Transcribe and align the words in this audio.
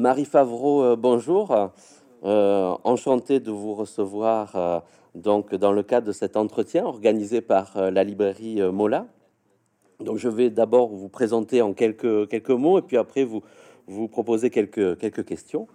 Marie 0.00 0.24
Favreau, 0.24 0.96
bonjour. 0.96 1.72
enchanté 2.22 3.38
de 3.38 3.50
vous 3.50 3.74
recevoir 3.74 4.82
donc 5.14 5.54
dans 5.54 5.72
le 5.72 5.82
cadre 5.82 6.06
de 6.06 6.12
cet 6.12 6.38
entretien 6.38 6.86
organisé 6.86 7.42
par 7.42 7.90
la 7.90 8.02
librairie 8.02 8.62
Mola. 8.72 9.04
Donc 10.02 10.16
je 10.16 10.30
vais 10.30 10.48
d'abord 10.48 10.88
vous 10.88 11.10
présenter 11.10 11.60
en 11.60 11.74
quelques, 11.74 12.30
quelques 12.30 12.48
mots 12.48 12.78
et 12.78 12.82
puis 12.82 12.96
après 12.96 13.24
vous, 13.24 13.42
vous 13.88 14.08
proposer 14.08 14.48
quelques, 14.48 14.96
quelques 14.96 15.26
questions. 15.26 15.68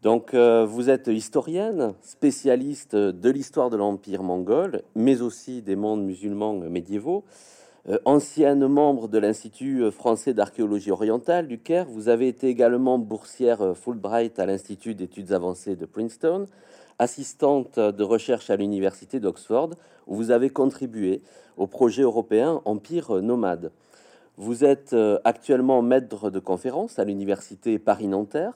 Donc 0.00 0.34
vous 0.34 0.88
êtes 0.88 1.08
historienne, 1.08 1.92
spécialiste 2.00 2.96
de 2.96 3.30
l'histoire 3.30 3.68
de 3.68 3.76
l'Empire 3.76 4.22
mongol, 4.22 4.80
mais 4.94 5.20
aussi 5.20 5.60
des 5.60 5.76
mondes 5.76 6.06
musulmans 6.06 6.54
médiévaux. 6.54 7.22
Euh, 7.88 7.98
ancienne 8.04 8.66
membre 8.68 9.08
de 9.08 9.18
l'Institut 9.18 9.90
français 9.90 10.34
d'archéologie 10.34 10.92
orientale 10.92 11.48
du 11.48 11.58
Caire, 11.58 11.86
vous 11.88 12.08
avez 12.08 12.28
été 12.28 12.46
également 12.46 12.96
boursière 12.96 13.60
euh, 13.60 13.74
Fulbright 13.74 14.38
à 14.38 14.46
l'Institut 14.46 14.94
d'études 14.94 15.32
avancées 15.32 15.74
de 15.74 15.84
Princeton, 15.84 16.46
assistante 17.00 17.80
de 17.80 18.04
recherche 18.04 18.50
à 18.50 18.56
l'Université 18.56 19.18
d'Oxford, 19.18 19.70
où 20.06 20.14
vous 20.14 20.30
avez 20.30 20.50
contribué 20.50 21.22
au 21.56 21.66
projet 21.66 22.02
européen 22.02 22.60
Empire 22.66 23.20
nomade. 23.20 23.72
Vous 24.36 24.64
êtes 24.64 24.92
euh, 24.92 25.18
actuellement 25.24 25.82
maître 25.82 26.30
de 26.30 26.38
conférence 26.38 27.00
à 27.00 27.04
l'Université 27.04 27.80
Paris-Nanterre. 27.80 28.54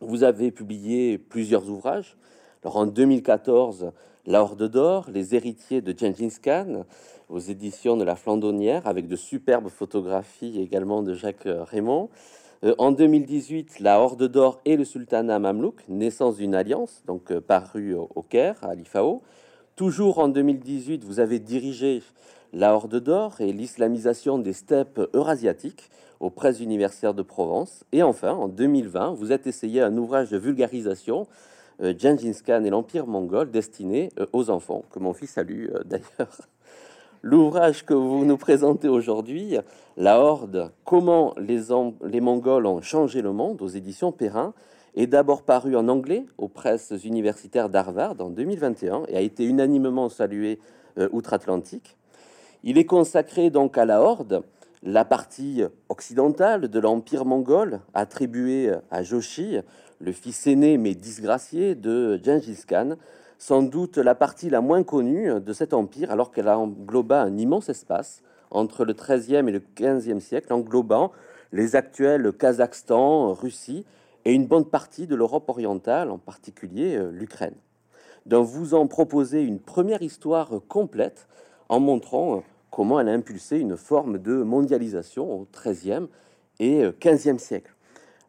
Vous 0.00 0.24
avez 0.24 0.50
publié 0.50 1.18
plusieurs 1.18 1.70
ouvrages. 1.70 2.16
En 2.64 2.84
2014, 2.84 3.92
La 4.26 4.42
Horde 4.42 4.68
d'Or, 4.68 5.06
Les 5.10 5.34
héritiers 5.34 5.80
de 5.80 5.96
Gengis 5.96 6.36
Khan, 6.42 6.84
aux 7.30 7.38
éditions 7.38 7.96
de 7.96 8.04
La 8.04 8.16
Flandonnière, 8.16 8.86
avec 8.86 9.06
de 9.06 9.16
superbes 9.16 9.68
photographies 9.68 10.60
également 10.60 11.02
de 11.02 11.14
Jacques 11.14 11.46
euh, 11.46 11.62
Raymond. 11.64 12.08
Euh, 12.64 12.74
en 12.78 12.90
2018, 12.90 13.80
La 13.80 14.00
Horde 14.00 14.26
d'Or 14.28 14.60
et 14.64 14.76
le 14.76 14.84
Sultanat 14.84 15.38
Mamelouk, 15.38 15.82
naissance 15.88 16.36
d'une 16.36 16.54
alliance, 16.54 17.02
donc 17.06 17.30
euh, 17.30 17.40
paru 17.40 17.94
au 17.94 18.22
Caire, 18.22 18.56
à 18.62 18.74
l'IFAO. 18.74 19.22
Toujours 19.76 20.18
en 20.18 20.28
2018, 20.28 21.04
vous 21.04 21.20
avez 21.20 21.38
dirigé 21.38 22.02
La 22.52 22.74
Horde 22.74 23.00
d'Or 23.00 23.40
et 23.40 23.52
l'islamisation 23.52 24.38
des 24.38 24.52
steppes 24.52 25.00
eurasiatiques 25.14 25.90
aux 26.18 26.30
presses 26.30 26.60
universitaires 26.60 27.14
de 27.14 27.22
Provence. 27.22 27.84
Et 27.92 28.02
enfin, 28.02 28.32
en 28.32 28.48
2020, 28.48 29.14
vous 29.14 29.32
êtes 29.32 29.46
essayé 29.46 29.80
un 29.80 29.96
ouvrage 29.96 30.30
de 30.30 30.36
vulgarisation, 30.36 31.26
Gengis 31.80 32.42
et 32.46 32.70
l'Empire 32.70 33.06
mongol, 33.06 33.50
destiné 33.50 34.10
aux 34.34 34.50
enfants, 34.50 34.84
que 34.90 34.98
mon 34.98 35.14
fils 35.14 35.30
salue 35.30 35.68
d'ailleurs. 35.86 36.36
L'ouvrage 37.22 37.84
que 37.84 37.92
vous 37.92 38.24
nous 38.24 38.38
présentez 38.38 38.88
aujourd'hui, 38.88 39.58
La 39.98 40.20
Horde, 40.20 40.72
comment 40.86 41.34
les, 41.36 42.20
Mongols 42.20 42.64
ont 42.64 42.80
changé 42.80 43.20
le 43.20 43.30
monde, 43.34 43.60
aux 43.60 43.68
éditions 43.68 44.10
Perrin, 44.10 44.54
est 44.94 45.06
d'abord 45.06 45.42
paru 45.42 45.76
en 45.76 45.88
anglais 45.88 46.24
aux 46.38 46.48
presses 46.48 46.94
universitaires 47.04 47.68
d'Harvard 47.68 48.14
en 48.20 48.30
2021 48.30 49.02
et 49.08 49.18
a 49.18 49.20
été 49.20 49.44
unanimement 49.44 50.08
salué 50.08 50.60
euh, 50.96 51.10
outre-Atlantique. 51.12 51.98
Il 52.64 52.78
est 52.78 52.86
consacré 52.86 53.50
donc 53.50 53.76
à 53.76 53.84
la 53.84 54.00
Horde, 54.00 54.42
la 54.82 55.04
partie 55.04 55.62
occidentale 55.90 56.68
de 56.68 56.80
l'Empire 56.80 57.26
mongol, 57.26 57.80
attribuée 57.92 58.72
à 58.90 59.02
Joshi, 59.02 59.58
le 59.98 60.12
fils 60.12 60.46
aîné 60.46 60.78
mais 60.78 60.94
disgracié 60.94 61.74
de 61.74 62.18
Gengis 62.24 62.64
Khan, 62.66 62.96
sans 63.40 63.62
doute 63.62 63.96
la 63.96 64.14
partie 64.14 64.50
la 64.50 64.60
moins 64.60 64.82
connue 64.82 65.40
de 65.40 65.52
cet 65.54 65.72
empire, 65.72 66.10
alors 66.10 66.30
qu'elle 66.30 66.50
engloba 66.50 67.22
un 67.22 67.38
immense 67.38 67.70
espace 67.70 68.22
entre 68.50 68.84
le 68.84 68.92
XIIIe 68.92 69.48
et 69.48 69.52
le 69.52 69.62
XVe 69.76 70.20
siècle, 70.20 70.52
englobant 70.52 71.10
les 71.50 71.74
actuels 71.74 72.34
Kazakhstan, 72.34 73.32
Russie 73.32 73.86
et 74.26 74.34
une 74.34 74.46
bonne 74.46 74.66
partie 74.66 75.06
de 75.06 75.14
l'Europe 75.14 75.48
orientale, 75.48 76.10
en 76.10 76.18
particulier 76.18 76.96
euh, 76.96 77.10
l'Ukraine. 77.10 77.54
Donc 78.26 78.46
vous 78.46 78.74
en 78.74 78.86
proposez 78.86 79.42
une 79.42 79.58
première 79.58 80.02
histoire 80.02 80.50
complète 80.68 81.26
en 81.70 81.80
montrant 81.80 82.36
euh, 82.36 82.40
comment 82.70 83.00
elle 83.00 83.08
a 83.08 83.12
impulsé 83.12 83.58
une 83.58 83.78
forme 83.78 84.18
de 84.18 84.42
mondialisation 84.42 85.32
au 85.32 85.48
XIIIe 85.50 86.08
et 86.58 86.84
XVe 87.02 87.38
siècle. 87.38 87.74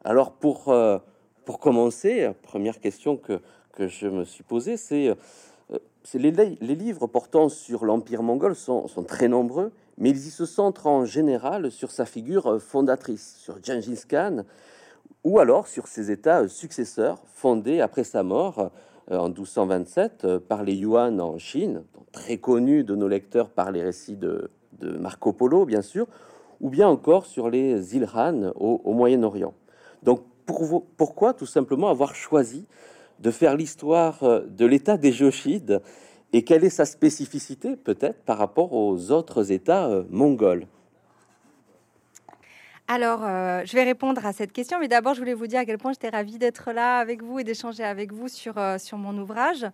Alors 0.06 0.32
pour, 0.32 0.70
euh, 0.70 1.00
pour 1.44 1.60
commencer, 1.60 2.32
première 2.44 2.80
question 2.80 3.18
que, 3.18 3.42
que 3.82 3.88
je 3.88 4.08
me 4.08 4.26
suis 4.26 4.44
posé, 4.44 4.78
c'est 4.78 5.10
euh, 5.10 5.80
les, 6.14 6.32
livres 6.76 7.08
portant 7.08 7.50
sur 7.50 7.84
l'Empire 7.84 8.22
mongol 8.22 8.56
sont, 8.56 8.86
très 9.08 9.28
nombreux, 9.28 9.72
mais 9.98 10.12
ils 10.12 10.28
y 10.28 10.30
se 10.30 10.46
centrent 10.46 10.86
en 10.86 11.06
général 11.06 11.72
sur 11.72 11.90
sa 11.90 12.06
figure 12.06 12.62
fondatrice, 12.62 13.38
sur 13.40 13.58
Gengis 13.64 14.04
Khan, 14.08 14.44
ou 15.24 15.40
alors 15.40 15.68
sur 15.68 15.88
ses 15.88 16.12
États 16.12 16.48
successeurs 16.48 17.24
fondés 17.34 17.82
après 17.82 18.04
sa 18.04 18.22
mort 18.22 18.70
euh, 19.12 19.18
en 19.18 19.30
1227 19.30 20.26
euh, 20.26 20.40
par 20.40 20.64
les 20.64 20.76
Yuan 20.76 21.20
en 21.20 21.40
Chine, 21.40 21.84
très 22.12 22.38
connus 22.38 22.84
de 22.84 22.96
nos 22.96 23.08
lecteurs 23.08 23.50
par 23.50 23.72
les 23.72 23.82
récits 23.82 24.18
de, 24.18 24.52
Marco 24.84 25.34
Polo, 25.34 25.66
bien 25.66 25.82
sûr, 25.82 26.06
ou 26.60 26.70
bien 26.70 26.88
encore 26.88 27.26
sur 27.26 27.50
les 27.50 27.96
îles 27.96 28.08
Han 28.16 28.52
au, 28.56 28.94
Moyen-Orient. 28.94 29.54
Donc, 30.04 30.22
pourquoi 30.98 31.34
tout 31.34 31.46
simplement 31.46 31.90
avoir 31.90 32.16
choisi 32.16 32.66
de 33.22 33.32
faire 33.32 33.56
l'histoire 33.56 34.24
euh, 34.24 34.42
de 34.48 34.66
l'état 34.66 34.98
des 34.98 35.12
Joshides 35.12 35.82
et 36.34 36.44
quelle 36.44 36.64
est 36.64 36.70
sa 36.70 36.86
spécificité 36.86 37.76
peut-être 37.76 38.24
par 38.24 38.38
rapport 38.38 38.74
aux 38.74 39.12
autres 39.12 39.52
États 39.52 39.88
euh, 39.88 40.04
mongols. 40.10 40.68
Alors, 42.94 43.22
euh, 43.24 43.62
je 43.64 43.72
vais 43.72 43.86
répondre 43.86 44.26
à 44.26 44.34
cette 44.34 44.52
question, 44.52 44.78
mais 44.78 44.90
d'abord, 44.90 45.14
je 45.14 45.20
voulais 45.20 45.34
vous 45.34 45.48
dire 45.48 45.62
à 45.62 45.66
quel 45.66 45.78
point 45.78 45.94
j'étais 45.94 46.10
ravie 46.10 46.38
d'être 46.38 46.74
là 46.74 46.98
avec 46.98 47.24
vous 47.24 47.40
et 47.40 47.46
d'échanger 47.46 47.86
avec 47.86 48.12
vous 48.12 48.28
sur, 48.28 48.58
euh, 48.58 48.78
sur 48.78 48.98
mon 48.98 49.18
ouvrage. 49.18 49.66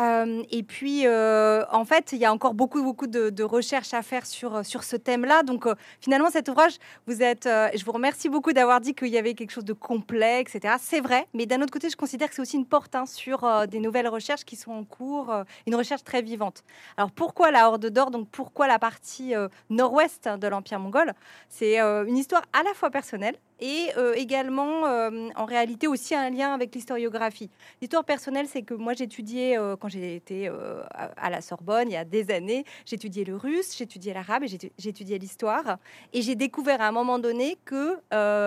Euh, 0.00 0.42
et 0.50 0.64
puis, 0.64 1.06
en 1.06 1.84
fait, 1.84 2.10
il 2.10 2.18
y 2.18 2.24
a 2.24 2.32
encore 2.32 2.54
beaucoup, 2.54 2.82
beaucoup 2.82 3.06
de, 3.06 3.42
recherches 3.44 3.94
à 3.94 4.02
faire 4.02 4.26
sur, 4.26 4.66
sur 4.66 4.82
ce 4.82 4.96
thème-là. 4.96 5.44
Donc, 5.44 5.68
finalement, 6.00 6.28
cet 6.28 6.48
ouvrage, 6.48 6.78
vous 7.06 7.22
êtes, 7.22 7.44
je 7.44 7.84
vous 7.84 7.92
remercie 7.92 8.28
beaucoup 8.28 8.52
d'avoir 8.52 8.80
dit 8.80 8.94
qu'il 8.94 9.08
y 9.08 9.18
avait 9.18 9.34
quelque 9.34 9.52
chose 9.52 9.64
de 9.64 9.72
complet, 9.72 10.40
etc. 10.40 10.74
C'est 10.80 11.00
vrai, 11.00 11.28
mais 11.34 11.46
d'un 11.46 11.62
autre 11.62 11.72
côté, 11.72 11.88
je 11.88 11.96
considère 11.96 12.28
que 12.28 12.34
c'est 12.34 12.42
aussi 12.42 12.56
une 12.56 12.66
porte 12.66 12.96
hein, 12.96 13.06
sur 13.06 13.68
des 13.68 13.78
nouvelles 13.78 14.08
recherches 14.08 14.44
qui 14.44 14.56
sont 14.56 14.72
en 14.72 14.82
cours, 14.82 15.32
une 15.68 15.76
recherche 15.76 16.02
très 16.02 16.20
vivante. 16.20 16.64
Alors, 16.96 17.12
pourquoi 17.12 17.52
la 17.52 17.68
Horde 17.68 17.86
d'Or? 17.86 18.10
Donc, 18.10 18.28
pourquoi 18.28 18.66
la 18.66 18.80
partie 18.80 19.34
nord-ouest 19.70 20.28
de 20.28 20.48
l'Empire 20.48 20.80
mongol? 20.80 21.12
C'est 21.48 21.78
une 21.78 22.16
histoire 22.16 22.42
à 22.56 22.62
la 22.62 22.72
fois 22.72 22.88
personnel 22.88 23.36
et 23.60 23.90
euh, 23.98 24.14
également 24.14 24.86
euh, 24.86 25.28
en 25.36 25.44
réalité 25.44 25.86
aussi 25.88 26.14
un 26.14 26.30
lien 26.30 26.54
avec 26.54 26.74
l'historiographie. 26.74 27.50
L'histoire 27.82 28.02
personnelle, 28.02 28.46
c'est 28.48 28.62
que 28.62 28.72
moi 28.72 28.94
j'étudiais 28.94 29.58
euh, 29.58 29.76
quand 29.76 29.88
j'ai 29.88 30.16
été 30.16 30.48
à 30.88 31.28
la 31.28 31.42
Sorbonne 31.42 31.88
il 31.90 31.92
y 31.92 31.96
a 31.96 32.06
des 32.06 32.30
années, 32.30 32.64
j'étudiais 32.86 33.24
le 33.24 33.36
russe, 33.36 33.76
j'étudiais 33.76 34.14
l'arabe 34.14 34.44
et 34.44 34.70
j'étudiais 34.78 35.18
l'histoire 35.18 35.76
et 36.14 36.22
j'ai 36.22 36.34
découvert 36.34 36.80
à 36.80 36.88
un 36.88 36.92
moment 36.92 37.18
donné 37.18 37.58
que 37.66 37.98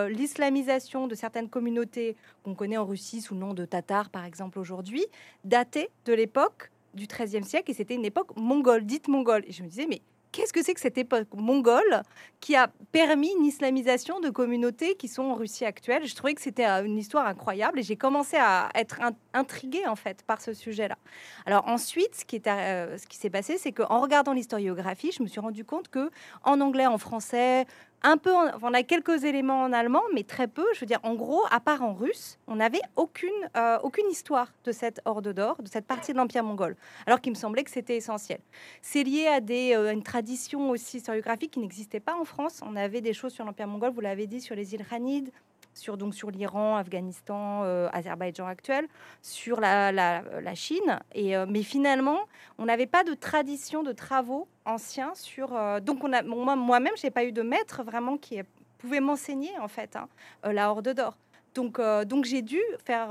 l'islamisation 0.07 1.05
de 1.05 1.13
certaines 1.13 1.49
communautés 1.49 2.15
qu'on 2.43 2.55
connaît 2.55 2.77
en 2.77 2.85
Russie 2.85 3.21
sous 3.21 3.35
le 3.35 3.41
nom 3.41 3.53
de 3.53 3.65
tatars 3.65 4.09
par 4.09 4.25
exemple 4.25 4.57
aujourd'hui 4.57 5.05
datait 5.43 5.89
de 6.05 6.13
l'époque 6.13 6.71
du 6.95 7.05
XIIIe 7.05 7.43
siècle 7.43 7.69
et 7.69 7.73
c'était 7.75 7.93
une 7.93 8.05
époque 8.05 8.35
mongole, 8.35 8.85
dite 8.85 9.07
mongole. 9.07 9.43
Et 9.47 9.51
je 9.51 9.61
me 9.61 9.67
disais 9.67 9.85
mais 9.87 10.01
qu'est-ce 10.31 10.53
que 10.53 10.63
c'est 10.63 10.73
que 10.73 10.79
cette 10.79 10.97
époque 10.97 11.27
mongole 11.33 12.03
qui 12.39 12.55
a 12.55 12.69
permis 12.91 13.31
une 13.37 13.45
islamisation 13.45 14.19
de 14.19 14.29
communautés 14.29 14.95
qui 14.95 15.07
sont 15.07 15.23
en 15.23 15.35
Russie 15.35 15.65
actuelle? 15.65 16.05
Je 16.05 16.15
trouvais 16.15 16.33
que 16.33 16.41
c'était 16.41 16.67
euh, 16.67 16.83
une 16.83 16.97
histoire 16.97 17.25
incroyable 17.25 17.79
et 17.79 17.83
j'ai 17.83 17.95
commencé 17.95 18.37
à 18.37 18.69
être 18.75 18.99
intriguée 19.33 19.87
en 19.87 19.95
fait 19.95 20.23
par 20.23 20.41
ce 20.41 20.53
sujet-là. 20.53 20.97
Alors 21.45 21.67
ensuite, 21.67 22.15
ce 22.15 22.25
qui 22.25 22.37
est 22.37 22.47
euh, 22.47 22.97
ce 22.97 23.07
qui 23.07 23.17
s'est 23.17 23.29
passé, 23.29 23.57
c'est 23.57 23.71
qu'en 23.71 23.99
regardant 23.99 24.33
l'historiographie, 24.33 25.11
je 25.11 25.23
me 25.23 25.27
suis 25.27 25.39
rendu 25.39 25.65
compte 25.65 25.89
que 25.89 26.09
en 26.43 26.61
anglais, 26.61 26.85
en 26.85 26.97
français, 26.97 27.65
un 28.01 28.17
peu, 28.17 28.31
on 28.61 28.73
a 28.73 28.83
quelques 28.83 29.23
éléments 29.23 29.63
en 29.63 29.73
allemand, 29.73 30.03
mais 30.13 30.23
très 30.23 30.47
peu. 30.47 30.65
Je 30.73 30.79
veux 30.79 30.85
dire, 30.85 30.99
en 31.03 31.15
gros, 31.15 31.43
à 31.51 31.59
part 31.59 31.81
en 31.81 31.93
russe, 31.93 32.37
on 32.47 32.55
n'avait 32.55 32.81
aucune, 32.95 33.29
euh, 33.57 33.77
aucune 33.83 34.09
histoire 34.09 34.51
de 34.63 34.71
cette 34.71 35.01
horde 35.05 35.33
d'or, 35.33 35.61
de 35.61 35.67
cette 35.67 35.85
partie 35.85 36.13
de 36.13 36.17
l'Empire 36.17 36.43
mongol, 36.43 36.75
alors 37.05 37.19
qu'il 37.21 37.31
me 37.31 37.37
semblait 37.37 37.63
que 37.63 37.71
c'était 37.71 37.97
essentiel. 37.97 38.39
C'est 38.81 39.03
lié 39.03 39.27
à 39.27 39.41
des, 39.41 39.75
euh, 39.75 39.91
une 39.91 40.03
tradition 40.03 40.69
aussi 40.69 40.97
historiographique 40.97 41.51
qui 41.51 41.59
n'existait 41.59 41.99
pas 41.99 42.15
en 42.15 42.23
France. 42.23 42.61
On 42.65 42.75
avait 42.75 43.01
des 43.01 43.13
choses 43.13 43.33
sur 43.33 43.43
l'Empire 43.45 43.67
mongol, 43.67 43.91
vous 43.91 44.01
l'avez 44.01 44.27
dit, 44.27 44.41
sur 44.41 44.55
les 44.55 44.73
îles 44.73 44.85
Ranides, 44.89 45.31
sur, 45.73 45.97
donc, 45.97 46.13
sur 46.13 46.31
l'Iran, 46.31 46.75
Afghanistan, 46.75 47.61
euh, 47.63 47.89
Azerbaïdjan 47.93 48.47
actuel, 48.47 48.87
sur 49.21 49.59
la, 49.59 49.91
la, 49.91 50.55
Chine. 50.55 50.99
Et, 51.13 51.35
euh, 51.35 51.45
mais 51.47 51.63
finalement, 51.63 52.19
on 52.57 52.65
n'avait 52.65 52.87
pas 52.87 53.03
de 53.03 53.13
tradition 53.13 53.83
de 53.83 53.91
travaux 53.91 54.47
anciens 54.65 55.13
sur. 55.15 55.55
Euh, 55.55 55.79
donc, 55.79 56.03
on 56.03 56.13
a, 56.13 56.21
moi-même, 56.21 56.93
je 56.97 57.07
n'ai 57.07 57.11
pas 57.11 57.23
eu 57.23 57.31
de 57.31 57.41
maître 57.41 57.83
vraiment 57.83 58.17
qui 58.17 58.41
pouvait 58.77 58.99
m'enseigner, 58.99 59.51
en 59.59 59.67
fait, 59.67 59.95
hein, 59.95 60.07
la 60.43 60.71
Horde 60.71 60.89
d'Or. 60.93 61.17
Donc, 61.55 61.81
donc 62.05 62.25
j'ai 62.25 62.43
dû 62.43 62.61
faire 62.85 63.09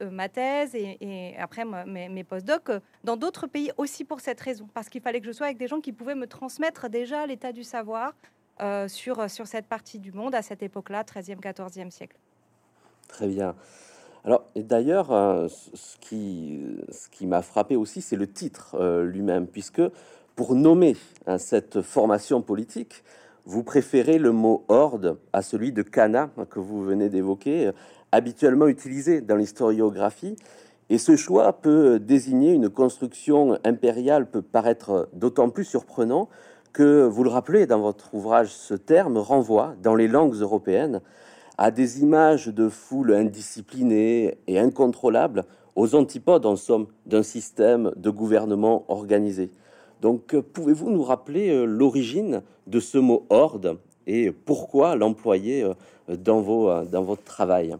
ma 0.00 0.28
thèse 0.28 0.74
et, 0.74 1.34
après 1.38 1.64
mes, 1.64 2.08
mes 2.08 2.24
post-docs 2.24 2.82
dans 3.04 3.16
d'autres 3.16 3.46
pays 3.46 3.70
aussi 3.76 4.04
pour 4.04 4.20
cette 4.20 4.40
raison, 4.40 4.68
parce 4.74 4.88
qu'il 4.88 5.00
fallait 5.00 5.20
que 5.20 5.26
je 5.26 5.30
sois 5.30 5.46
avec 5.46 5.56
des 5.56 5.68
gens 5.68 5.80
qui 5.80 5.92
pouvaient 5.92 6.16
me 6.16 6.26
transmettre 6.26 6.90
déjà 6.90 7.24
l'état 7.26 7.52
du 7.52 7.62
savoir, 7.62 8.12
euh, 8.60 8.88
sur, 8.88 9.30
sur 9.30 9.46
cette 9.46 9.66
partie 9.66 9.98
du 9.98 10.12
monde 10.12 10.34
à 10.34 10.42
cette 10.42 10.62
époque-là, 10.62 11.02
13e, 11.02 11.40
14e 11.40 11.90
siècle. 11.90 12.16
Très 13.08 13.28
bien. 13.28 13.54
Alors, 14.26 14.44
d'ailleurs, 14.56 15.12
euh, 15.12 15.46
ce 15.48 15.96
qui, 16.00 16.58
ce 16.90 17.08
qui 17.08 17.28
m'a 17.28 17.42
frappé 17.42 17.76
aussi, 17.76 18.02
c'est 18.02 18.16
le 18.16 18.26
titre 18.26 18.74
euh, 18.74 19.04
lui-même, 19.04 19.46
puisque 19.46 19.82
pour 20.34 20.56
nommer 20.56 20.96
hein, 21.28 21.38
cette 21.38 21.80
formation 21.80 22.42
politique, 22.42 23.04
vous 23.44 23.62
préférez 23.62 24.18
le 24.18 24.32
mot 24.32 24.64
horde 24.66 25.16
à 25.32 25.42
celui 25.42 25.70
de 25.70 25.82
cana 25.82 26.30
que 26.50 26.58
vous 26.58 26.82
venez 26.82 27.08
d'évoquer, 27.08 27.68
euh, 27.68 27.72
habituellement 28.10 28.66
utilisé 28.66 29.20
dans 29.20 29.36
l'historiographie. 29.36 30.34
Et 30.90 30.98
ce 30.98 31.14
choix 31.14 31.52
peut 31.52 32.00
désigner 32.00 32.52
une 32.52 32.68
construction 32.68 33.58
impériale, 33.64 34.28
peut 34.28 34.42
paraître 34.42 35.08
d'autant 35.12 35.50
plus 35.50 35.64
surprenant 35.64 36.28
que, 36.76 37.06
vous 37.06 37.24
le 37.24 37.30
rappelez 37.30 37.64
dans 37.64 37.80
votre 37.80 38.12
ouvrage, 38.12 38.50
ce 38.50 38.74
terme 38.74 39.16
renvoie 39.16 39.74
dans 39.82 39.94
les 39.94 40.08
langues 40.08 40.34
européennes 40.34 41.00
à 41.56 41.70
des 41.70 42.02
images 42.02 42.48
de 42.48 42.68
foule 42.68 43.14
indisciplinées 43.14 44.36
et 44.46 44.58
incontrôlables, 44.58 45.44
aux 45.74 45.94
antipodes 45.94 46.44
en 46.44 46.56
somme 46.56 46.86
d'un 47.06 47.22
système 47.22 47.92
de 47.96 48.10
gouvernement 48.10 48.84
organisé. 48.88 49.50
Donc 50.02 50.38
pouvez-vous 50.38 50.90
nous 50.90 51.02
rappeler 51.02 51.48
euh, 51.48 51.64
l'origine 51.64 52.42
de 52.66 52.78
ce 52.78 52.98
mot 52.98 53.24
horde 53.30 53.78
et 54.06 54.30
pourquoi 54.30 54.96
l'employer 54.96 55.64
euh, 55.64 55.74
dans, 56.14 56.42
vos, 56.42 56.68
euh, 56.68 56.84
dans 56.84 57.02
votre 57.02 57.24
travail? 57.24 57.74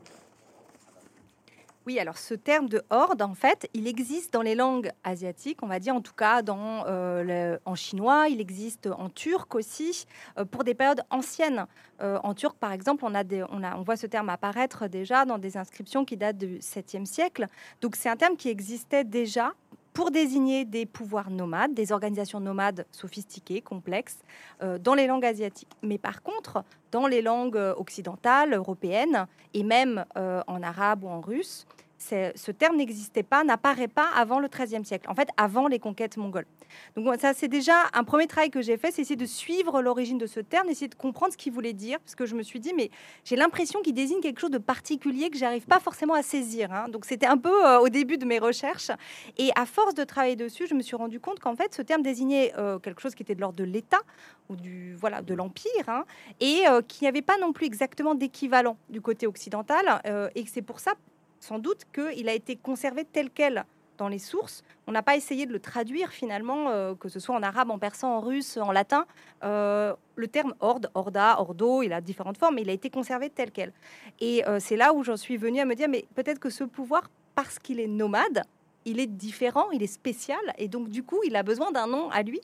Oui, 1.86 2.00
alors 2.00 2.18
ce 2.18 2.34
terme 2.34 2.68
de 2.68 2.82
horde, 2.90 3.22
en 3.22 3.34
fait, 3.34 3.70
il 3.72 3.86
existe 3.86 4.32
dans 4.32 4.42
les 4.42 4.56
langues 4.56 4.90
asiatiques, 5.04 5.62
on 5.62 5.68
va 5.68 5.78
dire 5.78 5.94
en 5.94 6.00
tout 6.00 6.14
cas 6.14 6.42
euh, 6.48 7.58
en 7.64 7.74
chinois, 7.76 8.26
il 8.28 8.40
existe 8.40 8.88
en 8.88 9.08
turc 9.08 9.54
aussi, 9.54 10.06
euh, 10.36 10.44
pour 10.44 10.64
des 10.64 10.74
périodes 10.74 11.02
anciennes. 11.10 11.66
Euh, 12.02 12.18
en 12.24 12.34
turc, 12.34 12.56
par 12.58 12.72
exemple, 12.72 13.04
on, 13.04 13.14
a, 13.14 13.76
on 13.76 13.82
voit 13.82 13.96
ce 13.96 14.08
terme 14.08 14.28
apparaître 14.30 14.88
déjà 14.88 15.24
dans 15.24 15.38
des 15.38 15.56
inscriptions 15.56 16.04
qui 16.04 16.16
datent 16.16 16.38
du 16.38 16.58
7e 16.58 17.04
siècle. 17.04 17.46
Donc 17.80 17.94
c'est 17.94 18.08
un 18.08 18.16
terme 18.16 18.36
qui 18.36 18.48
existait 18.48 19.04
déjà 19.04 19.52
pour 19.92 20.10
désigner 20.10 20.64
des 20.64 20.86
pouvoirs 20.86 21.30
nomades, 21.30 21.72
des 21.72 21.92
organisations 21.92 22.40
nomades 22.40 22.84
sophistiquées, 22.90 23.62
complexes, 23.62 24.18
dans 24.80 24.92
les 24.92 25.06
langues 25.06 25.24
asiatiques. 25.24 25.70
Mais 25.82 25.96
par 25.96 26.22
contre, 26.22 26.64
dans 26.90 27.06
les 27.06 27.22
langues 27.22 27.56
occidentales, 27.78 28.52
européennes, 28.52 29.26
et 29.54 29.62
même 29.62 30.04
en 30.14 30.62
arabe 30.62 31.04
ou 31.04 31.08
en 31.08 31.22
russe, 31.22 31.66
ce 31.98 32.50
terme 32.50 32.76
n'existait 32.76 33.22
pas, 33.22 33.44
n'apparaît 33.44 33.88
pas 33.88 34.08
avant 34.14 34.38
le 34.38 34.48
XIIIe 34.48 34.84
siècle, 34.84 35.08
en 35.08 35.14
fait 35.14 35.28
avant 35.36 35.66
les 35.66 35.78
conquêtes 35.78 36.16
mongoles. 36.16 36.46
Donc 36.96 37.20
ça 37.20 37.32
c'est 37.34 37.48
déjà 37.48 37.74
un 37.94 38.04
premier 38.04 38.26
travail 38.26 38.50
que 38.50 38.60
j'ai 38.60 38.76
fait, 38.76 38.90
c'est 38.90 39.02
essayer 39.02 39.16
de 39.16 39.26
suivre 39.26 39.82
l'origine 39.82 40.18
de 40.18 40.26
ce 40.26 40.40
terme, 40.40 40.68
essayer 40.68 40.88
de 40.88 40.94
comprendre 40.94 41.32
ce 41.32 41.36
qu'il 41.36 41.52
voulait 41.52 41.72
dire, 41.72 41.98
parce 42.00 42.14
que 42.14 42.26
je 42.26 42.34
me 42.34 42.42
suis 42.42 42.60
dit 42.60 42.72
mais 42.74 42.90
j'ai 43.24 43.36
l'impression 43.36 43.80
qu'il 43.82 43.94
désigne 43.94 44.20
quelque 44.20 44.40
chose 44.40 44.50
de 44.50 44.58
particulier 44.58 45.30
que 45.30 45.38
j'arrive 45.38 45.66
pas 45.66 45.80
forcément 45.80 46.14
à 46.14 46.22
saisir. 46.22 46.72
Hein. 46.72 46.88
Donc 46.88 47.04
c'était 47.04 47.26
un 47.26 47.38
peu 47.38 47.66
euh, 47.66 47.80
au 47.80 47.88
début 47.88 48.18
de 48.18 48.24
mes 48.24 48.38
recherches, 48.38 48.90
et 49.38 49.50
à 49.56 49.66
force 49.66 49.94
de 49.94 50.04
travailler 50.04 50.36
dessus, 50.36 50.66
je 50.66 50.74
me 50.74 50.82
suis 50.82 50.96
rendu 50.96 51.20
compte 51.20 51.40
qu'en 51.40 51.56
fait 51.56 51.74
ce 51.74 51.82
terme 51.82 52.02
désignait 52.02 52.52
euh, 52.58 52.78
quelque 52.78 53.00
chose 53.00 53.14
qui 53.14 53.22
était 53.22 53.34
de 53.34 53.40
l'ordre 53.40 53.56
de 53.56 53.64
l'État 53.64 54.00
ou 54.48 54.56
du 54.56 54.94
voilà 54.94 55.22
de 55.22 55.34
l'empire, 55.34 55.88
hein, 55.88 56.04
et 56.40 56.62
euh, 56.68 56.82
qu'il 56.82 57.04
n'y 57.04 57.08
avait 57.08 57.22
pas 57.22 57.38
non 57.38 57.52
plus 57.52 57.66
exactement 57.66 58.14
d'équivalent 58.14 58.76
du 58.90 59.00
côté 59.00 59.26
occidental, 59.26 60.02
et 60.34 60.44
que 60.44 60.50
c'est 60.50 60.62
pour 60.62 60.80
ça 60.80 60.94
sans 61.40 61.58
doute 61.58 61.82
qu'il 61.92 62.28
a 62.28 62.34
été 62.34 62.56
conservé 62.56 63.04
tel 63.04 63.30
quel 63.30 63.64
dans 63.96 64.08
les 64.08 64.18
sources. 64.18 64.62
On 64.86 64.92
n'a 64.92 65.02
pas 65.02 65.16
essayé 65.16 65.46
de 65.46 65.52
le 65.52 65.58
traduire 65.58 66.10
finalement, 66.10 66.68
euh, 66.68 66.94
que 66.94 67.08
ce 67.08 67.18
soit 67.18 67.34
en 67.34 67.42
arabe, 67.42 67.70
en 67.70 67.78
persan, 67.78 68.08
en 68.10 68.20
russe, 68.20 68.56
en 68.56 68.72
latin. 68.72 69.06
Euh, 69.42 69.94
le 70.14 70.28
terme 70.28 70.54
horde, 70.60 70.90
horda, 70.94 71.40
ordo, 71.40 71.82
il 71.82 71.92
a 71.92 72.00
différentes 72.00 72.38
formes, 72.38 72.56
mais 72.56 72.62
il 72.62 72.70
a 72.70 72.72
été 72.72 72.90
conservé 72.90 73.30
tel 73.30 73.50
quel. 73.50 73.72
Et 74.20 74.46
euh, 74.46 74.58
c'est 74.60 74.76
là 74.76 74.92
où 74.92 75.02
j'en 75.02 75.16
suis 75.16 75.36
venue 75.36 75.60
à 75.60 75.64
me 75.64 75.74
dire, 75.74 75.88
mais 75.88 76.04
peut-être 76.14 76.38
que 76.38 76.50
ce 76.50 76.64
pouvoir, 76.64 77.10
parce 77.34 77.58
qu'il 77.58 77.80
est 77.80 77.88
nomade, 77.88 78.42
il 78.84 79.00
est 79.00 79.06
différent, 79.06 79.70
il 79.72 79.82
est 79.82 79.88
spécial, 79.88 80.38
et 80.58 80.68
donc 80.68 80.88
du 80.88 81.02
coup, 81.02 81.18
il 81.24 81.34
a 81.34 81.42
besoin 81.42 81.72
d'un 81.72 81.86
nom 81.86 82.08
à 82.10 82.22
lui. 82.22 82.40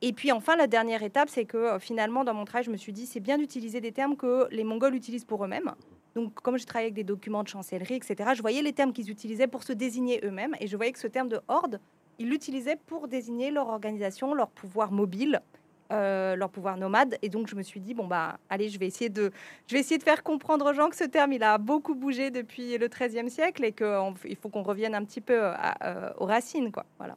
Et 0.00 0.12
puis 0.12 0.32
enfin, 0.32 0.56
la 0.56 0.66
dernière 0.66 1.02
étape, 1.02 1.28
c'est 1.28 1.44
que 1.44 1.78
finalement, 1.78 2.24
dans 2.24 2.34
mon 2.34 2.44
travail, 2.44 2.64
je 2.64 2.70
me 2.70 2.76
suis 2.76 2.92
dit, 2.92 3.06
c'est 3.06 3.20
bien 3.20 3.38
d'utiliser 3.38 3.80
des 3.80 3.92
termes 3.92 4.16
que 4.16 4.48
les 4.50 4.64
Mongols 4.64 4.94
utilisent 4.94 5.24
pour 5.24 5.44
eux-mêmes. 5.44 5.74
Donc, 6.14 6.34
comme 6.34 6.58
je 6.58 6.64
travaillais 6.64 6.86
avec 6.86 6.94
des 6.94 7.04
documents 7.04 7.42
de 7.42 7.48
chancellerie, 7.48 7.94
etc., 7.94 8.30
je 8.34 8.40
voyais 8.40 8.62
les 8.62 8.72
termes 8.72 8.92
qu'ils 8.92 9.10
utilisaient 9.10 9.48
pour 9.48 9.64
se 9.64 9.72
désigner 9.72 10.20
eux-mêmes. 10.24 10.54
Et 10.60 10.66
je 10.66 10.76
voyais 10.76 10.92
que 10.92 10.98
ce 10.98 11.08
terme 11.08 11.28
de 11.28 11.40
horde, 11.48 11.80
ils 12.18 12.28
l'utilisaient 12.28 12.78
pour 12.86 13.08
désigner 13.08 13.50
leur 13.50 13.68
organisation, 13.68 14.32
leur 14.34 14.48
pouvoir 14.48 14.92
mobile, 14.92 15.40
euh, 15.92 16.36
leur 16.36 16.50
pouvoir 16.50 16.76
nomade. 16.76 17.18
Et 17.22 17.28
donc, 17.28 17.48
je 17.48 17.56
me 17.56 17.62
suis 17.62 17.80
dit, 17.80 17.94
bon, 17.94 18.06
bah, 18.06 18.38
allez, 18.48 18.68
je 18.68 18.78
vais 18.78 18.86
essayer 18.86 19.10
de, 19.10 19.32
je 19.66 19.74
vais 19.74 19.80
essayer 19.80 19.98
de 19.98 20.04
faire 20.04 20.22
comprendre 20.22 20.70
aux 20.70 20.72
gens 20.72 20.88
que 20.88 20.96
ce 20.96 21.04
terme, 21.04 21.32
il 21.32 21.42
a 21.42 21.58
beaucoup 21.58 21.96
bougé 21.96 22.30
depuis 22.30 22.78
le 22.78 22.86
XIIIe 22.86 23.28
siècle 23.28 23.64
et 23.64 23.72
qu'il 23.72 24.36
faut 24.40 24.48
qu'on 24.48 24.62
revienne 24.62 24.94
un 24.94 25.04
petit 25.04 25.20
peu 25.20 25.40
euh, 25.40 26.10
aux 26.18 26.26
racines, 26.26 26.70
quoi. 26.70 26.86
Voilà. 26.98 27.16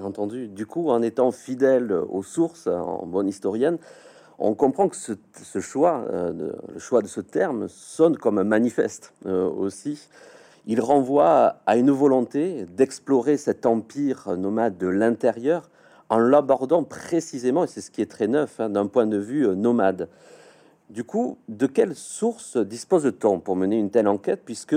Entendu. 0.00 0.48
Du 0.48 0.66
coup, 0.66 0.90
en 0.90 1.02
étant 1.02 1.32
fidèle 1.32 1.92
aux 1.92 2.22
sources, 2.22 2.66
en 2.66 3.04
bonne 3.06 3.28
historienne, 3.28 3.78
on 4.38 4.54
comprend 4.54 4.88
que 4.88 4.96
ce, 4.96 5.60
choix, 5.60 6.04
euh, 6.10 6.52
le 6.72 6.78
choix 6.78 7.02
de 7.02 7.06
ce 7.06 7.20
terme, 7.20 7.68
sonne 7.68 8.16
comme 8.16 8.38
un 8.38 8.44
manifeste 8.44 9.12
euh, 9.26 9.48
aussi. 9.48 10.08
Il 10.66 10.80
renvoie 10.80 11.56
à 11.66 11.76
une 11.76 11.90
volonté 11.90 12.66
d'explorer 12.76 13.36
cet 13.36 13.66
empire 13.66 14.36
nomade 14.36 14.78
de 14.78 14.86
l'intérieur 14.86 15.70
en 16.08 16.18
l'abordant 16.18 16.84
précisément, 16.84 17.64
et 17.64 17.66
c'est 17.66 17.80
ce 17.80 17.90
qui 17.90 18.02
est 18.02 18.10
très 18.10 18.28
neuf, 18.28 18.60
hein, 18.60 18.68
d'un 18.68 18.86
point 18.86 19.06
de 19.06 19.18
vue 19.18 19.46
euh, 19.46 19.54
nomade. 19.54 20.08
Du 20.90 21.04
coup, 21.04 21.38
de 21.48 21.66
quelle 21.66 21.94
source 21.94 22.56
dispose-t-on 22.56 23.40
pour 23.40 23.56
mener 23.56 23.78
une 23.78 23.90
telle 23.90 24.08
enquête, 24.08 24.42
puisque, 24.44 24.76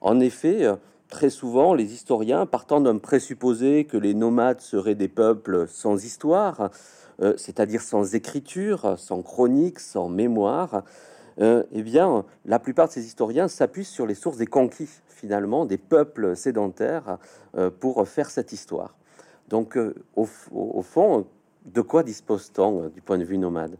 en 0.00 0.20
effet, 0.20 0.68
très 1.08 1.28
souvent, 1.28 1.74
les 1.74 1.92
historiens, 1.92 2.46
partant 2.46 2.80
d'un 2.80 2.98
présupposé 2.98 3.84
que 3.84 3.96
les 3.96 4.14
nomades 4.14 4.60
seraient 4.60 4.94
des 4.94 5.08
peuples 5.08 5.66
sans 5.66 6.04
histoire, 6.04 6.70
euh, 7.20 7.34
c'est-à-dire 7.36 7.82
sans 7.82 8.14
écriture, 8.14 8.98
sans 8.98 9.22
chronique, 9.22 9.78
sans 9.78 10.08
mémoire, 10.08 10.84
euh, 11.40 11.64
eh 11.72 11.82
bien, 11.82 12.24
la 12.44 12.58
plupart 12.58 12.88
de 12.88 12.92
ces 12.92 13.06
historiens 13.06 13.48
s'appuient 13.48 13.84
sur 13.84 14.06
les 14.06 14.14
sources 14.14 14.38
des 14.38 14.46
conquis, 14.46 14.88
finalement, 15.08 15.64
des 15.66 15.78
peuples 15.78 16.34
sédentaires, 16.36 17.18
euh, 17.56 17.70
pour 17.70 18.06
faire 18.08 18.30
cette 18.30 18.52
histoire. 18.52 18.94
Donc, 19.48 19.76
au, 20.14 20.26
fond, 20.82 21.26
de 21.64 21.80
quoi 21.80 22.02
dispose-t-on 22.04 22.88
du 22.88 23.00
point 23.00 23.18
de 23.18 23.24
vue 23.24 23.36
nomade? 23.36 23.76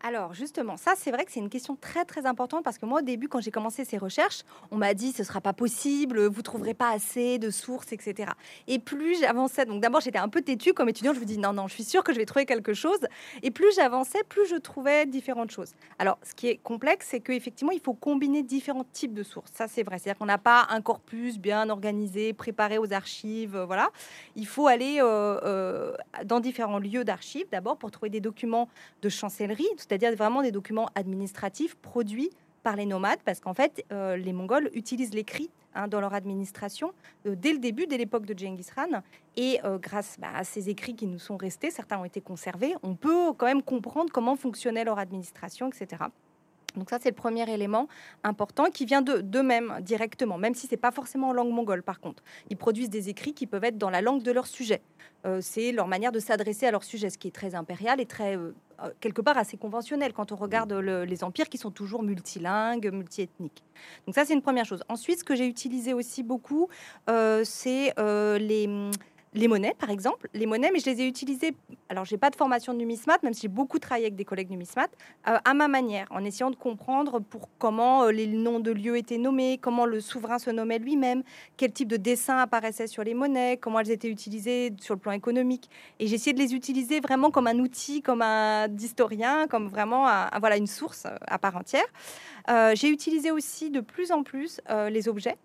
Alors 0.00 0.32
justement, 0.32 0.76
ça 0.76 0.94
c'est 0.96 1.10
vrai 1.10 1.24
que 1.24 1.32
c'est 1.32 1.40
une 1.40 1.48
question 1.48 1.76
très 1.76 2.04
très 2.04 2.24
importante 2.24 2.62
parce 2.62 2.78
que 2.78 2.86
moi 2.86 3.00
au 3.00 3.02
début 3.02 3.26
quand 3.26 3.40
j'ai 3.40 3.50
commencé 3.50 3.84
ces 3.84 3.98
recherches, 3.98 4.42
on 4.70 4.76
m'a 4.76 4.94
dit 4.94 5.10
ce 5.10 5.24
sera 5.24 5.40
pas 5.40 5.52
possible, 5.52 6.26
vous 6.26 6.42
trouverez 6.42 6.74
pas 6.74 6.90
assez 6.90 7.40
de 7.40 7.50
sources, 7.50 7.92
etc. 7.92 8.30
Et 8.68 8.78
plus 8.78 9.18
j'avançais, 9.18 9.64
donc 9.64 9.82
d'abord 9.82 10.00
j'étais 10.00 10.18
un 10.18 10.28
peu 10.28 10.40
têtue 10.40 10.72
comme 10.72 10.88
étudiant, 10.88 11.14
je 11.14 11.20
me 11.20 11.24
dis 11.24 11.36
non 11.36 11.52
non, 11.52 11.66
je 11.66 11.74
suis 11.74 11.84
sûre 11.84 12.04
que 12.04 12.12
je 12.12 12.18
vais 12.18 12.26
trouver 12.26 12.46
quelque 12.46 12.74
chose. 12.74 13.00
Et 13.42 13.50
plus 13.50 13.74
j'avançais, 13.74 14.22
plus 14.28 14.46
je 14.46 14.54
trouvais 14.54 15.04
différentes 15.04 15.50
choses. 15.50 15.72
Alors 15.98 16.18
ce 16.22 16.32
qui 16.32 16.46
est 16.46 16.58
complexe, 16.58 17.08
c'est 17.10 17.20
qu'effectivement 17.20 17.72
il 17.72 17.80
faut 17.80 17.94
combiner 17.94 18.44
différents 18.44 18.86
types 18.92 19.14
de 19.14 19.24
sources. 19.24 19.50
Ça 19.52 19.66
c'est 19.66 19.82
vrai, 19.82 19.98
c'est-à-dire 19.98 20.18
qu'on 20.18 20.26
n'a 20.26 20.38
pas 20.38 20.68
un 20.70 20.80
corpus 20.80 21.38
bien 21.38 21.70
organisé, 21.70 22.32
préparé 22.32 22.78
aux 22.78 22.92
archives, 22.92 23.56
euh, 23.56 23.66
voilà. 23.66 23.90
Il 24.36 24.46
faut 24.46 24.68
aller 24.68 24.98
euh, 25.00 25.40
euh, 25.42 25.92
dans 26.24 26.38
différents 26.38 26.78
lieux 26.78 27.02
d'archives 27.02 27.46
d'abord 27.50 27.76
pour 27.78 27.90
trouver 27.90 28.10
des 28.10 28.20
documents 28.20 28.68
de 29.02 29.08
chancellerie 29.08 29.66
c'est-à-dire 29.88 30.14
vraiment 30.14 30.42
des 30.42 30.52
documents 30.52 30.88
administratifs 30.94 31.74
produits 31.76 32.30
par 32.62 32.76
les 32.76 32.86
nomades, 32.86 33.20
parce 33.24 33.40
qu'en 33.40 33.54
fait, 33.54 33.84
euh, 33.92 34.16
les 34.16 34.32
Mongols 34.32 34.70
utilisent 34.74 35.14
l'écrit 35.14 35.48
hein, 35.74 35.88
dans 35.88 36.00
leur 36.00 36.12
administration 36.12 36.92
euh, 37.26 37.34
dès 37.36 37.52
le 37.52 37.58
début, 37.58 37.86
dès 37.86 37.96
l'époque 37.96 38.26
de 38.26 38.38
Genghis 38.38 38.66
Khan. 38.74 39.02
Et 39.36 39.60
euh, 39.64 39.78
grâce 39.78 40.16
bah, 40.18 40.28
à 40.34 40.44
ces 40.44 40.68
écrits 40.68 40.94
qui 40.94 41.06
nous 41.06 41.18
sont 41.18 41.36
restés, 41.36 41.70
certains 41.70 41.98
ont 41.98 42.04
été 42.04 42.20
conservés, 42.20 42.74
on 42.82 42.94
peut 42.94 43.32
quand 43.36 43.46
même 43.46 43.62
comprendre 43.62 44.10
comment 44.12 44.36
fonctionnait 44.36 44.84
leur 44.84 44.98
administration, 44.98 45.68
etc. 45.68 46.04
Donc 46.78 46.90
ça, 46.90 46.98
c'est 47.00 47.10
le 47.10 47.14
premier 47.14 47.50
élément 47.52 47.88
important 48.24 48.66
qui 48.66 48.84
vient 48.86 49.02
d'eux-mêmes 49.02 49.78
directement, 49.82 50.38
même 50.38 50.54
si 50.54 50.66
c'est 50.66 50.76
pas 50.76 50.90
forcément 50.90 51.28
en 51.28 51.32
langue 51.32 51.52
mongole 51.52 51.82
par 51.82 52.00
contre. 52.00 52.22
Ils 52.50 52.56
produisent 52.56 52.90
des 52.90 53.08
écrits 53.08 53.34
qui 53.34 53.46
peuvent 53.46 53.64
être 53.64 53.78
dans 53.78 53.90
la 53.90 54.00
langue 54.00 54.22
de 54.22 54.32
leur 54.32 54.46
sujet. 54.46 54.80
c'est 55.40 55.72
leur 55.72 55.88
manière 55.88 56.12
de 56.12 56.20
s'adresser 56.20 56.66
à 56.66 56.70
leur 56.70 56.84
sujet, 56.84 57.10
ce 57.10 57.18
qui 57.18 57.28
est 57.28 57.32
très 57.32 57.54
impérial 57.54 58.00
et 58.00 58.06
très 58.06 58.36
euh, 58.84 58.90
quelque 59.00 59.20
part 59.20 59.36
assez 59.36 59.56
conventionnel 59.56 60.12
quand 60.12 60.30
on 60.30 60.36
regarde 60.36 60.72
les 60.72 61.24
empires 61.24 61.48
qui 61.48 61.58
sont 61.58 61.70
toujours 61.70 62.02
multilingues, 62.02 62.92
multiethniques. 62.92 63.64
Donc 64.06 64.14
ça, 64.14 64.24
c'est 64.24 64.34
une 64.34 64.42
première 64.42 64.64
chose. 64.64 64.84
Ensuite, 64.88 65.20
ce 65.20 65.24
que 65.24 65.34
j'ai 65.34 65.46
utilisé 65.46 65.94
aussi 65.94 66.22
beaucoup, 66.22 66.68
euh, 67.10 67.42
c'est 67.44 67.92
euh, 67.98 68.38
les 68.38 68.68
les 69.38 69.48
monnaies, 69.48 69.74
par 69.78 69.90
exemple, 69.90 70.28
les 70.34 70.46
monnaies, 70.46 70.70
mais 70.72 70.80
je 70.80 70.86
les 70.90 71.00
ai 71.02 71.06
utilisées. 71.06 71.54
Alors, 71.88 72.04
j'ai 72.04 72.18
pas 72.18 72.28
de 72.28 72.36
formation 72.36 72.72
de 72.72 72.78
numismate, 72.78 73.22
même 73.22 73.32
si 73.32 73.42
j'ai 73.42 73.48
beaucoup 73.48 73.78
travaillé 73.78 74.06
avec 74.06 74.16
des 74.16 74.24
collègues 74.24 74.50
numismates, 74.50 74.90
euh, 75.28 75.38
à 75.44 75.54
ma 75.54 75.68
manière, 75.68 76.06
en 76.10 76.24
essayant 76.24 76.50
de 76.50 76.56
comprendre 76.56 77.20
pour 77.20 77.48
comment 77.58 78.04
euh, 78.04 78.10
les 78.10 78.26
noms 78.26 78.58
de 78.58 78.72
lieux 78.72 78.96
étaient 78.96 79.16
nommés, 79.16 79.58
comment 79.58 79.86
le 79.86 80.00
souverain 80.00 80.38
se 80.38 80.50
nommait 80.50 80.78
lui-même, 80.78 81.22
quel 81.56 81.72
type 81.72 81.88
de 81.88 81.96
dessin 81.96 82.38
apparaissait 82.38 82.88
sur 82.88 83.04
les 83.04 83.14
monnaies, 83.14 83.58
comment 83.58 83.78
elles 83.78 83.92
étaient 83.92 84.10
utilisées 84.10 84.74
sur 84.80 84.94
le 84.94 85.00
plan 85.00 85.12
économique. 85.12 85.70
Et 86.00 86.08
j'ai 86.08 86.16
essayé 86.16 86.32
de 86.32 86.40
les 86.40 86.54
utiliser 86.54 86.98
vraiment 87.00 87.30
comme 87.30 87.46
un 87.46 87.58
outil, 87.60 88.02
comme 88.02 88.22
un 88.22 88.66
d'historien, 88.68 89.46
comme 89.46 89.68
vraiment 89.68 90.08
voilà 90.40 90.56
une 90.56 90.66
source 90.66 91.06
euh, 91.06 91.16
à 91.26 91.38
part 91.38 91.56
entière. 91.56 91.86
j'ai 92.74 92.88
utilisé 92.88 93.30
aussi 93.30 93.70
de 93.70 93.80
plus 93.80 94.10
en 94.10 94.22
plus 94.22 94.60
les 94.90 95.08
objets 95.08 95.36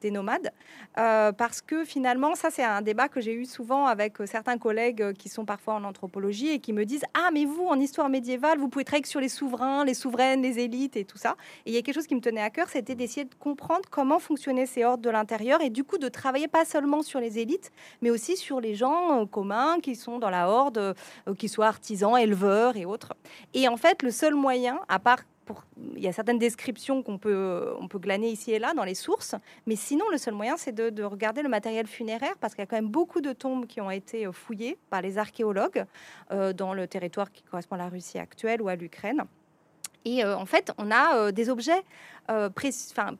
des 0.00 0.10
nomades, 0.10 0.52
euh, 0.98 1.32
parce 1.32 1.60
que 1.60 1.84
finalement, 1.84 2.34
ça 2.34 2.50
c'est 2.50 2.64
un 2.64 2.82
débat 2.82 3.08
que 3.08 3.20
j'ai 3.20 3.32
eu 3.32 3.46
souvent 3.46 3.86
avec 3.86 4.20
euh, 4.20 4.26
certains 4.26 4.58
collègues 4.58 5.02
euh, 5.02 5.12
qui 5.12 5.28
sont 5.28 5.44
parfois 5.44 5.74
en 5.74 5.84
anthropologie 5.84 6.48
et 6.48 6.58
qui 6.58 6.72
me 6.72 6.84
disent 6.84 7.04
ah 7.14 7.30
mais 7.32 7.44
vous 7.44 7.66
en 7.66 7.78
histoire 7.80 8.08
médiévale 8.08 8.58
vous 8.58 8.68
pouvez 8.68 8.84
travailler 8.84 9.06
sur 9.06 9.20
les 9.20 9.28
souverains, 9.28 9.84
les 9.84 9.94
souveraines, 9.94 10.42
les 10.42 10.58
élites 10.58 10.96
et 10.96 11.04
tout 11.04 11.18
ça. 11.18 11.36
Et 11.64 11.70
il 11.70 11.74
y 11.74 11.78
a 11.78 11.82
quelque 11.82 11.94
chose 11.94 12.06
qui 12.06 12.14
me 12.14 12.20
tenait 12.20 12.42
à 12.42 12.50
cœur, 12.50 12.68
c'était 12.68 12.94
d'essayer 12.94 13.24
de 13.24 13.34
comprendre 13.34 13.88
comment 13.90 14.18
fonctionnaient 14.18 14.66
ces 14.66 14.84
ordres 14.84 15.02
de 15.02 15.10
l'intérieur 15.10 15.60
et 15.62 15.70
du 15.70 15.84
coup 15.84 15.98
de 15.98 16.08
travailler 16.08 16.48
pas 16.48 16.64
seulement 16.64 17.02
sur 17.02 17.20
les 17.20 17.38
élites, 17.38 17.70
mais 18.02 18.10
aussi 18.10 18.36
sur 18.36 18.60
les 18.60 18.74
gens 18.74 19.26
communs 19.26 19.80
qui 19.80 19.96
sont 19.96 20.18
dans 20.18 20.30
la 20.30 20.48
horde, 20.48 20.94
qui 21.38 21.48
soient 21.48 21.66
artisans, 21.66 22.16
éleveurs 22.16 22.76
et 22.76 22.84
autres. 22.84 23.14
Et 23.54 23.68
en 23.68 23.76
fait, 23.76 24.02
le 24.02 24.10
seul 24.10 24.34
moyen, 24.34 24.78
à 24.88 24.98
part 24.98 25.20
il 25.96 26.02
y 26.02 26.08
a 26.08 26.12
certaines 26.12 26.38
descriptions 26.38 27.02
qu'on 27.02 27.18
peut, 27.18 27.76
glaner 27.94 28.30
ici 28.30 28.52
et 28.52 28.58
là 28.58 28.74
dans 28.74 28.84
les 28.84 28.94
sources, 28.94 29.34
mais 29.66 29.76
sinon 29.76 30.04
le 30.10 30.18
seul 30.18 30.34
moyen 30.34 30.56
c'est 30.56 30.72
de, 30.72 31.02
regarder 31.02 31.42
le 31.42 31.48
matériel 31.48 31.86
funéraire 31.86 32.34
parce 32.40 32.54
qu'il 32.54 32.62
y 32.62 32.64
a 32.64 32.66
quand 32.66 32.76
même 32.76 32.88
beaucoup 32.88 33.20
de 33.20 33.32
tombes 33.32 33.66
qui 33.66 33.80
ont 33.80 33.90
été 33.90 34.26
euh, 34.26 34.32
fouillées 34.32 34.76
par 34.90 35.02
les 35.02 35.18
archéologues 35.18 35.84
euh, 36.30 36.52
dans 36.52 36.74
le 36.74 36.86
territoire 36.86 37.30
qui 37.30 37.42
correspond 37.42 37.76
à 37.76 37.78
la 37.78 37.88
Russie 37.88 38.18
actuelle 38.18 38.60
ou 38.60 38.68
à 38.68 38.76
l'Ukraine. 38.76 39.22
Et 40.04 40.24
euh, 40.24 40.36
en 40.36 40.46
fait, 40.46 40.72
on 40.78 40.90
a 40.90 41.32
des 41.32 41.48
objets 41.48 41.82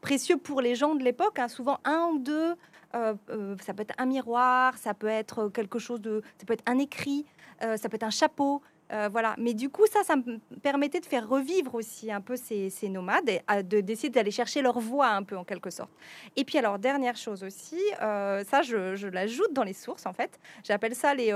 précieux 0.01 0.37
pour 0.37 0.61
les 0.61 0.75
gens 0.75 0.95
de 0.95 1.03
l'époque, 1.03 1.39
hein, 1.39 1.49
souvent 1.49 1.79
un 1.85 2.11
ou 2.13 2.19
deux. 2.19 2.55
ça 2.93 3.75
peut 3.75 3.83
être 3.83 3.95
un 3.99 4.07
miroir, 4.07 4.77
ça 4.79 4.95
peut 4.95 5.09
être 5.09 5.49
quelque 5.49 5.79
chose 5.79 6.01
de, 6.01 6.23
ça 6.39 6.47
peut 6.47 6.55
être 6.55 6.65
un 6.67 6.79
écrit, 6.79 7.25
ça 7.61 7.89
peut 7.89 7.97
être 7.97 8.05
un 8.05 8.11
chapeau, 8.11 8.63
euh, 8.93 9.09
voilà. 9.11 9.35
Mais 9.39 9.55
du 9.55 9.69
coup, 9.69 9.85
ça, 9.91 10.05
ça 10.05 10.17
me 10.17 10.39
permettait 10.63 11.01
de 11.01 11.07
faire 11.07 11.29
revivre 11.29 11.75
aussi 11.75 12.13
un 12.13 12.21
peu 12.21 12.37
ces, 12.37 12.71
nomades 12.89 13.29
et 13.29 13.41
euh, 13.51 13.63
de 13.63 13.81
d'essayer 13.81 14.11
d'aller 14.11 14.31
chercher 14.31 14.63
leur 14.63 14.79
voix 14.79 15.09
un 15.09 15.23
peu 15.23 15.37
en 15.37 15.45
quelque 15.45 15.71
sorte. 15.71 15.91
Et 16.37 16.45
puis 16.45 16.59
alors, 16.59 16.79
dernière 16.79 17.17
chose 17.17 17.43
aussi, 17.43 17.81
euh, 18.01 18.45
ça, 18.45 18.63
je, 18.63 19.07
l'ajoute 19.09 19.53
dans 19.53 19.65
les 19.65 19.73
sources 19.73 20.07
en 20.07 20.13
fait. 20.13 20.39
J'appelle 20.63 20.95
ça 20.95 21.15
les, 21.15 21.31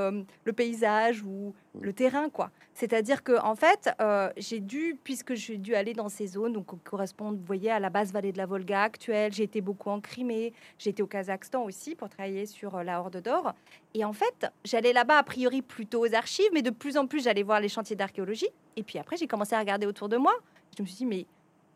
le 0.45 0.53
paysage 0.53 1.23
ou 1.23 1.55
le 1.81 1.93
terrain, 1.93 2.29
quoi. 2.29 2.51
C'est-à-dire 2.75 3.23
que 3.23 3.39
en 3.41 3.55
fait, 3.55 3.91
j'ai 4.37 4.61
dû, 4.61 4.97
puisque 5.03 5.35
j'ai 5.35 5.57
dû 5.57 5.75
aller 5.75 5.93
dans 5.93 6.09
ces 6.09 6.27
zones, 6.27 6.53
donc 6.53 6.67
correspondent, 6.83 7.39
vous 7.39 7.45
voyez, 7.45 7.71
à 7.71 7.81
la 7.81 7.91
basse 7.91 8.13
vallée 8.13 8.33
de 8.33 8.39
la 8.39 8.47
Volga 8.47 8.83
actuelle. 8.83 9.33
J'ai 9.33 9.45
été 9.45 9.61
beaucoup 9.61 9.91
en 9.91 10.01
Crimée, 10.01 10.53
j'ai 10.79 10.91
été 10.91 11.03
au 11.03 11.07
Kazakhstan 11.07 11.63
aussi 11.65 11.95
pour 11.95 12.09
travailler 12.09 12.47
sur 12.47 12.83
la 12.83 13.01
Horde 13.01 13.21
d'Or. 13.21 13.55
Et 13.95 14.05
en 14.05 14.13
fait, 14.13 14.47
j'allais 14.65 14.93
là-bas 14.93 15.19
a 15.19 15.23
priori 15.23 15.63
plutôt 15.63 16.07
aux 16.07 16.15
archives, 16.15 16.51
mais 16.53 16.63
de 16.63 16.71
plus 16.71 16.97
en 16.97 17.07
plus, 17.07 17.25
j'allais 17.25 17.40
voir 17.43 17.61
les 17.61 17.69
chantiers 17.69 17.97
d'archéologie. 17.97 18.49
Et 18.77 18.83
puis 18.83 18.99
après, 18.99 19.17
j'ai 19.17 19.27
commencé 19.27 19.55
à 19.55 19.59
regarder 19.59 19.87
autour 19.87 20.09
de 20.09 20.17
moi. 20.17 20.33
Je 20.77 20.83
me 20.83 20.87
suis 20.87 20.97
dit, 20.97 21.07
mais, 21.07 21.27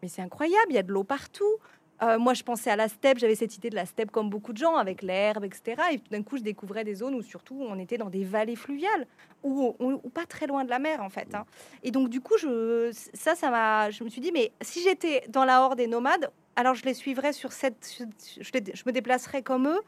mais 0.02 0.08
c'est 0.08 0.22
incroyable, 0.22 0.66
il 0.70 0.74
y 0.74 0.78
a 0.78 0.82
de 0.82 0.92
l'eau 0.92 1.04
partout. 1.04 1.58
Euh, 2.02 2.18
moi, 2.18 2.34
je 2.34 2.42
pensais 2.42 2.70
à 2.70 2.76
la 2.76 2.88
steppe, 2.88 3.18
j'avais 3.18 3.36
cette 3.36 3.56
idée 3.56 3.70
de 3.70 3.76
la 3.76 3.86
steppe 3.86 4.10
comme 4.10 4.28
beaucoup 4.28 4.52
de 4.52 4.58
gens, 4.58 4.76
avec 4.76 5.02
l'herbe, 5.02 5.44
etc. 5.44 5.80
Et 5.92 5.98
tout 5.98 6.10
d'un 6.10 6.22
coup, 6.22 6.36
je 6.36 6.42
découvrais 6.42 6.84
des 6.84 6.96
zones 6.96 7.14
où 7.14 7.22
surtout 7.22 7.56
on 7.60 7.78
était 7.78 7.98
dans 7.98 8.10
des 8.10 8.24
vallées 8.24 8.56
fluviales, 8.56 9.06
ou, 9.42 9.74
pas 10.12 10.26
très 10.26 10.46
loin 10.46 10.64
de 10.64 10.70
la 10.70 10.78
mer, 10.78 11.02
en 11.02 11.10
fait. 11.10 11.34
Hein. 11.34 11.44
Et 11.82 11.90
donc, 11.90 12.08
du 12.08 12.20
coup, 12.20 12.36
je, 12.38 12.90
ça, 13.12 13.34
ça 13.34 13.50
m'a, 13.50 13.90
je 13.90 14.02
me 14.02 14.08
suis 14.08 14.20
dit, 14.20 14.32
mais 14.32 14.52
si 14.60 14.82
j'étais 14.82 15.24
dans 15.28 15.44
la 15.44 15.62
horde 15.62 15.76
des 15.76 15.86
nomades, 15.86 16.30
alors 16.56 16.74
je 16.74 16.84
les 16.84 16.94
suivrais 16.94 17.32
sur 17.32 17.52
cette, 17.52 17.96
je, 18.40 18.82
me 18.86 18.90
déplacerais 18.90 19.42
comme 19.42 19.68
eux, 19.68 19.80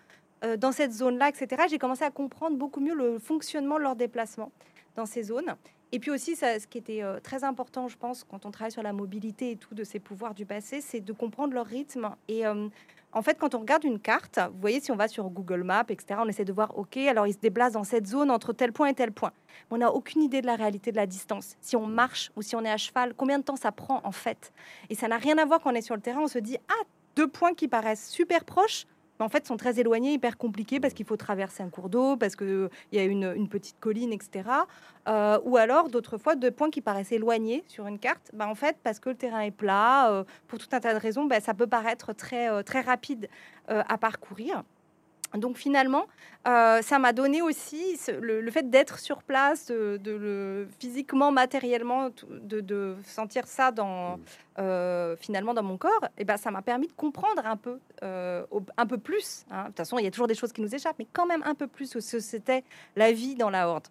euh, 0.45 0.57
dans 0.57 0.73
cette 0.73 0.93
zone-là, 0.93 1.31
etc. 1.31 1.65
J'ai 1.69 1.79
commencé 1.79 2.05
à 2.05 2.11
comprendre 2.11 2.57
beaucoup 2.57 2.81
mieux 2.81 2.95
le 2.95 3.19
fonctionnement 3.19 3.79
de 3.79 3.83
leur 3.83 3.97
déplacement 3.97 4.53
dans 4.97 5.07
ces 5.07 5.23
zones. 5.23 5.55
Et 5.93 6.01
puis 6.01 6.11
aussi, 6.11 6.35
ça, 6.35 6.59
ce 6.59 6.67
qui 6.67 6.79
était 6.79 7.03
euh, 7.03 7.21
très 7.21 7.45
important, 7.45 7.87
je 7.89 7.97
pense, 7.97 8.25
quand 8.25 8.45
on 8.45 8.51
travaille 8.51 8.73
sur 8.73 8.83
la 8.83 8.93
mobilité 8.93 9.53
et 9.53 9.57
tout 9.57 9.75
de 9.75 9.85
ces 9.85 10.01
pouvoirs 10.01 10.35
du 10.35 10.45
passé, 10.45 10.81
c'est 10.81 11.01
de 11.01 11.13
comprendre 11.13 11.55
leur 11.55 11.67
rythme. 11.67 12.11
Et 12.27 12.45
euh, 12.45 12.69
en 13.13 13.23
fait, 13.23 13.39
quand 13.39 13.55
on 13.55 13.61
regarde 13.61 13.85
une 13.85 14.01
carte, 14.01 14.41
vous 14.53 14.61
voyez, 14.61 14.81
si 14.81 14.91
on 14.91 14.97
va 14.97 15.07
sur 15.07 15.31
Google 15.31 15.63
Maps, 15.63 15.87
etc., 15.89 16.21
on 16.23 16.29
essaie 16.29 16.45
de 16.45 16.53
voir, 16.53 16.77
OK, 16.77 16.97
alors 16.97 17.27
ils 17.27 17.35
se 17.35 17.39
déplacent 17.39 17.75
dans 17.75 17.85
cette 17.85 18.07
zone 18.07 18.31
entre 18.31 18.53
tel 18.53 18.73
point 18.73 18.89
et 18.89 18.95
tel 18.95 19.13
point. 19.13 19.33
on 19.71 19.79
n'a 19.79 19.93
aucune 19.93 20.23
idée 20.23 20.41
de 20.41 20.47
la 20.47 20.57
réalité 20.57 20.91
de 20.91 20.97
la 20.97 21.07
distance. 21.07 21.57
Si 21.61 21.77
on 21.77 21.87
marche 21.87 22.33
ou 22.35 22.43
si 22.43 22.57
on 22.57 22.65
est 22.65 22.71
à 22.71 22.77
cheval, 22.77 23.15
combien 23.17 23.39
de 23.39 23.45
temps 23.45 23.57
ça 23.57 23.71
prend 23.71 24.01
en 24.03 24.13
fait? 24.13 24.53
Et 24.91 24.97
ça 24.97 25.07
n'a 25.07 25.19
rien 25.19 25.39
à 25.39 25.45
voir 25.45 25.61
quand 25.61 25.71
on 25.71 25.75
est 25.75 25.83
sur 25.83 25.95
le 25.95 26.03
terrain, 26.03 26.21
on 26.21 26.29
se 26.29 26.41
dit, 26.41 26.59
ah, 26.69 26.85
deux 27.15 27.29
points 27.29 27.55
qui 27.55 27.69
paraissent 27.69 28.11
super 28.11 28.45
proches, 28.45 28.87
en 29.25 29.29
fait 29.29 29.47
sont 29.47 29.57
très 29.57 29.79
éloignés, 29.79 30.13
hyper 30.13 30.37
compliqués 30.37 30.81
parce 30.81 30.95
qu'il 30.95 31.07
faut 31.07 31.17
traverser 31.17 31.63
un 31.63 31.69
cours 31.69 31.89
d'eau, 31.89 32.17
parce 32.17 32.37
qu'il 32.37 32.69
y 32.93 32.99
a 32.99 33.05
une, 33.05 33.49
petite 33.49 33.79
colline, 33.81 34.13
etc. 34.13 34.49
Euh, 35.09 35.39
ou 35.45 35.57
alors 35.57 35.89
d'autres 35.89 36.19
fois 36.19 36.35
de 36.35 36.51
points 36.51 36.71
qui 36.71 36.81
paraissent 36.81 37.13
éloignés 37.13 37.65
sur 37.69 37.87
une 37.87 37.99
carte, 37.99 38.31
bah, 38.33 38.49
en 38.49 38.55
fait 38.55 38.77
parce 38.83 38.99
que 38.99 39.11
le 39.11 39.15
terrain 39.15 39.41
est 39.41 39.51
plat, 39.51 40.11
euh, 40.11 40.25
pour 40.49 40.59
tout 40.59 40.69
un 40.73 40.81
tas 40.81 40.95
de 40.95 40.99
raisons, 40.99 41.25
bah, 41.25 41.41
ça 41.41 41.55
peut 41.55 41.67
paraître 41.67 42.13
très, 42.13 42.51
euh, 42.51 42.63
très 42.63 42.81
rapide 42.81 43.29
à 43.69 43.99
parcourir. 43.99 44.63
Donc 45.35 45.57
finalement, 45.57 46.07
euh, 46.47 46.81
ça 46.83 46.99
m'a 46.99 47.13
donné 47.13 47.43
aussi 47.43 47.99
le, 48.21 48.51
fait 48.51 48.71
d'être 48.71 48.99
sur 48.99 49.23
place, 49.23 49.67
de, 49.67 49.99
le, 50.05 50.69
physiquement, 50.79 51.33
matériellement, 51.33 52.11
de, 52.31 52.97
sentir 53.05 53.47
ça 53.47 53.73
dans, 53.73 54.17
mmh. 54.17 54.21
euh, 54.61 55.17
finalement 55.17 55.55
dans 55.55 55.63
mon 55.63 55.77
corps. 55.77 56.07
Et 56.19 56.25
ben, 56.25 56.37
ça 56.37 56.51
m'a 56.51 56.63
permis 56.63 56.87
de 56.87 56.93
comprendre 56.93 57.45
un 57.45 57.57
peu, 57.57 57.81
euh, 58.03 58.45
un 58.77 58.87
peu 58.87 58.99
plus. 58.99 59.45
Hein. 59.51 59.63
De 59.63 59.67
toute 59.69 59.77
façon, 59.79 59.99
il 59.99 60.05
y 60.05 60.09
a 60.09 60.11
toujours 60.11 60.29
des 60.29 60.35
choses 60.35 60.53
qui 60.53 60.61
nous 60.61 60.75
échappent, 60.75 60.99
mais 60.99 61.09
quand 61.13 61.27
même 61.27 61.43
un 61.45 61.55
peu 61.55 61.67
plus 61.67 61.91
ce 61.91 62.17
que 62.17 62.21
c'était 62.21 62.65
la 62.95 63.13
vie 63.13 63.35
dans 63.35 63.51
la 63.51 63.69
horde. 63.69 63.89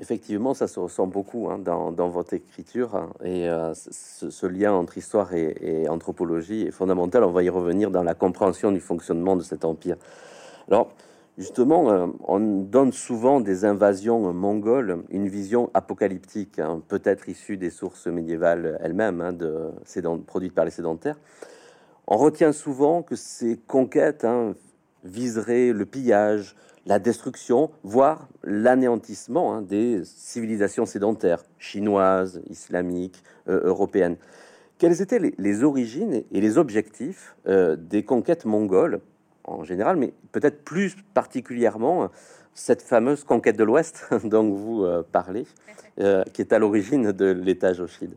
Effectivement, 0.00 0.54
ça 0.54 0.66
se 0.66 0.80
ressent 0.80 1.06
beaucoup 1.06 1.48
hein, 1.48 1.58
dans, 1.58 2.08
votre 2.08 2.34
écriture 2.34 2.96
hein, 2.96 3.10
et 3.22 3.48
euh, 3.48 3.72
ce, 3.74 4.46
lien 4.46 4.72
entre 4.72 4.98
histoire 4.98 5.32
et, 5.34 5.86
anthropologie 5.88 6.62
est 6.62 6.70
fondamental. 6.70 7.22
On 7.24 7.30
va 7.30 7.42
y 7.42 7.48
revenir 7.48 7.90
dans 7.90 8.02
la 8.02 8.14
compréhension 8.14 8.72
du 8.72 8.80
fonctionnement 8.80 9.36
de 9.36 9.42
cet 9.42 9.64
empire. 9.64 9.96
Alors, 10.68 10.88
justement, 11.38 11.90
euh, 11.90 12.06
on 12.24 12.40
donne 12.40 12.92
souvent 12.92 13.40
des 13.40 13.64
invasions 13.64 14.32
mongoles 14.32 15.04
une 15.10 15.28
vision 15.28 15.70
apocalyptique, 15.74 16.58
hein, 16.58 16.82
peut-être 16.88 17.28
issue 17.28 17.56
des 17.56 17.70
sources 17.70 18.06
médiévales 18.06 18.78
elles-mêmes, 18.82 19.36
de, 19.36 19.70
produites 20.26 20.54
par 20.54 20.64
les 20.64 20.72
sédentaires. 20.72 21.18
On 22.08 22.16
retient 22.16 22.52
souvent 22.52 23.02
que 23.02 23.14
ces 23.14 23.56
conquêtes 23.56 24.26
viseraient 25.04 25.72
le 25.72 25.86
pillage, 25.86 26.56
la 26.86 26.98
destruction, 26.98 27.70
voire 27.82 28.28
l'anéantissement 28.42 29.54
hein, 29.54 29.62
des 29.62 30.02
civilisations 30.04 30.86
sédentaires 30.86 31.44
chinoises, 31.58 32.42
islamiques, 32.50 33.22
euh, 33.48 33.60
européennes. 33.64 34.16
Quelles 34.78 35.00
étaient 35.00 35.20
les, 35.38 35.62
origines 35.62 36.24
et 36.32 36.40
les 36.40 36.58
objectifs 36.58 37.36
euh, 37.46 37.76
des 37.76 38.04
conquêtes 38.04 38.44
mongoles 38.44 39.00
en 39.44 39.64
général, 39.64 39.96
mais 39.96 40.12
peut-être 40.32 40.64
plus 40.64 40.96
particulièrement 41.14 42.10
cette 42.54 42.82
fameuse 42.82 43.24
conquête 43.24 43.56
de 43.56 43.64
l'Ouest 43.64 44.08
dont 44.24 44.50
vous 44.50 44.84
euh, 44.84 45.02
parlez, 45.10 45.46
qui 46.32 46.40
est 46.40 46.52
à 46.54 46.58
l'origine 46.58 47.12
de 47.12 47.26
l'État 47.26 47.74
Jochide 47.74 48.14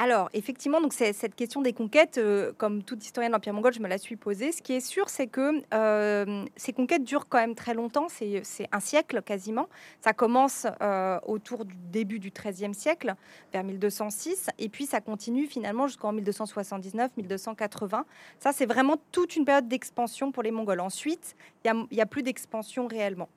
alors, 0.00 0.30
effectivement, 0.32 0.80
donc 0.80 0.92
cette 0.92 1.34
question 1.34 1.60
des 1.60 1.72
conquêtes, 1.72 2.18
euh, 2.18 2.52
comme 2.56 2.84
toute 2.84 3.04
historienne 3.04 3.32
de 3.32 3.34
l'Empire 3.34 3.52
mongol, 3.52 3.72
je 3.72 3.80
me 3.80 3.88
la 3.88 3.98
suis 3.98 4.14
posée. 4.14 4.52
Ce 4.52 4.62
qui 4.62 4.74
est 4.74 4.80
sûr, 4.80 5.08
c'est 5.08 5.26
que 5.26 5.60
euh, 5.74 6.44
ces 6.54 6.72
conquêtes 6.72 7.02
durent 7.02 7.28
quand 7.28 7.38
même 7.38 7.56
très 7.56 7.74
longtemps, 7.74 8.06
c'est 8.08 8.44
un 8.70 8.78
siècle 8.78 9.22
quasiment. 9.22 9.66
Ça 10.00 10.12
commence 10.12 10.68
euh, 10.82 11.18
autour 11.26 11.64
du 11.64 11.74
début 11.90 12.20
du 12.20 12.30
XIIIe 12.30 12.74
siècle, 12.74 13.16
vers 13.52 13.64
1206, 13.64 14.50
et 14.60 14.68
puis 14.68 14.86
ça 14.86 15.00
continue 15.00 15.46
finalement 15.46 15.88
jusqu'en 15.88 16.14
1279-1280. 16.14 18.04
Ça, 18.38 18.52
c'est 18.52 18.66
vraiment 18.66 18.98
toute 19.10 19.34
une 19.34 19.44
période 19.44 19.66
d'expansion 19.66 20.30
pour 20.30 20.44
les 20.44 20.52
Mongols. 20.52 20.78
Ensuite, 20.78 21.34
il 21.64 21.86
n'y 21.90 22.00
a, 22.00 22.06
plus 22.06 22.22
d'expansion 22.22 22.86
réellement. 22.86 23.28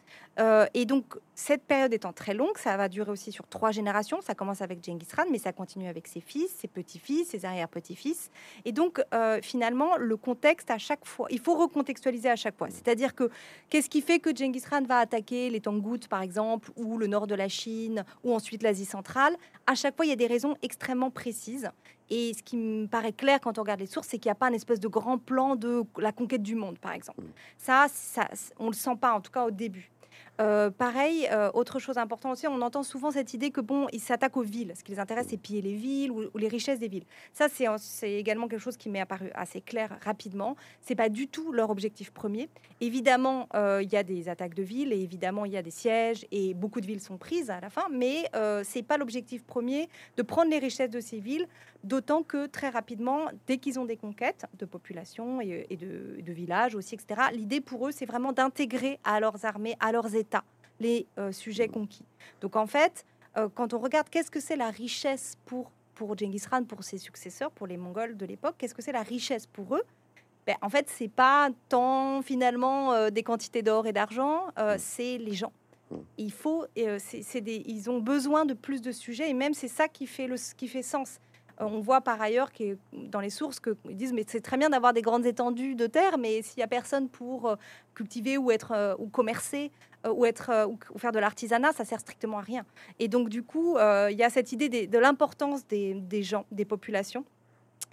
et 0.75 0.85
donc, 0.85 1.05
cette 1.33 1.63
période 1.63 1.91
étant 1.91 2.13
très 2.13 2.35
longue, 2.35 2.55
ça 2.57 2.77
va 2.77 2.87
durer 2.87 3.09
aussi 3.09 3.31
sur 3.31 3.47
trois 3.47 3.71
générations. 3.71 4.21
Ça 4.21 4.35
commence 4.35 4.61
avec 4.61 4.85
Genghis 4.85 5.07
Khan, 5.07 5.25
mais 5.31 5.39
ça 5.39 5.51
continue 5.51 5.87
avec 5.87 6.07
ses 6.07 6.21
fils, 6.21 6.50
ses 6.57 6.67
petits-fils, 6.67 7.29
ses 7.29 7.45
arrière-petits-fils. 7.45 8.31
Et 8.65 8.71
donc, 8.71 9.01
euh, 9.13 9.39
finalement, 9.41 9.97
le 9.97 10.17
contexte 10.17 10.71
à 10.71 10.77
chaque 10.77 11.05
fois, 11.05 11.27
il 11.29 11.39
faut 11.39 11.55
recontextualiser 11.55 12.29
à 12.29 12.35
chaque 12.35 12.57
fois. 12.57 12.69
C'est-à-dire 12.69 13.15
que 13.15 13.29
qu'est-ce 13.69 13.89
qui 13.89 14.01
fait 14.01 14.19
que 14.19 14.35
Genghis 14.35 14.63
Khan 14.69 14.83
va 14.87 14.99
attaquer 14.99 15.49
les 15.49 15.61
Tangoutes, 15.61 16.07
par 16.07 16.21
exemple, 16.21 16.71
ou 16.75 16.97
le 16.97 17.07
nord 17.07 17.27
de 17.27 17.35
la 17.35 17.49
Chine, 17.49 18.03
ou 18.23 18.33
ensuite 18.33 18.63
l'Asie 18.63 18.85
centrale? 18.85 19.35
À 19.67 19.75
chaque 19.75 19.95
fois, 19.95 20.05
il 20.05 20.09
y 20.09 20.13
a 20.13 20.17
des 20.17 20.27
raisons 20.27 20.55
extrêmement 20.61 21.11
précises. 21.11 21.69
Et 22.09 22.33
ce 22.33 22.43
qui 22.43 22.57
me 22.57 22.87
paraît 22.87 23.13
clair 23.13 23.39
quand 23.39 23.57
on 23.57 23.61
regarde 23.61 23.79
les 23.79 23.85
sources, 23.85 24.09
c'est 24.09 24.17
qu'il 24.17 24.27
n'y 24.27 24.33
a 24.33 24.35
pas 24.35 24.47
un 24.47 24.53
espèce 24.53 24.81
de 24.81 24.89
grand 24.89 25.17
plan 25.17 25.55
de 25.55 25.83
la 25.97 26.11
conquête 26.11 26.43
du 26.43 26.55
monde, 26.55 26.77
par 26.77 26.91
exemple. 26.91 27.23
Ça, 27.57 27.87
ça 27.89 28.27
on 28.59 28.67
le 28.67 28.73
sent 28.73 28.97
pas, 28.99 29.13
en 29.13 29.21
tout 29.21 29.31
cas 29.31 29.45
au 29.45 29.51
début. 29.51 29.89
Euh, 30.41 30.71
pareil, 30.71 31.27
euh, 31.31 31.51
autre 31.53 31.77
chose 31.77 31.99
importante 31.99 32.33
aussi, 32.33 32.47
on 32.47 32.61
entend 32.61 32.81
souvent 32.81 33.11
cette 33.11 33.35
idée 33.35 33.51
que 33.51 33.61
bon, 33.61 33.87
ils 33.91 33.99
s'attaquent 33.99 34.37
aux 34.37 34.41
villes. 34.41 34.73
Ce 34.75 34.83
qui 34.83 34.91
les 34.91 34.99
intéresse, 34.99 35.27
c'est 35.29 35.37
piller 35.37 35.61
les 35.61 35.73
villes 35.73 36.09
ou, 36.11 36.35
les 36.35 36.47
richesses 36.47 36.79
des 36.79 36.87
villes. 36.87 37.05
Ça, 37.31 37.47
c'est 37.47 38.13
également 38.13 38.47
quelque 38.47 38.59
chose 38.61 38.77
qui 38.77 38.89
m'est 38.89 39.01
apparu 39.01 39.29
assez 39.35 39.61
clair 39.61 39.99
rapidement. 40.03 40.55
C'est 40.81 40.95
pas 40.95 41.09
du 41.09 41.27
tout 41.27 41.51
leur 41.51 41.69
objectif 41.69 42.11
premier. 42.11 42.49
Évidemment, 42.79 43.47
euh, 43.53 43.83
il 43.83 43.91
y 43.91 43.97
a 43.97 44.03
des 44.03 44.29
attaques 44.29 44.55
de 44.55 44.63
villes 44.63 44.93
et 44.93 45.01
évidemment 45.01 45.45
il 45.45 45.51
y 45.51 45.57
a 45.57 45.61
des 45.61 45.71
sièges 45.71 46.25
et 46.31 46.55
beaucoup 46.55 46.81
de 46.81 46.87
villes 46.87 47.01
sont 47.01 47.17
prises 47.17 47.51
à 47.51 47.59
la 47.59 47.69
fin, 47.69 47.85
mais 47.91 48.29
c'est 48.63 48.83
pas 48.83 48.97
l'objectif 48.97 49.43
premier 49.43 49.89
de 50.17 50.23
prendre 50.23 50.49
les 50.49 50.59
richesses 50.59 50.89
de 50.89 50.99
ces 50.99 51.19
villes. 51.19 51.47
D'autant 51.83 52.21
que 52.21 52.45
très 52.45 52.69
rapidement, 52.69 53.25
dès 53.47 53.57
qu'ils 53.57 53.79
ont 53.79 53.85
des 53.85 53.97
conquêtes 53.97 54.45
de 54.59 54.65
population 54.65 55.41
et, 55.41 55.65
de, 55.75 56.21
de 56.21 56.31
villages 56.31 56.75
aussi, 56.75 56.93
etc., 56.93 57.21
l'idée 57.33 57.59
pour 57.59 57.87
eux, 57.87 57.91
c'est 57.91 58.05
vraiment 58.05 58.33
d'intégrer 58.33 58.99
à 59.03 59.19
leurs 59.19 59.45
armées, 59.45 59.75
à 59.79 59.91
leurs 59.91 60.13
États 60.15 60.30
les 60.81 61.07
euh, 61.17 61.31
sujets 61.31 61.67
conquis. 61.67 62.05
Donc 62.41 62.55
en 62.55 62.67
fait, 62.67 63.05
euh, 63.37 63.47
quand 63.53 63.73
on 63.73 63.79
regarde 63.79 64.09
qu'est-ce 64.09 64.31
que 64.31 64.41
c'est 64.41 64.57
la 64.57 64.71
richesse 64.71 65.37
pour, 65.45 65.71
pour 65.95 66.17
Genghis 66.17 66.43
Khan, 66.49 66.63
pour 66.65 66.83
ses 66.83 66.97
successeurs, 66.97 67.51
pour 67.51 67.67
les 67.67 67.77
Mongols 67.77 68.17
de 68.17 68.25
l'époque, 68.25 68.55
qu'est-ce 68.57 68.73
que 68.73 68.81
c'est 68.81 68.91
la 68.91 69.03
richesse 69.03 69.45
pour 69.45 69.75
eux? 69.75 69.83
Ben, 70.47 70.55
En 70.61 70.69
fait, 70.69 70.89
c'est 70.89 71.07
pas 71.07 71.49
tant 71.69 72.21
finalement 72.23 72.93
euh, 72.93 73.09
des 73.11 73.23
quantités 73.23 73.61
d'or 73.61 73.85
et 73.87 73.93
d'argent, 73.93 74.47
mm. 74.57 74.77
c'est 74.79 75.17
les 75.19 75.33
gens. 75.33 75.53
Mm. 75.91 75.95
Il 76.17 76.31
faut, 76.31 76.65
c'est, 76.97 77.41
des, 77.41 77.63
ils 77.67 77.89
ont 77.89 77.99
besoin 77.99 78.45
de 78.45 78.55
plus 78.55 78.81
de 78.81 78.91
sujets 78.91 79.29
et 79.29 79.33
même 79.33 79.53
c'est 79.53 79.67
ça 79.67 79.87
qui 79.87 80.07
fait, 80.07 80.27
le, 80.27 80.35
qui 80.57 80.67
fait 80.67 80.83
sens. 80.83 81.19
On 81.63 81.79
voit 81.79 82.01
par 82.01 82.19
ailleurs 82.19 82.51
que 82.51 82.75
dans 82.91 83.19
les 83.19 83.29
sources 83.29 83.59
qu'ils 83.59 83.95
disent 83.95 84.13
mais 84.13 84.25
c'est 84.27 84.41
très 84.41 84.57
bien 84.57 84.71
d'avoir 84.71 84.93
des 84.93 85.03
grandes 85.03 85.27
étendues 85.27 85.75
de 85.75 85.85
terre, 85.85 86.17
mais 86.17 86.41
s'il 86.41 86.59
y 86.59 86.63
a 86.63 86.67
personne 86.67 87.07
pour 87.07 87.55
cultiver 87.93 88.39
ou 88.39 88.49
être 88.49 88.95
ou 88.97 89.09
commercer, 89.09 89.69
ou, 90.09 90.25
être, 90.25 90.49
euh, 90.49 90.67
ou 90.67 90.97
faire 90.97 91.11
de 91.11 91.19
l'artisanat, 91.19 91.73
ça 91.73 91.85
sert 91.85 91.99
strictement 91.99 92.39
à 92.39 92.41
rien. 92.41 92.65
Et 92.99 93.07
donc, 93.07 93.29
du 93.29 93.43
coup, 93.43 93.77
euh, 93.77 94.09
il 94.11 94.17
y 94.17 94.23
a 94.23 94.29
cette 94.29 94.51
idée 94.51 94.87
de 94.87 94.97
l'importance 94.97 95.67
des, 95.67 96.23
gens, 96.23 96.45
des 96.51 96.65
populations 96.65 97.25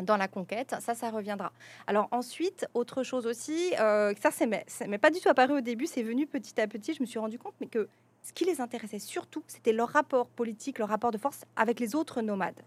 dans 0.03 0.17
la 0.17 0.29
conquête, 0.29 0.77
ça, 0.81 0.95
ça 0.95 1.11
reviendra. 1.11 1.53
Alors 1.89 2.07
ensuite, 2.13 2.67
autre 2.73 3.03
chose 3.03 3.27
aussi, 3.27 3.73
ça 3.73 4.31
c'est 4.31 4.47
mais, 4.47 4.99
pas 4.99 5.11
du 5.11 5.19
tout 5.19 5.29
apparu 5.29 5.55
au 5.55 5.61
début, 5.61 5.87
c'est 5.87 6.05
venu 6.05 6.25
petit 6.27 6.61
à 6.61 6.69
petit, 6.69 6.95
je 6.95 7.03
me 7.03 7.07
suis 7.07 7.19
rendu 7.19 7.37
compte, 7.37 7.55
mais 7.61 7.67
que 7.67 7.89
ce 8.23 8.33
qui 8.33 8.45
les 8.45 8.61
intéressait 8.61 9.01
surtout, 9.01 9.43
c'était 9.49 9.73
leur 9.73 9.89
rapport 9.89 10.29
politique, 10.29 10.79
leur 10.79 10.89
rapport 10.89 11.11
de 11.11 11.19
force 11.19 11.45
avec 11.57 11.81
les 11.81 11.97
autres 11.97 12.23
nomades. 12.23 12.61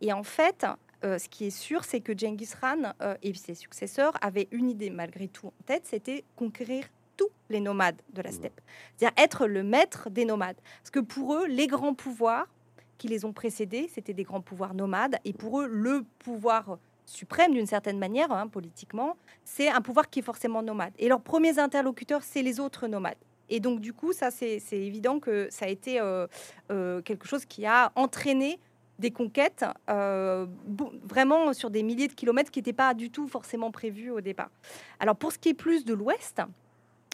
Et 0.00 0.14
en 0.14 0.22
fait, 0.22 0.64
ce 1.02 1.28
qui 1.28 1.48
est 1.48 1.50
sûr, 1.50 1.84
c'est 1.84 2.00
que 2.00 2.16
Genghis 2.16 2.52
Khan 2.58 2.94
et 3.22 3.34
ses 3.34 3.54
successeurs 3.54 4.14
avaient 4.22 4.48
une 4.50 4.70
idée 4.70 4.88
malgré 4.88 5.28
tout 5.28 5.48
en 5.48 5.52
tête, 5.66 5.82
c'était 5.84 6.24
conquérir 6.34 6.86
les 7.50 7.60
nomades 7.60 8.00
de 8.12 8.22
la 8.22 8.32
steppe. 8.32 8.60
C'est-à-dire 8.96 9.22
être 9.22 9.46
le 9.46 9.62
maître 9.62 10.08
des 10.10 10.24
nomades. 10.24 10.56
Parce 10.80 10.90
que 10.90 11.00
pour 11.00 11.34
eux, 11.34 11.46
les 11.46 11.66
grands 11.66 11.94
pouvoirs 11.94 12.46
qui 12.98 13.08
les 13.08 13.24
ont 13.24 13.32
précédés, 13.32 13.90
c'était 13.92 14.12
des 14.14 14.24
grands 14.24 14.40
pouvoirs 14.40 14.74
nomades. 14.74 15.16
Et 15.24 15.32
pour 15.32 15.60
eux, 15.60 15.66
le 15.66 16.04
pouvoir 16.18 16.78
suprême, 17.06 17.52
d'une 17.52 17.66
certaine 17.66 17.98
manière, 17.98 18.30
hein, 18.32 18.46
politiquement, 18.46 19.16
c'est 19.44 19.68
un 19.68 19.80
pouvoir 19.80 20.08
qui 20.08 20.20
est 20.20 20.22
forcément 20.22 20.62
nomade. 20.62 20.92
Et 20.98 21.08
leurs 21.08 21.20
premiers 21.20 21.58
interlocuteurs, 21.58 22.22
c'est 22.22 22.42
les 22.42 22.60
autres 22.60 22.86
nomades. 22.86 23.16
Et 23.48 23.58
donc, 23.58 23.80
du 23.80 23.92
coup, 23.92 24.12
ça, 24.12 24.30
c'est 24.30 24.60
évident 24.72 25.18
que 25.18 25.48
ça 25.50 25.66
a 25.66 25.68
été 25.68 26.00
euh, 26.00 26.26
euh, 26.70 27.02
quelque 27.02 27.26
chose 27.26 27.44
qui 27.44 27.66
a 27.66 27.90
entraîné 27.96 28.60
des 29.00 29.10
conquêtes 29.10 29.64
euh, 29.88 30.46
vraiment 31.02 31.52
sur 31.52 31.70
des 31.70 31.82
milliers 31.82 32.06
de 32.06 32.12
kilomètres 32.12 32.50
qui 32.50 32.60
n'étaient 32.60 32.72
pas 32.72 32.94
du 32.94 33.10
tout 33.10 33.26
forcément 33.26 33.70
prévus 33.70 34.10
au 34.10 34.20
départ. 34.20 34.50
Alors, 35.00 35.16
pour 35.16 35.32
ce 35.32 35.38
qui 35.38 35.48
est 35.48 35.54
plus 35.54 35.84
de 35.84 35.94
l'Ouest, 35.94 36.42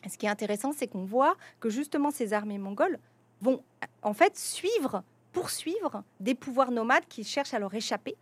ce 0.08 0.16
qui 0.18 0.26
est 0.26 0.30
intéressant, 0.30 0.72
c'est 0.72 0.86
qu'on 0.86 1.04
voit 1.04 1.36
que 1.60 1.68
justement 1.70 2.10
ces 2.10 2.32
armées 2.32 2.58
mongoles 2.58 2.98
vont 3.40 3.62
en 4.02 4.14
fait 4.14 4.36
suivre, 4.36 5.02
poursuivre 5.32 6.02
des 6.20 6.34
pouvoirs 6.34 6.70
nomades 6.70 7.06
qui 7.08 7.24
cherchent 7.24 7.54
à 7.54 7.58
leur 7.58 7.74
échapper 7.74 8.16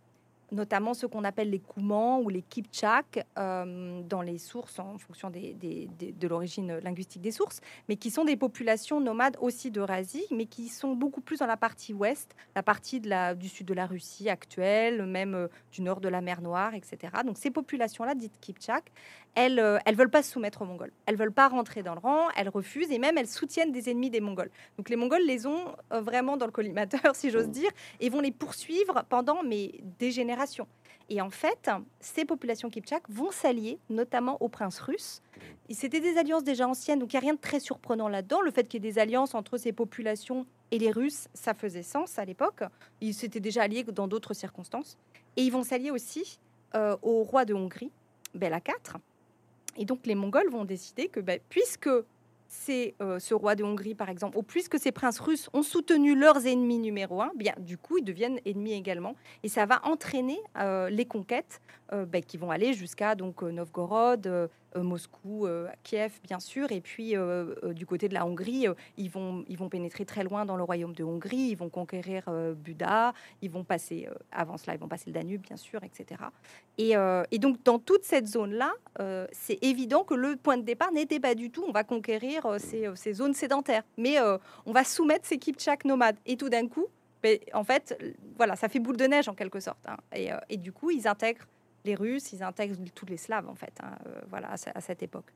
notamment 0.55 0.93
ce 0.93 1.05
qu'on 1.05 1.23
appelle 1.23 1.49
les 1.49 1.59
Koumans 1.59 2.21
ou 2.21 2.29
les 2.29 2.41
Kipchak 2.41 3.25
euh, 3.37 4.01
dans 4.03 4.21
les 4.21 4.37
sources 4.37 4.79
en 4.79 4.97
fonction 4.97 5.29
de 5.29 6.27
l'origine 6.27 6.77
linguistique 6.79 7.21
des 7.21 7.31
sources, 7.31 7.61
mais 7.89 7.97
qui 7.97 8.09
sont 8.09 8.25
des 8.25 8.37
populations 8.37 8.99
nomades 8.99 9.37
aussi 9.41 9.69
d'Eurasie, 9.69 10.25
mais 10.31 10.45
qui 10.45 10.69
sont 10.69 10.95
beaucoup 10.95 11.21
plus 11.21 11.39
dans 11.39 11.45
la 11.45 11.57
partie 11.57 11.93
ouest, 11.93 12.35
la 12.55 12.63
partie 12.63 12.99
de 12.99 13.09
la, 13.09 13.35
du 13.35 13.49
sud 13.49 13.67
de 13.67 13.73
la 13.73 13.85
Russie 13.85 14.29
actuelle, 14.29 15.05
même 15.05 15.35
euh, 15.35 15.47
du 15.71 15.81
nord 15.81 15.99
de 16.01 16.07
la 16.07 16.21
mer 16.21 16.41
Noire, 16.41 16.73
etc. 16.73 16.97
Donc 17.25 17.37
ces 17.37 17.51
populations-là, 17.51 18.15
dites 18.15 18.39
Kipchak, 18.39 18.91
elles 19.35 19.55
ne 19.55 19.61
euh, 19.61 19.93
veulent 19.93 20.09
pas 20.09 20.23
se 20.23 20.31
soumettre 20.31 20.61
aux 20.61 20.65
Mongols. 20.65 20.91
Elles 21.05 21.17
veulent 21.17 21.31
pas 21.31 21.49
rentrer 21.49 21.83
dans 21.83 21.93
le 21.93 21.99
rang, 21.99 22.29
elles 22.35 22.49
refusent 22.49 22.91
et 22.91 22.99
même 22.99 23.17
elles 23.17 23.27
soutiennent 23.27 23.71
des 23.71 23.89
ennemis 23.89 24.09
des 24.09 24.21
Mongols. 24.21 24.51
Donc 24.77 24.89
les 24.89 24.95
Mongols 24.95 25.25
les 25.25 25.45
ont 25.45 25.75
vraiment 25.91 26.37
dans 26.37 26.45
le 26.45 26.51
collimateur, 26.51 27.01
si 27.15 27.29
j'ose 27.29 27.49
dire, 27.49 27.69
et 27.99 28.09
vont 28.09 28.21
les 28.21 28.31
poursuivre 28.31 29.03
pendant 29.09 29.43
mais, 29.43 29.71
des 29.99 30.11
générations 30.11 30.44
et 31.09 31.21
en 31.21 31.29
fait, 31.29 31.69
ces 31.99 32.25
populations 32.25 32.69
Kipchak 32.69 33.03
vont 33.09 33.31
s'allier 33.31 33.79
notamment 33.89 34.41
aux 34.41 34.49
princes 34.49 34.79
russes. 34.79 35.21
C'était 35.69 35.99
des 35.99 36.17
alliances 36.17 36.43
déjà 36.43 36.67
anciennes, 36.67 36.99
donc 36.99 37.13
il 37.13 37.15
n'y 37.15 37.19
a 37.19 37.21
rien 37.21 37.33
de 37.35 37.39
très 37.39 37.59
surprenant 37.59 38.07
là-dedans. 38.07 38.41
Le 38.41 38.51
fait 38.51 38.67
qu'il 38.67 38.83
y 38.83 38.87
ait 38.87 38.91
des 38.91 38.99
alliances 38.99 39.35
entre 39.35 39.57
ces 39.57 39.71
populations 39.71 40.47
et 40.71 40.79
les 40.79 40.89
Russes, 40.89 41.27
ça 41.33 41.53
faisait 41.53 41.83
sens 41.83 42.17
à 42.17 42.25
l'époque. 42.25 42.63
Ils 43.01 43.13
s'étaient 43.13 43.39
déjà 43.39 43.63
alliés 43.63 43.83
dans 43.83 44.07
d'autres 44.07 44.33
circonstances. 44.33 44.97
Et 45.35 45.43
ils 45.43 45.51
vont 45.51 45.63
s'allier 45.63 45.91
aussi 45.91 46.39
euh, 46.73 46.97
au 47.03 47.23
roi 47.23 47.45
de 47.45 47.53
Hongrie, 47.53 47.91
Bela 48.33 48.57
IV. 48.57 48.95
Et 49.77 49.85
donc 49.85 50.07
les 50.07 50.15
Mongols 50.15 50.49
vont 50.49 50.65
décider 50.65 51.07
que 51.07 51.19
ben, 51.19 51.39
puisque 51.49 51.89
c'est 52.55 52.95
euh, 53.01 53.19
ce 53.19 53.33
roi 53.33 53.55
de 53.55 53.63
Hongrie, 53.63 53.95
par 53.95 54.09
exemple, 54.09 54.37
ou 54.37 54.43
puisque 54.43 54.79
ces 54.79 54.91
princes 54.91 55.19
russes 55.19 55.49
ont 55.53 55.63
soutenu 55.63 56.15
leurs 56.15 56.47
ennemis 56.47 56.79
numéro 56.79 57.21
un, 57.21 57.31
bien 57.35 57.53
du 57.59 57.77
coup, 57.77 57.97
ils 57.97 58.03
deviennent 58.03 58.39
ennemis 58.45 58.73
également, 58.73 59.15
et 59.43 59.49
ça 59.49 59.65
va 59.65 59.81
entraîner 59.85 60.39
euh, 60.57 60.89
les 60.89 61.05
conquêtes 61.05 61.61
euh, 61.93 62.05
ben, 62.05 62.23
qui 62.23 62.37
vont 62.37 62.51
aller 62.51 62.73
jusqu'à 62.73 63.15
donc 63.15 63.41
Novgorod, 63.41 64.25
euh, 64.27 64.47
Moscou, 64.83 65.45
euh, 65.45 65.67
Kiev, 65.83 66.19
bien 66.23 66.39
sûr, 66.39 66.71
et 66.71 66.81
puis 66.81 67.15
euh, 67.15 67.73
du 67.73 67.85
côté 67.85 68.07
de 68.09 68.13
la 68.13 68.25
Hongrie, 68.25 68.67
ils, 68.97 69.09
vont, 69.09 69.45
ils 69.47 69.57
vont 69.57 69.69
pénétrer 69.69 70.05
très 70.05 70.23
loin 70.23 70.45
dans 70.45 70.57
le 70.57 70.63
royaume 70.63 70.93
de 70.93 71.03
Hongrie, 71.03 71.49
ils 71.49 71.55
vont 71.55 71.69
conquérir 71.69 72.23
Buda, 72.55 73.13
ils 73.41 73.49
vont 73.49 73.63
passer, 73.63 74.07
avant 74.31 74.57
cela, 74.57 74.75
ils 74.75 74.79
vont 74.79 74.87
passer 74.87 75.05
le 75.07 75.13
Danube, 75.13 75.41
bien 75.41 75.57
sûr, 75.57 75.83
etc. 75.83 76.21
Et, 76.77 76.93
et 77.31 77.39
donc, 77.39 77.63
dans 77.63 77.79
toute 77.79 78.03
cette 78.03 78.27
zone-là, 78.27 78.73
c'est 79.31 79.63
évident 79.63 80.03
que 80.03 80.13
le 80.13 80.35
point 80.35 80.57
de 80.57 80.63
départ 80.63 80.91
n'était 80.91 81.19
pas 81.19 81.35
du 81.35 81.51
tout, 81.51 81.63
on 81.67 81.71
va 81.71 81.83
conquérir 81.83 82.47
ces, 82.59 82.89
ces, 82.95 83.13
zones 83.13 83.33
sédentaires, 83.33 83.83
mais 83.97 84.17
on 84.65 84.71
va 84.71 84.83
soumettre 84.83 85.25
ces 85.25 85.37
Kipchak 85.37 85.85
nomades. 85.85 86.17
Et 86.25 86.37
tout 86.37 86.49
d'un 86.49 86.67
coup, 86.67 86.87
ben, 87.23 87.39
en 87.53 87.63
fait, 87.63 87.97
voilà, 88.37 88.55
ça 88.55 88.69
fait 88.69 88.79
boule 88.79 88.97
de 88.97 89.05
neige 89.05 89.27
en 89.29 89.33
quelque 89.33 89.59
sorte. 89.59 89.85
Hein. 89.87 89.97
Et, 90.15 90.29
et, 90.49 90.57
du 90.57 90.71
coup, 90.71 90.91
ils 90.91 91.07
intègrent 91.07 91.47
les 91.85 91.95
Russes, 91.95 92.33
ils 92.33 92.43
intègrent 92.43 92.75
tous 92.93 93.05
les 93.05 93.17
Slaves 93.17 93.47
en 93.47 93.55
fait, 93.55 93.73
hein, 93.81 93.95
euh, 94.07 94.21
voilà, 94.29 94.49
à, 94.51 94.81
cette 94.81 95.03
époque. 95.03 95.31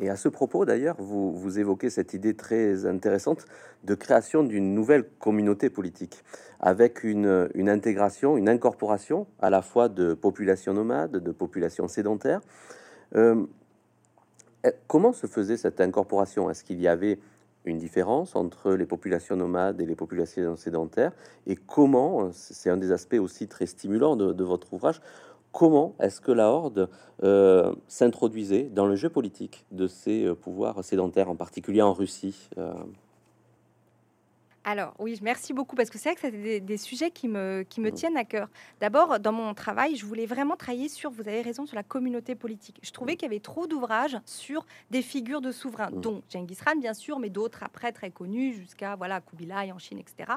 Et 0.00 0.10
à 0.10 0.16
ce 0.16 0.28
propos, 0.28 0.64
d'ailleurs, 0.64 0.96
vous, 0.98 1.58
évoquez 1.58 1.90
cette 1.90 2.12
idée 2.12 2.34
très 2.34 2.86
intéressante 2.86 3.46
de 3.84 3.94
création 3.94 4.42
d'une 4.42 4.74
nouvelle 4.74 5.04
communauté 5.20 5.70
politique, 5.70 6.24
avec 6.58 7.04
une, 7.04 7.48
intégration, 7.68 8.36
une 8.36 8.48
incorporation 8.48 9.28
à 9.40 9.48
la 9.48 9.62
fois 9.62 9.88
de 9.88 10.12
populations 10.14 10.74
nomades, 10.74 11.12
de 11.12 11.30
populations 11.30 11.86
sédentaires. 11.86 12.40
Euh, 13.14 13.46
eh, 14.64 14.72
comment 14.88 15.12
se 15.12 15.28
faisait 15.28 15.56
cette 15.56 15.80
incorporation? 15.80 16.50
Est-ce 16.50 16.64
qu'il 16.64 16.80
y 16.80 16.88
avait 16.88 17.20
une 17.64 17.78
différence 17.78 18.34
entre 18.34 18.72
les 18.72 18.86
populations 18.86 19.36
nomades 19.36 19.80
et 19.80 19.86
les 19.86 19.94
populations 19.94 20.56
sédentaires? 20.56 21.12
Et 21.46 21.54
comment, 21.54 22.30
c'est 22.32 22.70
un 22.70 22.76
des 22.76 22.90
aspects 22.90 23.20
aussi 23.20 23.46
très 23.46 23.66
stimulants 23.66 24.16
de 24.16 24.44
votre 24.44 24.74
ouvrage, 24.74 25.00
comment 25.56 25.94
est-ce 26.00 26.20
que 26.20 26.32
la 26.32 26.50
Horde 26.50 26.90
euh, 27.22 27.74
s'introduisait 27.88 28.64
dans 28.64 28.84
le 28.84 28.94
jeu 28.94 29.08
politique 29.08 29.64
de 29.70 29.86
ces 29.86 30.26
euh, 30.26 30.34
pouvoirs 30.34 30.84
sédentaires, 30.84 31.30
en 31.30 31.34
particulier 31.34 31.80
en 31.80 31.94
Russie 31.94 32.50
euh 32.58 32.74
Alors 34.64 34.92
oui, 34.98 35.18
merci 35.22 35.54
beaucoup 35.54 35.74
parce 35.74 35.88
que 35.88 35.96
c'est 35.96 36.10
vrai 36.10 36.14
que 36.14 36.20
c'est 36.20 36.60
des, 36.60 36.76
sujets 36.76 37.10
qui 37.10 37.26
me, 37.26 37.64
qui 37.66 37.80
me 37.80 37.90
tiennent 37.90 38.18
à 38.18 38.24
cœur. 38.24 38.50
D'abord, 38.80 39.18
dans 39.18 39.32
mon 39.32 39.54
travail, 39.54 39.96
je 39.96 40.04
voulais 40.04 40.26
vraiment 40.26 40.56
travailler 40.56 40.90
sur, 40.90 41.10
vous 41.10 41.26
avez 41.26 41.40
raison, 41.40 41.64
sur 41.64 41.76
la 41.76 41.82
communauté 41.82 42.34
politique. 42.34 42.78
Je 42.82 42.90
trouvais 42.90 43.16
qu'il 43.16 43.26
y 43.26 43.30
avait 43.32 43.40
trop 43.40 43.66
d'ouvrages 43.66 44.18
sur 44.26 44.66
des 44.90 45.00
figures 45.00 45.40
de 45.40 45.52
souverains, 45.52 45.90
dont 45.90 46.20
Genghis 46.30 46.58
Khan 46.62 46.76
bien 46.78 46.92
sûr, 46.92 47.18
mais 47.18 47.30
d'autres 47.30 47.62
après 47.62 47.92
très 47.92 48.10
connus 48.10 48.52
jusqu'à 48.52 48.94
voilà 48.94 49.22
Kubilai 49.22 49.72
en 49.72 49.78
Chine, 49.78 50.00
etc. 50.00 50.34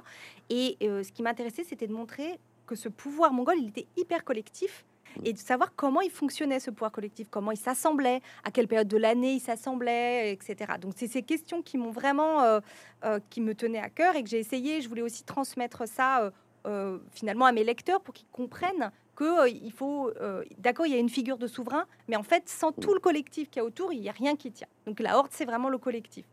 Et 0.50 0.78
euh, 0.82 1.04
ce 1.04 1.12
qui 1.12 1.24
m'intéressait, 1.24 1.66
c'était 1.66 1.88
de 1.88 1.94
montrer 1.94 2.40
que 2.66 2.76
ce 2.76 2.88
pouvoir 2.88 3.34
mongol, 3.34 3.56
il 3.60 3.68
était 3.68 3.88
hyper 3.98 4.24
collectif 4.24 4.86
et 5.24 5.34
de 5.34 5.38
savoir 5.38 5.74
comment 5.76 6.02
il 6.02 6.12
fonctionnait 6.12 6.60
ce 6.60 6.72
pouvoir 6.72 6.92
collectif, 6.92 7.28
comment 7.30 7.52
il 7.52 7.58
s'assemblait, 7.58 8.22
à 8.44 8.52
quelle 8.52 8.68
période 8.68 8.88
de 8.88 8.98
l'année 8.98 9.34
il 9.34 9.40
s'assemblait, 9.40 10.32
etc. 10.34 10.74
Donc 10.80 10.94
c'est 10.96 11.08
ces 11.08 11.24
questions 11.24 11.62
qui 11.62 11.78
m'ont 11.78 11.92
vraiment, 11.92 12.42
euh, 12.42 12.60
euh, 13.06 13.20
qui 13.30 13.42
me 13.42 13.54
tenaient 13.56 13.80
à 13.80 13.90
cœur 13.90 14.16
et 14.16 14.24
que 14.24 14.30
j'ai 14.30 14.40
essayé. 14.40 14.82
Je 14.82 14.90
voulais 14.90 15.02
aussi 15.02 15.24
transmettre 15.24 15.88
ça 15.88 16.32
euh, 16.68 16.98
finalement 17.12 17.46
à 17.46 17.52
mes 17.52 17.64
lecteurs 17.64 18.02
pour 18.02 18.14
qu'ils 18.14 18.28
comprennent 18.32 18.92
que 19.16 19.50
il 19.50 19.74
faut, 19.74 20.14
d'accord, 20.60 20.86
il 20.86 20.94
y 20.94 20.96
a 20.96 20.98
une 20.98 21.10
figure 21.10 21.38
de 21.38 21.46
souverain, 21.46 21.86
mais 22.08 22.16
en 22.16 22.24
fait 22.24 22.48
sans 22.48 22.72
tout 22.72 22.94
le 22.94 23.02
collectif 23.02 23.50
qui 23.50 23.60
y 23.60 23.62
a 23.62 23.66
autour, 23.66 23.92
il 23.92 24.00
n'y 24.00 24.08
a 24.08 24.14
rien 24.14 24.38
qui 24.38 24.50
tient. 24.50 24.70
Donc 24.86 25.02
la 25.02 25.18
horde, 25.18 25.28
c'est 25.32 25.44
vraiment 25.44 25.68
le 25.68 25.78
collectif. 25.78 26.26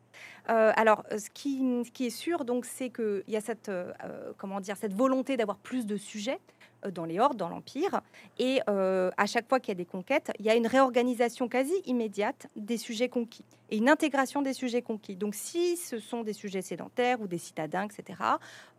alors, 0.46 1.02
ce 1.10 1.28
qui, 1.30 1.58
ce 1.84 1.90
qui, 1.90 2.06
est 2.06 2.10
sûr, 2.10 2.44
donc, 2.44 2.64
c'est 2.64 2.90
qu'il 2.90 3.24
y 3.26 3.36
a 3.36 3.40
cette, 3.40 3.72
comment 4.38 4.60
dire, 4.60 4.76
cette 4.76 4.94
volonté 4.94 5.36
d'avoir 5.36 5.58
plus 5.58 5.84
de 5.84 5.96
sujets. 5.96 6.38
Euh, 6.84 6.90
dans 6.90 7.04
les 7.04 7.18
hordes, 7.20 7.36
dans 7.36 7.48
l'Empire. 7.48 8.00
Et 8.38 8.60
euh, 8.68 9.10
à 9.16 9.26
chaque 9.26 9.48
fois 9.48 9.60
qu'il 9.60 9.68
y 9.68 9.72
a 9.72 9.76
des 9.76 9.84
conquêtes, 9.86 10.32
il 10.38 10.44
y 10.44 10.50
a 10.50 10.54
une 10.54 10.66
réorganisation 10.66 11.48
quasi 11.48 11.74
immédiate 11.84 12.46
des 12.56 12.76
sujets 12.76 13.08
conquis 13.08 13.44
et 13.70 13.78
une 13.78 13.88
intégration 13.88 14.42
des 14.42 14.52
sujets 14.52 14.82
conquis. 14.82 15.16
Donc 15.16 15.34
si 15.34 15.76
ce 15.76 15.98
sont 15.98 16.22
des 16.22 16.32
sujets 16.32 16.62
sédentaires 16.62 17.20
ou 17.20 17.26
des 17.26 17.38
citadins, 17.38 17.88
etc., 17.88 18.20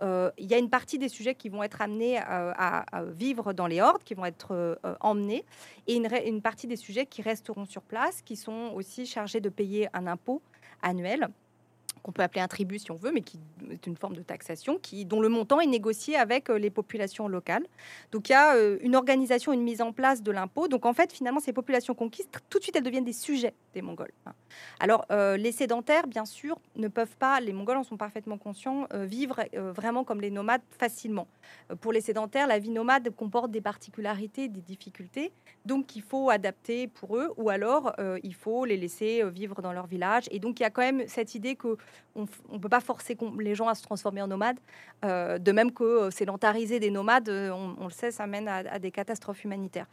euh, 0.01 0.31
il 0.37 0.49
y 0.49 0.53
a 0.53 0.57
une 0.57 0.69
partie 0.69 0.97
des 0.97 1.09
sujets 1.09 1.35
qui 1.35 1.49
vont 1.49 1.61
être 1.61 1.81
amenés 1.81 2.17
à, 2.17 2.85
vivre 3.07 3.51
dans 3.51 3.67
les 3.67 3.81
hordes, 3.81 4.03
qui 4.03 4.13
vont 4.13 4.25
être 4.25 4.79
emmenés, 5.01 5.43
et 5.87 5.95
une, 5.95 6.07
une 6.25 6.41
partie 6.41 6.67
des 6.67 6.77
sujets 6.77 7.05
qui 7.05 7.21
resteront 7.21 7.65
sur 7.65 7.81
place, 7.81 8.21
qui 8.21 8.37
sont 8.37 8.71
aussi 8.73 9.05
chargés 9.05 9.41
de 9.41 9.49
payer 9.49 9.89
un 9.93 10.07
impôt 10.07 10.41
annuel 10.81 11.27
qu'on 12.03 12.11
peut 12.11 12.23
appeler 12.23 12.41
un 12.41 12.47
tribut 12.47 12.79
si 12.79 12.91
on 12.91 12.95
veut, 12.95 13.11
mais 13.11 13.21
qui 13.21 13.39
est 13.71 13.85
une 13.87 13.95
forme 13.95 14.15
de 14.15 14.21
taxation 14.21 14.79
dont 15.05 15.21
le 15.21 15.29
montant 15.29 15.59
est 15.59 15.67
négocié 15.67 16.15
avec 16.15 16.49
euh, 16.49 16.57
les 16.57 16.69
populations 16.69 17.27
locales. 17.27 17.65
Donc 18.11 18.29
il 18.29 18.31
y 18.31 18.35
a 18.35 18.55
euh, 18.55 18.77
une 18.81 18.95
organisation, 18.95 19.53
une 19.53 19.63
mise 19.63 19.81
en 19.81 19.91
place 19.91 20.21
de 20.21 20.31
l'impôt. 20.31 20.67
Donc 20.67 20.85
en 20.85 20.93
fait, 20.93 21.11
finalement, 21.11 21.39
ces 21.39 21.53
populations 21.53 21.93
conquises, 21.93 22.27
tout 22.49 22.59
de 22.59 22.63
suite, 22.63 22.75
elles 22.75 22.83
deviennent 22.83 23.03
des 23.03 23.13
sujets 23.13 23.53
des 23.73 23.81
Mongols. 23.81 24.11
Hein. 24.25 24.33
Alors 24.79 25.05
euh, 25.11 25.37
les 25.37 25.51
sédentaires, 25.51 26.07
bien 26.07 26.25
sûr, 26.25 26.59
ne 26.75 26.87
peuvent 26.87 27.15
pas, 27.17 27.39
les 27.39 27.53
Mongols 27.53 27.77
en 27.77 27.83
sont 27.83 27.97
parfaitement 27.97 28.37
conscients, 28.37 28.87
vivre 28.93 29.43
vraiment 29.53 30.03
comme 30.03 30.21
les 30.21 30.31
nomades 30.31 30.61
facilement. 30.77 31.27
pour 31.81 31.91
les 31.91 32.01
sédentaires, 32.01 32.47
la 32.47 32.59
vie 32.59 32.69
nomade 32.69 33.09
comporte 33.15 33.51
des 33.51 33.61
particularités, 33.61 34.47
des 34.47 34.61
difficultés. 34.61 35.31
Donc 35.65 35.95
il 35.95 36.01
faut 36.01 36.29
adapter 36.29 36.87
pour 36.87 37.17
eux, 37.17 37.33
ou 37.37 37.49
alors 37.49 37.93
il 38.23 38.33
faut 38.33 38.65
les 38.65 38.77
laisser 38.77 39.23
vivre 39.29 39.61
dans 39.61 39.73
leur 39.73 39.87
village. 39.87 40.25
Et 40.31 40.39
donc 40.39 40.59
il 40.59 40.63
y 40.63 40.65
a 40.65 40.69
quand 40.69 40.81
même 40.81 41.07
cette 41.07 41.35
idée 41.35 41.55
que 41.55 41.77
on 42.17 42.53
ne 42.53 42.59
peut 42.59 42.69
pas 42.69 42.79
forcer 42.79 43.15
les 43.39 43.55
gens 43.55 43.67
à 43.67 43.75
se 43.75 43.83
transformer 43.83 44.21
en 44.21 44.27
nomades. 44.27 44.57
Euh, 45.05 45.37
de 45.37 45.51
même 45.51 45.71
que 45.71 45.83
euh, 45.83 46.11
sédentariser 46.11 46.79
des 46.79 46.89
nomades, 46.89 47.29
euh, 47.29 47.51
on, 47.51 47.85
le 47.85 47.91
sait, 47.91 48.11
ça 48.11 48.25
mène 48.25 48.47
à, 48.47 48.79
des 48.79 48.91
catastrophes 48.91 49.43
humanitaires. 49.43 49.87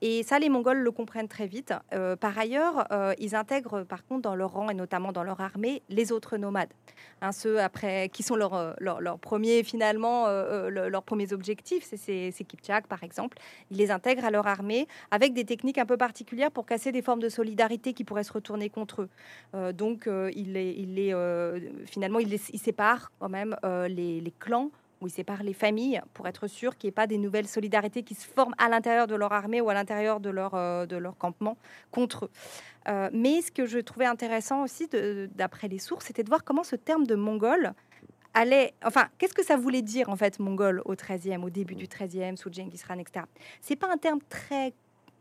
et 0.00 0.22
ça, 0.22 0.38
les 0.38 0.48
Mongols 0.48 0.78
le 0.78 0.90
comprennent 0.90 1.28
très 1.28 1.46
vite. 1.46 1.72
par 2.20 2.38
ailleurs, 2.38 2.86
ils 3.18 3.34
intègrent 3.34 3.84
par 3.84 4.04
contre 4.06 4.22
dans 4.22 4.34
leur 4.34 4.52
rang 4.52 4.70
et 4.70 4.74
notamment 4.74 5.12
dans 5.12 5.22
leur 5.22 5.40
armée 5.40 5.82
les 5.88 6.12
autres 6.12 6.36
nomades, 6.36 6.72
hein, 7.20 7.32
ceux 7.32 7.60
après 7.60 8.08
qui 8.08 8.22
sont 8.22 8.36
leurs 8.36 8.74
leur, 8.78 9.18
premiers 9.18 9.62
finalement 9.62 10.26
leurs 10.26 11.02
premiers 11.02 11.32
objectifs, 11.32 11.84
c'est 11.84 12.44
Kipchak 12.46 12.86
par 12.86 13.02
exemple. 13.02 13.38
Ils 13.70 13.78
les 13.78 13.90
intègrent 13.90 14.24
à 14.24 14.30
leur 14.30 14.46
armée 14.46 14.86
avec 15.10 15.32
des 15.34 15.44
techniques 15.44 15.78
un 15.78 15.86
peu 15.86 15.96
particulières 15.96 16.50
pour 16.50 16.66
casser 16.66 16.92
des 16.92 17.02
formes 17.02 17.20
de 17.20 17.28
solidarité 17.28 17.92
qui 17.92 18.04
pourraient 18.04 18.24
se 18.24 18.32
retourner 18.32 18.70
contre 18.70 19.02
eux. 19.02 19.72
donc, 19.72 20.08
il 20.34 20.52
les, 20.52 21.14
euh, 21.14 21.17
finalement, 21.86 22.18
il, 22.18 22.38
sépare 22.38 23.12
quand 23.18 23.28
même 23.28 23.56
euh, 23.64 23.88
les, 23.88 24.32
clans 24.38 24.70
où 25.00 25.06
il 25.06 25.10
sépare 25.10 25.42
les 25.42 25.52
familles 25.52 26.00
pour 26.14 26.26
être 26.26 26.46
sûr 26.46 26.76
qu'il 26.76 26.88
n'y 26.88 26.90
ait 26.90 26.92
pas 26.92 27.06
des 27.06 27.18
nouvelles 27.18 27.46
solidarités 27.46 28.02
qui 28.02 28.14
se 28.14 28.26
forment 28.26 28.54
à 28.58 28.68
l'intérieur 28.68 29.06
de 29.06 29.14
leur 29.14 29.32
armée 29.32 29.60
ou 29.60 29.70
à 29.70 29.74
l'intérieur 29.74 30.20
de 30.20 30.30
leur, 30.30 30.54
euh, 30.54 30.86
campement 31.18 31.56
contre 31.90 32.26
eux. 32.26 33.10
mais 33.12 33.42
ce 33.42 33.50
que 33.50 33.66
je 33.66 33.78
trouvais 33.78 34.06
intéressant 34.06 34.62
aussi, 34.62 34.88
d'après 35.34 35.68
les 35.68 35.78
sources, 35.78 36.06
c'était 36.06 36.24
de 36.24 36.28
voir 36.28 36.44
comment 36.44 36.64
ce 36.64 36.76
terme 36.76 37.06
de 37.06 37.14
mongol 37.14 37.74
allait... 38.34 38.74
Enfin, 38.84 39.08
qu'est-ce 39.18 39.34
que 39.34 39.44
ça 39.44 39.56
voulait 39.56 39.82
dire, 39.82 40.08
en 40.08 40.16
fait, 40.16 40.38
mongol 40.38 40.82
au 40.84 40.94
13e, 40.94 41.42
au 41.42 41.50
début 41.50 41.74
du 41.74 41.86
13e, 41.86 42.36
sous 42.36 42.52
Genghis 42.52 42.82
Khan, 42.86 42.98
etc. 42.98 43.26
C'est 43.60 43.76
pas 43.76 43.90
un 43.92 43.98
terme 43.98 44.20
très 44.28 44.72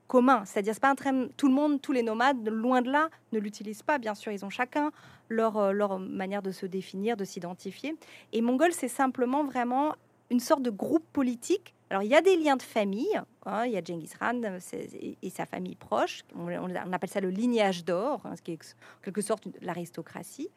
commun. 0.07 0.43
C'est-à-dire, 0.45 0.73
c'est 0.73 0.79
pas 0.79 0.89
un 0.89 0.95
train, 0.95 1.27
tout 1.37 1.47
le 1.47 1.53
monde, 1.53 1.81
tous 1.81 1.91
les 1.91 2.03
nomades, 2.03 2.47
loin 2.47 2.81
de 2.81 2.91
là, 2.91 3.09
ne 3.31 3.39
l'utilisent 3.39 3.83
pas. 3.83 3.97
Bien 3.97 4.15
sûr, 4.15 4.31
ils 4.31 4.45
ont 4.45 4.49
chacun 4.49 4.91
leur, 5.29 5.57
euh, 5.57 5.71
leur 5.71 5.99
manière 5.99 6.41
de 6.41 6.51
se 6.51 6.65
définir, 6.65 7.17
de 7.17 7.25
s'identifier. 7.25 7.95
Et 8.33 8.41
mongol, 8.41 8.71
c'est 8.71 8.87
simplement 8.87 9.43
vraiment 9.43 9.95
une 10.29 10.39
sorte 10.39 10.61
de 10.61 10.69
groupe 10.69 11.05
politique. 11.13 11.73
Alors, 11.89 12.03
il 12.03 12.09
y 12.09 12.15
a 12.15 12.21
des 12.21 12.35
liens 12.35 12.57
de 12.57 12.61
famille. 12.61 13.19
Hein, 13.45 13.65
il 13.65 13.71
y 13.71 13.77
a 13.77 13.83
Genghis 13.83 14.11
Khan 14.19 14.41
et 15.21 15.29
sa 15.29 15.45
famille 15.45 15.75
proche. 15.75 16.23
On, 16.35 16.75
appelle 16.91 17.09
ça 17.09 17.21
le 17.21 17.29
lignage 17.29 17.85
d'or, 17.85 18.21
hein, 18.25 18.35
ce 18.35 18.41
qui 18.41 18.51
est 18.51 18.55
en 18.55 19.03
quelque 19.03 19.21
sorte 19.21 19.47
l'aristocratie. 19.61 20.49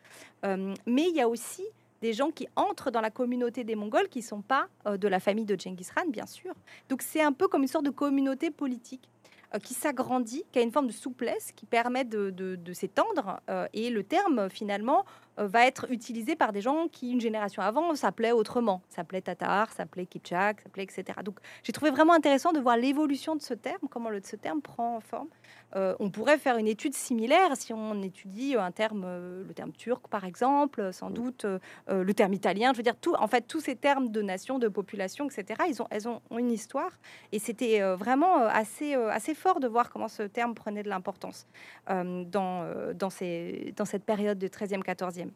Euh, 0.44 0.74
mais 0.86 1.08
il 1.08 1.14
y 1.14 1.20
a 1.20 1.28
aussi 1.28 1.64
des 2.00 2.12
gens 2.12 2.30
qui 2.30 2.48
entrent 2.56 2.90
dans 2.90 3.00
la 3.00 3.10
communauté 3.10 3.62
des 3.62 3.76
Mongols 3.76 4.08
qui 4.08 4.20
ne 4.20 4.24
sont 4.24 4.42
pas 4.42 4.68
euh, 4.86 4.96
de 4.96 5.06
la 5.06 5.20
famille 5.20 5.44
de 5.44 5.58
Genghis 5.58 5.88
Khan, 5.94 6.08
bien 6.08 6.26
sûr. 6.26 6.54
Donc 6.88 7.02
c'est 7.02 7.22
un 7.22 7.32
peu 7.32 7.46
comme 7.46 7.62
une 7.62 7.68
sorte 7.68 7.84
de 7.84 7.90
communauté 7.90 8.50
politique. 8.50 9.08
Euh, 9.52 9.58
qui 9.58 9.74
s'agrandit, 9.74 10.44
qui 10.52 10.60
a 10.60 10.62
une 10.62 10.70
forme 10.70 10.86
de 10.86 10.92
souplesse 10.92 11.50
qui 11.56 11.66
permet 11.66 12.04
de, 12.04 12.72
s'étendre. 12.72 13.40
Euh, 13.50 13.66
et 13.72 13.90
le 13.90 14.04
terme, 14.04 14.48
finalement, 14.48 15.04
va 15.46 15.66
être 15.66 15.90
utilisé 15.90 16.36
par 16.36 16.52
des 16.52 16.60
gens 16.60 16.88
qui, 16.88 17.10
une 17.10 17.20
génération 17.20 17.62
avant, 17.62 17.94
s'appelaient 17.94 18.32
autrement. 18.32 18.82
S'appelaient 18.88 19.22
Tatar, 19.22 19.72
s'appelaient 19.72 20.06
Kipchak, 20.06 20.60
s'appelaient 20.60 20.84
etc. 20.84 21.04
Donc 21.24 21.38
j'ai 21.62 21.72
trouvé 21.72 21.90
vraiment 21.90 22.12
intéressant 22.12 22.52
de 22.52 22.60
voir 22.60 22.76
l'évolution 22.76 23.36
de 23.36 23.42
ce 23.42 23.54
terme, 23.54 23.88
comment 23.90 24.10
le, 24.10 24.20
ce 24.22 24.36
terme 24.36 24.60
prend 24.60 25.00
forme. 25.00 25.28
on 25.74 26.10
pourrait 26.10 26.38
faire 26.38 26.56
une 26.56 26.66
étude 26.68 26.94
similaire 26.94 27.56
si 27.56 27.72
on 27.72 28.02
étudie 28.02 28.56
un 28.56 28.70
terme, 28.70 29.06
le 29.46 29.54
terme 29.54 29.72
turc 29.72 30.08
par 30.08 30.24
exemple, 30.24 30.92
sans 30.92 31.10
doute 31.10 31.46
le 31.88 32.14
terme 32.14 32.34
italien. 32.34 32.72
Je 32.72 32.78
veux 32.78 32.82
dire, 32.82 32.96
tout, 32.96 33.14
en 33.14 33.26
fait, 33.26 33.42
tous 33.42 33.60
ces 33.60 33.76
termes 33.76 34.10
de 34.10 34.22
nation, 34.22 34.58
de 34.58 34.68
population, 34.68 35.28
etc. 35.28 35.62
Ils 35.68 35.80
ont, 35.82 35.86
elles 35.90 36.08
ont, 36.08 36.20
une 36.36 36.50
histoire 36.50 36.90
et 37.32 37.38
c'était 37.38 37.80
vraiment 37.94 38.36
assez, 38.46 38.94
assez 38.94 39.34
fort 39.34 39.60
de 39.60 39.68
voir 39.68 39.90
comment 39.90 40.08
ce 40.08 40.22
terme 40.22 40.54
prenait 40.54 40.82
de 40.82 40.88
l'importance 40.88 41.46
dans, 41.88 42.92
dans, 42.94 43.10
ces, 43.10 43.72
dans 43.76 43.84
cette 43.84 44.04
période 44.04 44.38
de 44.38 44.48
13e, 44.48 44.82
14e 44.82 45.29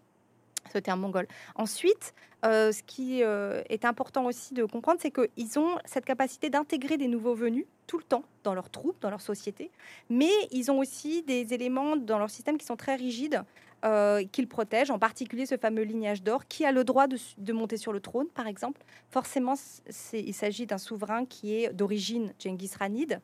ce 0.72 0.78
terme 0.78 1.00
mongol. 1.00 1.26
Ensuite, 1.54 2.14
euh, 2.44 2.72
ce 2.72 2.82
qui 2.82 3.22
euh, 3.22 3.62
est 3.70 3.84
important 3.84 4.26
aussi 4.26 4.52
de 4.52 4.64
comprendre, 4.64 5.00
c'est 5.00 5.10
qu'ils 5.10 5.58
ont 5.58 5.78
cette 5.86 6.04
capacité 6.04 6.50
d'intégrer 6.50 6.98
des 6.98 7.08
nouveaux 7.08 7.34
venus 7.34 7.64
tout 7.86 7.96
le 7.96 8.04
temps 8.04 8.24
dans 8.42 8.54
leurs 8.54 8.70
troupes, 8.70 9.00
dans 9.00 9.10
leur 9.10 9.22
société, 9.22 9.70
mais 10.10 10.30
ils 10.50 10.70
ont 10.70 10.78
aussi 10.78 11.22
des 11.22 11.54
éléments 11.54 11.96
dans 11.96 12.18
leur 12.18 12.30
système 12.30 12.58
qui 12.58 12.66
sont 12.66 12.76
très 12.76 12.96
rigides, 12.96 13.42
euh, 13.84 14.24
qu'ils 14.24 14.48
protègent, 14.48 14.90
en 14.90 14.98
particulier 14.98 15.46
ce 15.46 15.56
fameux 15.56 15.82
lignage 15.82 16.22
d'or, 16.22 16.46
qui 16.46 16.66
a 16.66 16.72
le 16.72 16.84
droit 16.84 17.06
de, 17.06 17.52
monter 17.52 17.76
sur 17.76 17.92
le 17.92 18.00
trône, 18.00 18.26
par 18.28 18.46
exemple. 18.46 18.82
Forcément, 19.10 19.54
il 20.12 20.34
s'agit 20.34 20.66
d'un 20.66 20.78
souverain 20.78 21.24
qui 21.26 21.54
est 21.54 21.72
d'origine 21.72 22.32
Genghis 22.38 22.72
Khanide, 22.78 23.20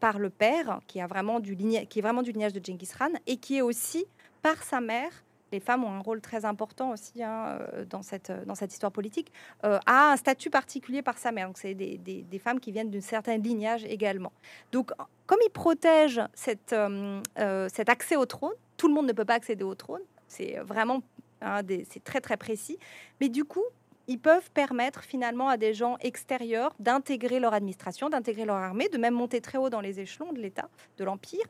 par 0.00 0.18
le 0.18 0.28
père, 0.30 0.80
qui, 0.86 1.00
a 1.00 1.06
vraiment 1.06 1.40
du 1.40 1.56
qui 1.56 1.98
est 1.98 2.02
vraiment 2.02 2.22
du 2.22 2.32
lignage 2.32 2.52
de 2.52 2.64
Genghis 2.64 2.90
Khan, 2.98 3.12
et 3.26 3.38
qui 3.38 3.56
est 3.56 3.62
aussi, 3.62 4.04
par 4.42 4.62
sa 4.62 4.80
mère, 4.80 5.24
les 5.54 5.60
femmes 5.60 5.84
ont 5.84 5.92
un 5.92 6.00
rôle 6.00 6.20
très 6.20 6.44
important 6.44 6.90
aussi 6.90 7.22
hein, 7.22 7.58
euh, 7.72 7.84
dans, 7.84 8.02
cette, 8.02 8.32
dans 8.44 8.56
cette 8.56 8.72
histoire 8.72 8.90
politique, 8.90 9.32
euh, 9.64 9.78
a 9.86 10.12
un 10.12 10.16
statut 10.16 10.50
particulier 10.50 11.00
par 11.00 11.16
sa 11.16 11.30
mère. 11.30 11.46
Donc, 11.46 11.58
c'est 11.58 11.74
des, 11.74 11.96
des, 11.98 12.38
femmes 12.40 12.58
qui 12.58 12.72
viennent 12.72 12.90
d'un 12.90 13.00
certain 13.00 13.36
lignage 13.36 13.84
également. 13.84 14.32
Donc, 14.72 14.90
comme 15.26 15.38
ils 15.46 15.50
protègent 15.50 16.22
cette, 16.34 16.72
euh, 16.72 17.68
cet 17.72 17.88
accès 17.88 18.16
au 18.16 18.26
trône, 18.26 18.52
tout 18.76 18.88
le 18.88 18.94
monde 18.94 19.06
ne 19.06 19.12
peut 19.12 19.24
pas 19.24 19.34
accéder 19.34 19.62
au 19.64 19.76
trône. 19.76 20.02
C'est 20.26 20.58
vraiment 20.58 21.02
hein, 21.40 21.60
c'est 21.88 22.02
très 22.02 22.20
très 22.20 22.36
précis. 22.36 22.78
Mais 23.20 23.28
du 23.28 23.44
coup, 23.44 23.64
ils 24.06 24.18
peuvent 24.18 24.50
permettre 24.50 25.02
finalement 25.02 25.48
à 25.48 25.56
des 25.56 25.74
gens 25.74 25.96
extérieurs 26.00 26.74
d'intégrer 26.78 27.40
leur 27.40 27.54
administration, 27.54 28.10
d'intégrer 28.10 28.44
leur 28.44 28.56
armée, 28.56 28.88
de 28.88 28.98
même 28.98 29.14
monter 29.14 29.40
très 29.40 29.58
haut 29.58 29.70
dans 29.70 29.80
les 29.80 30.00
échelons 30.00 30.32
de 30.32 30.40
l'État, 30.40 30.68
de 30.98 31.04
l'Empire, 31.04 31.44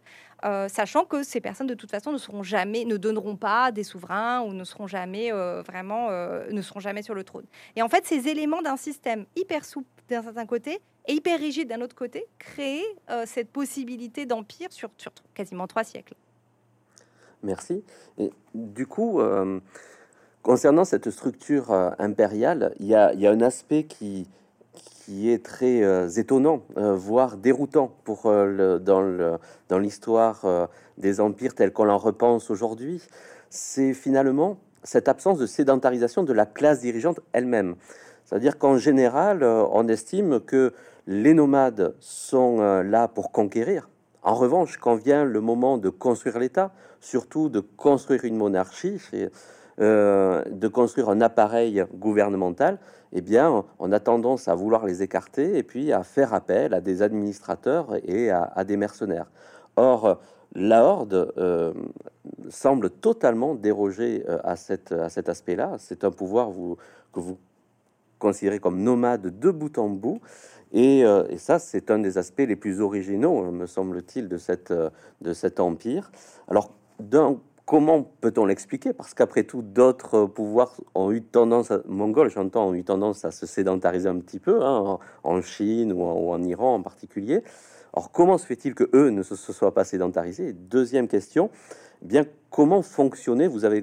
euh, 0.44 0.68
sachant 0.68 1.04
que 1.04 1.22
ces 1.22 1.40
personnes 1.40 1.66
de 1.66 1.74
toute 1.74 1.90
façon 1.90 2.12
ne 2.12 2.18
seront 2.18 2.42
jamais, 2.42 2.84
ne 2.84 2.96
donneront 2.96 3.36
pas 3.36 3.72
des 3.72 3.84
souverains 3.84 4.42
ou 4.42 4.52
ne 4.52 4.64
seront 4.64 4.86
jamais 4.86 5.32
euh, 5.32 5.62
vraiment, 5.62 6.10
euh, 6.10 6.46
ne 6.50 6.62
seront 6.62 6.80
jamais 6.80 7.02
sur 7.02 7.14
le 7.14 7.24
trône. 7.24 7.46
Et 7.76 7.82
en 7.82 7.88
fait, 7.88 8.06
ces 8.06 8.28
éléments 8.28 8.62
d'un 8.62 8.76
système 8.76 9.26
hyper 9.36 9.64
souple 9.64 9.88
d'un 10.08 10.22
certain 10.22 10.46
côté 10.46 10.80
et 11.06 11.14
hyper 11.14 11.38
rigide 11.38 11.68
d'un 11.68 11.80
autre 11.80 11.96
côté 11.96 12.26
créent 12.38 12.84
cette 13.26 13.50
possibilité 13.50 14.26
d'empire 14.26 14.70
sur, 14.70 14.90
sur, 14.98 15.12
quasiment 15.34 15.66
trois 15.66 15.84
siècles. 15.84 16.14
Merci. 17.42 17.84
Et 18.18 18.30
du 18.54 18.86
coup 18.86 19.20
concernant 20.44 20.84
cette 20.84 21.10
structure 21.10 21.72
impériale, 21.98 22.72
il 22.78 22.86
y, 22.86 22.94
a, 22.94 23.10
un 23.10 23.40
aspect 23.40 23.82
qui, 23.82 24.28
qui 25.04 25.30
est 25.30 25.44
très 25.44 25.82
étonnant, 26.20 26.62
voire 26.76 27.36
déroutant 27.36 27.90
pour 28.04 28.22
dans 28.24 29.78
l'histoire 29.80 30.68
des 30.96 31.20
empires 31.20 31.56
tels 31.56 31.72
qu'on 31.72 31.88
en 31.88 31.98
repense 31.98 32.50
aujourd'hui. 32.50 33.02
C'est 33.50 33.94
finalement 33.94 34.58
cette 34.84 35.08
absence 35.08 35.38
de 35.38 35.46
sédentarisation 35.46 36.22
de 36.22 36.32
la 36.32 36.46
classe 36.46 36.80
dirigeante 36.80 37.20
elle-même. 37.32 37.74
C'est-à-dire 38.24 38.58
qu'en 38.58 38.78
général, 38.78 39.42
euh, 39.42 39.64
on 39.72 39.88
estime 39.88 40.40
que 40.40 40.72
les 41.06 41.34
nomades 41.34 41.94
sont 42.00 42.60
euh, 42.60 42.82
là 42.82 43.08
pour 43.08 43.32
conquérir. 43.32 43.88
En 44.22 44.34
revanche, 44.34 44.78
quand 44.78 44.94
vient 44.94 45.24
le 45.24 45.40
moment 45.40 45.76
de 45.76 45.90
construire 45.90 46.38
l'État, 46.38 46.72
surtout 47.00 47.48
de 47.50 47.60
construire 47.60 48.24
une 48.24 48.36
monarchie, 48.36 48.98
euh, 49.80 50.42
de 50.50 50.68
construire 50.68 51.08
un 51.08 51.20
appareil 51.20 51.84
gouvernemental, 51.94 52.78
eh 53.12 53.20
bien, 53.20 53.64
on 53.78 53.92
a 53.92 54.00
tendance 54.00 54.48
à 54.48 54.54
vouloir 54.54 54.86
les 54.86 55.02
écarter 55.02 55.56
et 55.56 55.62
puis 55.62 55.92
à 55.92 56.02
faire 56.02 56.34
appel 56.34 56.74
à 56.74 56.80
des 56.80 57.02
administrateurs 57.02 57.94
et 58.04 58.30
à 58.30 58.64
des 58.64 58.76
mercenaires. 58.76 59.30
Or, 59.76 60.18
la 60.54 60.84
Horde 60.84 61.32
euh, 61.36 61.72
semble 62.48 62.90
totalement 62.90 63.54
déroger 63.54 64.24
euh, 64.28 64.38
à, 64.44 64.56
cet 64.56 65.28
aspect-là. 65.28 65.76
C'est 65.78 66.04
un 66.04 66.10
pouvoir 66.10 66.50
que 67.12 67.20
vous 67.20 67.38
considérez 68.18 68.60
comme 68.60 68.80
nomade 68.80 69.38
de 69.38 69.50
bout 69.50 69.76
en 69.78 69.88
bout. 69.88 70.20
Et, 70.72 71.04
euh, 71.04 71.36
ça, 71.38 71.58
c'est 71.58 71.90
un 71.90 71.98
des 71.98 72.18
aspects 72.18 72.44
les 72.46 72.56
plus 72.56 72.80
originaux, 72.80 73.50
me 73.50 73.66
semble-t-il, 73.66 74.28
de, 74.28 75.32
cet 75.32 75.60
empire. 75.60 76.10
Alors, 76.48 76.72
comment 77.64 78.02
peut-on 78.20 78.44
l'expliquer? 78.46 78.92
Parce 78.92 79.14
qu'après 79.14 79.44
tout, 79.44 79.62
d'autres 79.62 80.26
pouvoirs 80.26 80.80
ont 80.94 81.10
eu 81.12 81.22
tendance, 81.22 81.70
à, 81.70 81.80
mongols, 81.86 82.30
j'entends, 82.30 82.68
ont 82.68 82.74
eu 82.74 82.84
tendance 82.84 83.24
à 83.24 83.30
se 83.30 83.46
sédentariser 83.46 84.08
un 84.08 84.18
petit 84.18 84.38
peu, 84.38 84.62
hein, 84.62 84.98
en, 85.22 85.42
Chine 85.42 85.92
ou 85.92 86.02
en 86.02 86.42
Iran 86.42 86.74
en 86.74 86.82
particulier. 86.82 87.42
Alors, 87.92 88.10
comment 88.10 88.38
se 88.38 88.46
fait-il 88.46 88.74
que 88.74 88.88
eux 88.92 89.10
ne 89.10 89.22
se, 89.22 89.36
soient 89.36 89.72
pas 89.72 89.84
sédentarisés? 89.84 90.52
Deuxième 90.52 91.08
question, 91.08 91.50
eh 92.02 92.06
bien 92.06 92.24
comment 92.50 92.82
fonctionnait 92.82 93.46
Vous 93.46 93.64
avez 93.64 93.82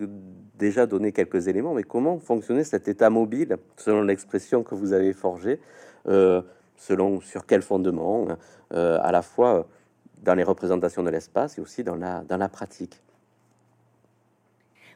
déjà 0.57 0.85
donné 0.85 1.11
quelques 1.11 1.47
éléments, 1.47 1.73
mais 1.73 1.83
comment 1.83 2.19
fonctionnait 2.19 2.63
cet 2.63 2.87
état 2.87 3.09
mobile, 3.09 3.57
selon 3.77 4.03
l'expression 4.03 4.63
que 4.63 4.75
vous 4.75 4.93
avez 4.93 5.13
forgée, 5.13 5.59
euh, 6.07 6.41
selon 6.77 7.21
sur 7.21 7.45
quel 7.45 7.61
fondement, 7.61 8.27
euh, 8.73 8.99
à 9.01 9.11
la 9.11 9.21
fois 9.21 9.67
dans 10.21 10.35
les 10.35 10.43
représentations 10.43 11.03
de 11.03 11.09
l'espace 11.09 11.57
et 11.57 11.61
aussi 11.61 11.83
dans 11.83 11.95
la, 11.95 12.21
dans 12.23 12.37
la 12.37 12.49
pratique? 12.49 13.01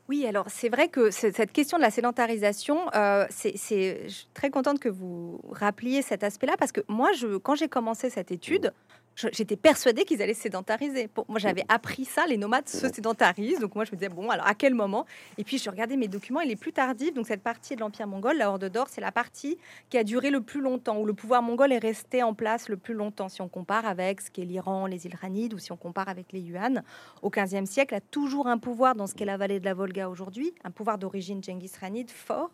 Oui, 0.08 0.28
alors 0.28 0.46
c'est 0.50 0.70
vrai 0.70 0.88
que 0.88 1.10
cette 1.10 1.52
question 1.52 1.78
de 1.78 1.82
la 1.82 1.90
sédentarisation, 1.90 2.78
euh, 2.94 3.26
c'est, 3.30 3.56
je 3.56 4.08
suis 4.08 4.28
très 4.36 4.52
contente 4.52 4.80
que 4.80 4.90
vous 4.90 5.42
rappeliez 5.52 6.04
cet 6.04 6.24
aspect-là 6.24 6.56
parce 6.60 6.72
que 6.72 6.82
moi, 6.88 7.10
quand 7.42 7.56
j'ai 7.56 7.68
commencé 7.68 8.12
cette 8.12 8.32
étude, 8.32 8.72
j'étais 9.16 9.56
persuadée 9.56 10.04
qu'ils 10.04 10.22
allaient 10.22 10.34
se 10.34 10.42
sédentariser. 10.42 11.08
Pour, 11.08 11.26
moi, 11.28 11.40
j'avais 11.40 11.64
appris 11.70 12.06
ça, 12.06 12.26
les 12.28 12.38
nomades 12.38 12.68
se 12.68 12.88
sédentarisent. 12.92 13.60
Donc 13.60 13.76
moi, 13.76 13.86
je 13.86 13.92
me 13.92 13.98
disais, 13.98 14.10
bon, 14.10 14.30
alors 14.30 14.48
à 14.48 14.56
quel 14.56 14.74
moment? 14.74 15.06
Et 15.38 15.44
puis, 15.44 15.58
je 15.58 15.70
regardais 15.70 15.98
mes 15.98 16.08
documents, 16.08 16.42
et 16.42 16.48
les 16.48 16.56
plus 16.56 16.74
tardifs, 16.74 17.14
donc 17.14 17.28
cette 17.28 17.42
partie 17.42 17.76
de 17.76 17.82
l'Empire 17.82 18.08
mongol, 18.08 18.38
la 18.38 18.50
Horde 18.50 18.70
d'Or, 18.70 18.88
c'est 18.90 19.02
la 19.02 19.12
partie 19.12 19.58
qui 19.90 19.98
a 19.98 20.04
duré 20.04 20.30
le 20.30 20.42
plus 20.42 20.62
longtemps, 20.62 21.00
où 21.00 21.06
le 21.06 21.14
pouvoir 21.14 21.42
mongol 21.42 21.72
est 21.72 21.80
resté 21.80 22.24
en 22.24 22.34
place 22.34 22.70
le 22.70 22.78
plus 22.78 22.94
longtemps. 22.94 23.30
Si 23.30 23.42
on 23.42 23.48
compare 23.48 23.86
avec 23.86 24.22
ce 24.22 24.30
qu'est 24.30 24.46
l'Iran, 24.46 24.86
les 24.86 25.06
îles 25.06 25.16
Ranides, 25.20 25.54
ou 25.54 25.60
si 25.60 25.72
on 25.72 25.78
compare 25.78 26.10
avec 26.10 26.32
les 26.32 26.42
Yuan, 26.42 26.84
au 27.22 27.30
15e 27.30 27.66
siècle, 27.66 27.96
a 27.96 28.02
toujours 28.02 28.48
un 28.48 28.58
pouvoir 28.58 28.96
dans 28.96 29.08
ce 29.08 29.16
qu'est 29.16 29.26
la 29.26 29.38
vallée 29.38 29.60
de 29.60 29.66
la 29.66 29.74
Volga 29.74 30.10
aujourd'hui, 30.10 30.54
un 30.64 30.72
pouvoir 30.72 30.98
d'origine 30.98 31.44
Genghis 31.44 31.72
Khanide 31.80 32.12
fort, 32.12 32.52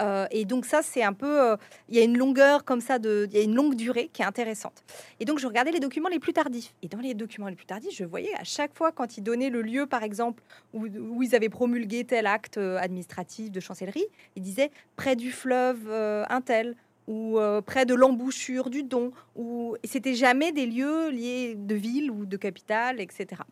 euh, 0.00 0.26
et 0.30 0.44
donc 0.44 0.64
ça, 0.64 0.82
c'est 0.82 1.02
un 1.02 1.12
peu, 1.12 1.42
euh, 1.42 1.56
il 1.88 1.96
y 1.96 2.00
a 2.00 2.04
une 2.04 2.16
longueur 2.16 2.64
comme 2.64 2.80
ça, 2.80 2.98
il 3.02 3.32
y 3.32 3.38
a 3.38 3.42
une 3.42 3.54
longue 3.54 3.74
durée 3.74 4.10
qui 4.12 4.22
est 4.22 4.24
intéressante. 4.24 4.84
Et 5.20 5.24
donc 5.24 5.38
je 5.38 5.46
regardais 5.46 5.70
les 5.70 5.80
documents 5.80 6.08
les 6.08 6.18
plus 6.18 6.32
tardifs. 6.32 6.74
Et 6.82 6.88
dans 6.88 6.98
les 6.98 7.14
documents 7.14 7.48
les 7.48 7.56
plus 7.56 7.66
tardifs, 7.66 7.94
je 7.94 8.04
voyais 8.04 8.34
à 8.34 8.44
chaque 8.44 8.76
fois 8.76 8.92
quand 8.92 9.16
ils 9.16 9.22
donnaient 9.22 9.50
le 9.50 9.62
lieu, 9.62 9.86
par 9.86 10.02
exemple, 10.02 10.42
où, 10.72 10.86
où 10.86 11.22
ils 11.22 11.34
avaient 11.34 11.48
promulgué 11.48 12.04
tel 12.04 12.26
acte 12.26 12.58
euh, 12.58 12.78
administratif 12.78 13.50
de 13.50 13.60
chancellerie, 13.60 14.06
ils 14.36 14.42
disaient 14.42 14.70
près 14.96 15.16
du 15.16 15.32
fleuve 15.32 15.90
un 15.90 16.40
tel 16.40 16.76
ou 17.06 17.38
près 17.64 17.86
de 17.86 17.94
l'embouchure 17.94 18.68
du 18.68 18.82
Don, 18.82 19.12
ou 19.34 19.76
c'était 19.84 20.14
jamais 20.14 20.52
des 20.52 20.66
lieux 20.66 21.08
liés 21.08 21.54
de 21.56 21.74
ville 21.74 22.10
ou 22.10 22.26
de 22.26 22.36
capitale, 22.36 23.00
etc. 23.00 23.42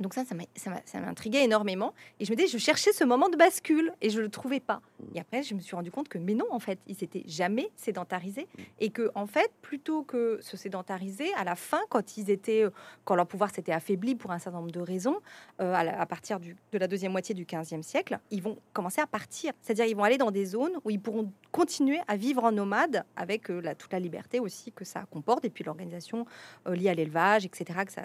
Donc 0.00 0.14
ça, 0.14 0.22
ça 0.24 1.00
m'intriguait 1.00 1.44
énormément. 1.44 1.94
Et 2.20 2.24
je 2.24 2.30
me 2.30 2.36
disais, 2.36 2.48
je 2.48 2.58
cherchais 2.58 2.92
ce 2.92 3.04
moment 3.04 3.28
de 3.28 3.36
bascule 3.36 3.92
et 4.00 4.10
je 4.10 4.20
le 4.20 4.28
trouvais 4.28 4.60
pas. 4.60 4.80
Et 5.14 5.20
après, 5.20 5.42
je 5.42 5.54
me 5.54 5.60
suis 5.60 5.74
rendu 5.74 5.90
compte 5.90 6.08
que, 6.08 6.18
mais 6.18 6.34
non, 6.34 6.46
en 6.50 6.58
fait, 6.58 6.78
ils 6.86 6.96
s'étaient 6.96 7.24
jamais 7.26 7.70
sédentarisés 7.76 8.46
et 8.80 8.90
que, 8.90 9.10
en 9.14 9.26
fait, 9.26 9.50
plutôt 9.62 10.02
que 10.02 10.38
se 10.40 10.56
sédentariser, 10.56 11.32
à 11.34 11.44
la 11.44 11.54
fin, 11.54 11.80
quand 11.88 12.16
ils 12.16 12.30
étaient, 12.30 12.64
euh, 12.64 12.70
quand 13.04 13.14
leur 13.14 13.26
pouvoir 13.26 13.50
s'était 13.54 13.72
affaibli 13.72 14.14
pour 14.14 14.30
un 14.30 14.38
certain 14.38 14.58
nombre 14.58 14.70
de 14.70 14.80
raisons, 14.80 15.18
euh, 15.60 15.74
à, 15.74 16.06
partir 16.06 16.40
du, 16.40 16.56
de 16.72 16.78
la 16.78 16.86
deuxième 16.86 17.12
moitié 17.12 17.34
du 17.34 17.44
15e 17.44 17.82
siècle, 17.82 18.18
ils 18.30 18.42
vont 18.42 18.58
commencer 18.72 19.00
à 19.00 19.06
partir. 19.06 19.52
C'est-à-dire, 19.62 19.86
ils 19.86 19.96
vont 19.96 20.04
aller 20.04 20.18
dans 20.18 20.30
des 20.30 20.46
zones 20.46 20.78
où 20.84 20.90
ils 20.90 21.00
pourront 21.00 21.32
continuer 21.52 22.00
à 22.06 22.16
vivre 22.16 22.44
en 22.44 22.52
nomade 22.52 23.04
avec 23.16 23.50
euh, 23.50 23.60
la, 23.60 23.74
toute 23.74 23.92
la 23.92 24.00
liberté 24.00 24.40
aussi 24.40 24.72
que 24.72 24.84
ça 24.84 25.04
comporte 25.10 25.44
et 25.44 25.50
puis 25.50 25.64
l'organisation 25.64 26.26
liée 26.66 26.88
à 26.88 26.94
l'élevage, 26.94 27.44
etc., 27.46 27.80
que 27.86 27.92
ça, 27.92 28.02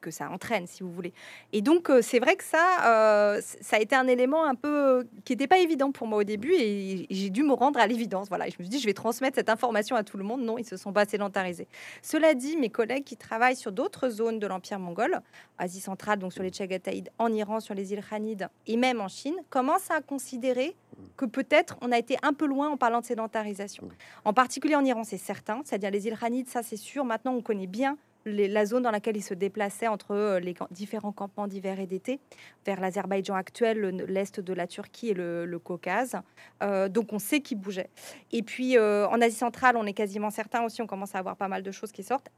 que 0.00 0.10
ça 0.10 0.30
entraîne, 0.30 0.66
si 0.66 0.82
vous 0.82 0.92
voulez. 0.92 1.12
Et 1.52 1.62
donc, 1.62 1.88
euh, 1.88 2.02
c'est 2.02 2.18
vrai 2.18 2.36
que 2.36 2.44
ça, 2.44 2.86
euh, 2.86 3.40
ça 3.60 3.76
a 3.76 3.80
été 3.80 3.94
un 3.94 4.06
élément 4.06 4.44
un 4.44 4.54
peu 4.54 5.06
qui 5.24 5.32
n'était 5.32 5.46
pas 5.46 5.58
évident 5.58 5.92
pour 5.92 6.06
moi 6.06 6.18
au 6.18 6.24
début 6.24 6.52
et 6.52 7.06
j'ai 7.10 7.30
dû 7.30 7.42
me 7.42 7.52
rendre 7.52 7.78
à 7.78 7.86
l'évidence. 7.86 8.28
Voilà, 8.28 8.46
je 8.46 8.56
me 8.58 8.64
suis 8.64 8.68
dit, 8.68 8.80
je 8.80 8.86
vais 8.86 8.94
transmettre 8.94 9.36
cette 9.36 9.48
information 9.48 9.96
à 9.96 10.02
tout 10.02 10.16
le 10.16 10.24
monde. 10.24 10.42
Non, 10.42 10.58
ils 10.58 10.64
se 10.64 10.76
sont 10.76 10.92
pas 10.92 11.04
sédentarisés. 11.04 11.68
Cela 12.02 12.34
dit, 12.34 12.56
mes 12.56 12.70
collègues 12.70 13.04
qui 13.04 13.16
travaillent 13.16 13.56
sur 13.56 13.72
d'autres 13.72 14.08
zones 14.08 14.38
de 14.38 14.46
l'Empire 14.46 14.78
mongol, 14.78 15.20
Asie 15.58 15.80
centrale, 15.80 16.18
donc 16.18 16.32
sur 16.32 16.42
les 16.42 16.52
Chagataïdes, 16.52 17.10
en 17.18 17.32
Iran, 17.32 17.60
sur 17.60 17.74
les 17.74 17.92
îles 17.92 18.04
Khanides 18.08 18.48
et 18.66 18.76
même 18.76 19.00
en 19.00 19.08
Chine, 19.08 19.36
commencent 19.50 19.90
à 19.90 20.00
considérer 20.00 20.74
que 21.16 21.24
peut-être 21.24 21.76
on 21.80 21.92
a 21.92 21.98
été 21.98 22.16
un 22.22 22.32
peu 22.32 22.46
loin 22.46 22.70
en 22.70 22.76
parlant 22.76 23.00
de 23.00 23.06
sédentarisation. 23.06 23.88
En 24.24 24.32
particulier 24.32 24.76
en 24.76 24.84
Iran, 24.84 25.04
c'est 25.04 25.18
certain, 25.18 25.62
c'est-à-dire 25.64 25.90
les 25.90 26.06
îles 26.06 26.18
Khanides, 26.18 26.48
ça 26.48 26.62
c'est 26.62 26.76
sûr. 26.76 27.04
Maintenant, 27.04 27.34
on 27.34 27.42
connaît 27.42 27.66
bien 27.66 27.96
la 28.24 28.66
zone 28.66 28.82
dans 28.82 28.90
laquelle 28.90 29.16
ils 29.16 29.22
se 29.22 29.34
déplaçaient 29.34 29.88
entre 29.88 30.12
euh, 30.12 30.40
les 30.40 30.54
différents 30.70 31.12
campements 31.12 31.46
d'hiver 31.46 31.80
et 31.80 31.86
d'été, 31.86 32.20
vers 32.64 32.80
l'Azerbaïdjan 32.80 33.34
actuel, 33.34 34.04
l'est 34.08 34.40
de 34.40 34.52
la 34.52 34.66
Turquie 34.66 35.10
et 35.10 35.14
le, 35.14 35.58
Caucase. 35.62 36.16
Euh, 36.62 36.88
donc 36.88 37.12
on 37.12 37.18
sait 37.18 37.40
qu'ils 37.40 37.58
bougeaient. 37.58 37.88
Et 38.32 38.42
puis 38.42 38.76
euh, 38.76 39.06
en 39.08 39.20
Asie 39.20 39.36
centrale, 39.36 39.76
on 39.76 39.86
est 39.86 39.92
quasiment 39.92 40.30
certain 40.30 40.62
aussi, 40.64 40.82
on 40.82 40.86
commence 40.86 41.14
à 41.14 41.18
avoir 41.18 41.36
pas 41.36 41.48
mal 41.48 41.62
de 41.62 41.70
choses 41.70 41.92
qui 41.92 42.02
sortent. 42.02 42.28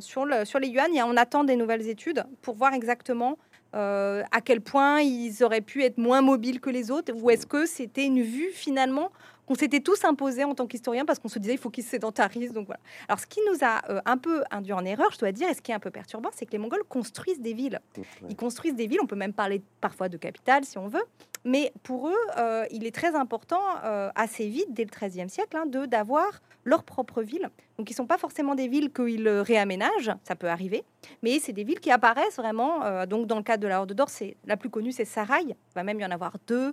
Sur 0.00 0.26
les 0.26 0.68
yuan, 0.68 0.90
on 1.06 1.16
attend 1.16 1.44
des 1.44 1.56
nouvelles 1.56 1.88
études 1.88 2.24
pour 2.42 2.54
voir 2.54 2.74
exactement 2.74 3.38
à 3.72 4.40
quel 4.44 4.60
point 4.60 5.00
ils 5.00 5.42
auraient 5.42 5.60
pu 5.60 5.82
être 5.82 5.98
moins 5.98 6.22
mobiles 6.22 6.60
que 6.60 6.70
les 6.70 6.92
autres, 6.92 7.12
ou 7.12 7.28
est-ce 7.30 7.44
que 7.44 7.66
c'était 7.66 8.04
une 8.04 8.22
vue 8.22 8.50
finalement 8.52 9.10
qu'on 9.46 9.54
s'était 9.54 9.80
tous 9.80 10.04
imposés 10.04 10.44
en 10.44 10.54
tant 10.54 10.66
qu'historiens 10.66 11.04
parce 11.04 11.18
qu'on 11.18 11.28
se 11.28 11.38
disait 11.38 11.54
il 11.54 11.58
faut 11.58 11.70
qu'ils 11.70 11.84
se 11.84 11.90
sédentarisent. 11.90 12.52
Donc 12.52 12.66
voilà. 12.66 12.80
Alors 13.08 13.18
ce 13.18 13.26
qui 13.26 13.40
nous 13.50 13.58
a 13.62 13.90
euh, 13.90 14.00
un 14.06 14.16
peu 14.16 14.42
induit 14.50 14.72
en 14.72 14.84
erreur, 14.84 15.10
je 15.12 15.18
dois 15.18 15.32
dire, 15.32 15.48
et 15.48 15.54
ce 15.54 15.62
qui 15.62 15.72
est 15.72 15.74
un 15.74 15.80
peu 15.80 15.90
perturbant, 15.90 16.30
c'est 16.34 16.46
que 16.46 16.52
les 16.52 16.58
Mongols 16.58 16.84
construisent 16.88 17.40
des 17.40 17.54
villes. 17.54 17.80
Ils 18.28 18.36
construisent 18.36 18.74
des 18.74 18.86
villes. 18.86 19.00
On 19.02 19.06
peut 19.06 19.16
même 19.16 19.32
parler 19.32 19.62
parfois 19.80 20.08
de 20.08 20.16
capitales 20.16 20.64
si 20.64 20.78
on 20.78 20.88
veut. 20.88 21.04
Mais 21.46 21.72
pour 21.82 22.08
eux, 22.08 22.26
euh, 22.38 22.64
il 22.70 22.86
est 22.86 22.94
très 22.94 23.14
important, 23.14 23.60
euh, 23.84 24.10
assez 24.14 24.48
vite, 24.48 24.68
dès 24.70 24.84
le 24.84 24.90
XIIIe 24.90 25.28
siècle, 25.28 25.58
hein, 25.58 25.66
de 25.66 25.84
d'avoir 25.84 26.40
leur 26.64 26.84
propre 26.84 27.20
ville. 27.22 27.50
Donc, 27.76 27.90
ils 27.90 27.94
sont 27.94 28.06
pas 28.06 28.16
forcément 28.16 28.54
des 28.54 28.68
villes 28.68 28.90
qu'ils 28.90 29.28
réaménagent, 29.28 30.12
ça 30.22 30.36
peut 30.36 30.46
arriver, 30.46 30.84
mais 31.22 31.38
c'est 31.40 31.52
des 31.52 31.64
villes 31.64 31.80
qui 31.80 31.90
apparaissent 31.90 32.36
vraiment. 32.36 33.04
donc, 33.04 33.26
dans 33.26 33.36
le 33.36 33.42
cadre 33.42 33.62
de 33.62 33.68
la 33.68 33.80
Horde 33.80 33.92
d'Or, 33.92 34.08
c'est 34.08 34.38
la 34.46 34.56
plus 34.56 34.70
connue, 34.70 34.90
c'est 34.90 35.04
Sarai. 35.04 35.42
Il 35.42 35.54
va 35.74 35.82
même 35.82 36.00
y 36.00 36.06
en 36.06 36.10
avoir 36.10 36.38
deux. 36.46 36.72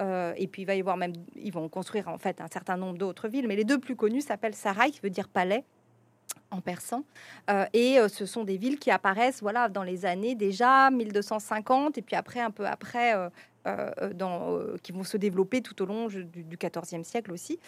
Euh, 0.00 0.32
et 0.36 0.46
puis 0.46 0.62
il 0.62 0.64
va 0.64 0.74
y 0.74 0.80
avoir 0.80 0.96
même, 0.96 1.12
ils 1.36 1.52
vont 1.52 1.68
construire 1.68 2.08
en 2.08 2.18
fait 2.18 2.40
un 2.40 2.48
certain 2.52 2.76
nombre 2.76 2.98
d'autres 2.98 3.28
villes, 3.28 3.46
mais 3.46 3.56
les 3.56 3.64
deux 3.64 3.78
plus 3.78 3.96
connues 3.96 4.20
s'appellent 4.20 4.54
Sarai, 4.54 4.90
qui 4.90 5.00
veut 5.00 5.10
dire 5.10 5.28
palais 5.28 5.64
en 6.50 6.60
persan. 6.60 7.04
Euh, 7.50 7.66
et 7.72 7.98
euh, 7.98 8.08
ce 8.08 8.26
sont 8.26 8.44
des 8.44 8.56
villes 8.56 8.78
qui 8.78 8.90
apparaissent 8.90 9.40
voilà, 9.42 9.68
dans 9.68 9.82
les 9.82 10.06
années 10.06 10.34
déjà 10.34 10.90
1250, 10.90 11.98
et 11.98 12.02
puis 12.02 12.16
après, 12.16 12.40
un 12.40 12.50
peu 12.50 12.66
après, 12.66 13.14
qui 14.82 14.92
vont 14.92 15.04
se 15.04 15.16
développer 15.16 15.62
tout 15.62 15.80
au 15.82 15.86
long 15.86 16.08
du, 16.08 16.26
XIVe 16.58 17.04
siècle 17.04 17.32
aussi, 17.32 17.60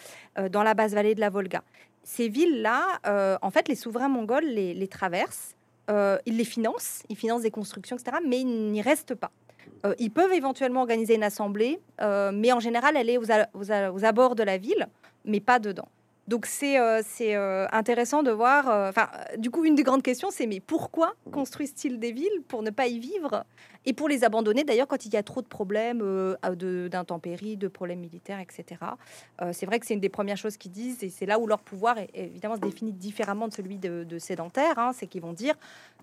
dans 0.51 0.63
la 0.63 0.73
basse 0.73 0.93
vallée 0.93 1.15
de 1.15 1.21
la 1.21 1.29
Volga. 1.29 1.63
Ces 2.03 2.27
villes-là, 2.27 3.37
en 3.41 3.49
fait, 3.49 3.67
les 3.67 3.75
souverains 3.75 4.09
mongols 4.09 4.45
les 4.45 4.87
traversent, 4.87 5.55
ils 5.89 6.37
les 6.37 6.43
financent, 6.43 7.03
ils 7.07 7.15
financent 7.15 7.43
des 7.43 7.51
constructions, 7.51 7.95
etc., 7.95 8.17
mais 8.27 8.41
ils 8.41 8.71
n'y 8.71 8.81
restent 8.81 9.15
pas. 9.15 9.31
Euh, 9.85 9.93
ils 9.99 10.11
peuvent 10.11 10.33
éventuellement 10.33 10.81
organiser 10.81 11.15
une 11.15 11.23
assemblée, 11.23 11.79
euh, 12.01 12.31
mais 12.33 12.51
en 12.51 12.59
général, 12.59 12.95
elle 12.97 13.09
est 13.09 13.17
aux, 13.17 14.03
abords 14.05 14.35
de 14.35 14.43
la 14.43 14.57
ville, 14.57 14.87
mais 15.25 15.39
pas 15.39 15.59
dedans. 15.59 15.87
Donc 16.27 16.47
c'est 16.47 16.77
c'est 17.03 17.35
intéressant 17.35 18.23
de 18.23 18.31
voir. 18.31 18.91
Du 19.37 19.51
coup, 19.51 19.63
une 19.63 19.75
des 19.75 19.83
grandes 19.83 20.01
questions, 20.01 20.31
c'est 20.31 20.47
mais 20.47 20.59
pourquoi 20.59 21.13
construisent-ils 21.31 21.99
des 21.99 22.11
villes 22.11 22.41
pour 22.47 22.63
ne 22.63 22.71
pas 22.71 22.87
y 22.87 22.97
vivre 22.97 23.43
et 23.85 23.93
pour 23.93 24.09
les 24.09 24.23
abandonner? 24.23 24.63
D'ailleurs 24.63 24.87
quand 24.87 25.05
il 25.05 25.13
y 25.13 25.17
a 25.17 25.21
trop 25.21 25.43
de 25.43 25.47
problèmes 25.47 26.01
d'intempéries, 26.89 27.57
de, 27.57 27.67
problèmes 27.67 27.99
militaires, 27.99 28.39
etc. 28.39 28.81
c'est 29.51 29.67
vrai 29.67 29.79
que 29.79 29.85
c'est 29.85 29.93
une 29.93 29.99
des 29.99 30.09
premières 30.09 30.37
choses 30.37 30.57
qu'ils 30.57 30.71
disent 30.71 31.03
et 31.03 31.09
c'est 31.09 31.27
là 31.27 31.37
où 31.37 31.45
leur 31.45 31.59
pouvoir 31.59 31.99
est 31.99 32.09
évidemment 32.15 32.55
se 32.55 32.61
définit 32.61 32.93
différemment 32.93 33.47
de 33.47 33.53
celui 33.53 33.77
de, 33.77 34.03
de 34.03 34.17
sédentaire. 34.17 34.79
Hein, 34.79 34.93
c'est 34.95 35.05
qu'ils 35.05 35.21
vont 35.21 35.33
dire 35.33 35.53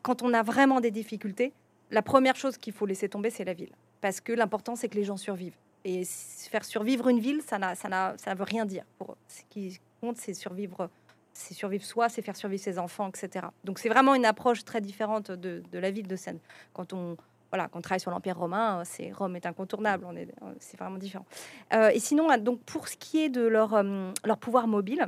quand 0.02 0.22
on 0.22 0.32
a 0.34 0.44
vraiment 0.44 0.80
des 0.80 0.92
difficultés, 0.92 1.52
la 1.92 2.02
première 2.02 2.34
chose 2.34 2.58
qu'il 2.58 2.72
faut 2.72 2.86
laisser 2.86 3.08
tomber, 3.08 3.30
c'est 3.30 3.44
la 3.44 3.54
ville 3.54 3.72
parce 4.02 4.20
que 4.20 4.32
l'important 4.32 4.76
c'est 4.76 4.88
que 4.88 4.96
les 4.96 5.04
gens 5.04 5.16
survivent. 5.16 5.56
Et 5.84 6.04
faire 6.04 6.64
survivre 6.64 7.08
une 7.08 7.18
ville, 7.18 7.40
ça 7.44 7.58
n'a, 7.58 7.74
ça 7.74 7.88
n'a, 7.88 8.14
ça 8.18 8.34
veut 8.34 8.44
rien 8.44 8.66
dire. 8.66 8.84
Pour 8.98 9.16
ce 9.26 9.42
qui 9.48 9.80
compte, 10.00 10.16
c'est 10.16 10.34
survivre, 10.34 10.90
c'est 11.32 11.54
survivre 11.54 11.84
soi, 11.84 12.08
c'est 12.08 12.22
faire 12.22 12.36
survivre 12.36 12.62
ses 12.62 12.78
enfants, 12.78 13.08
etc. 13.08 13.46
Donc 13.64 13.78
c'est 13.78 13.88
vraiment 13.88 14.14
une 14.14 14.26
approche 14.26 14.64
très 14.64 14.80
différente 14.80 15.32
de, 15.32 15.62
de 15.72 15.78
la 15.78 15.90
ville 15.90 16.06
de 16.06 16.16
Seine. 16.16 16.38
Quand 16.72 16.92
on 16.92 17.16
voilà, 17.50 17.68
quand 17.68 17.80
on 17.80 17.82
travaille 17.82 18.00
sur 18.00 18.10
l'Empire 18.10 18.38
romain, 18.38 18.82
c'est 18.84 19.12
Rome 19.12 19.36
est 19.36 19.44
incontournable. 19.44 20.06
On 20.08 20.16
est, 20.16 20.26
c'est 20.58 20.78
vraiment 20.78 20.96
différent. 20.96 21.26
Euh, 21.74 21.90
et 21.90 21.98
sinon, 21.98 22.28
donc 22.38 22.62
pour 22.62 22.88
ce 22.88 22.96
qui 22.96 23.22
est 23.22 23.28
de 23.28 23.42
leur, 23.42 23.74
euh, 23.74 24.10
leur 24.24 24.38
pouvoir 24.38 24.66
mobile, 24.66 25.06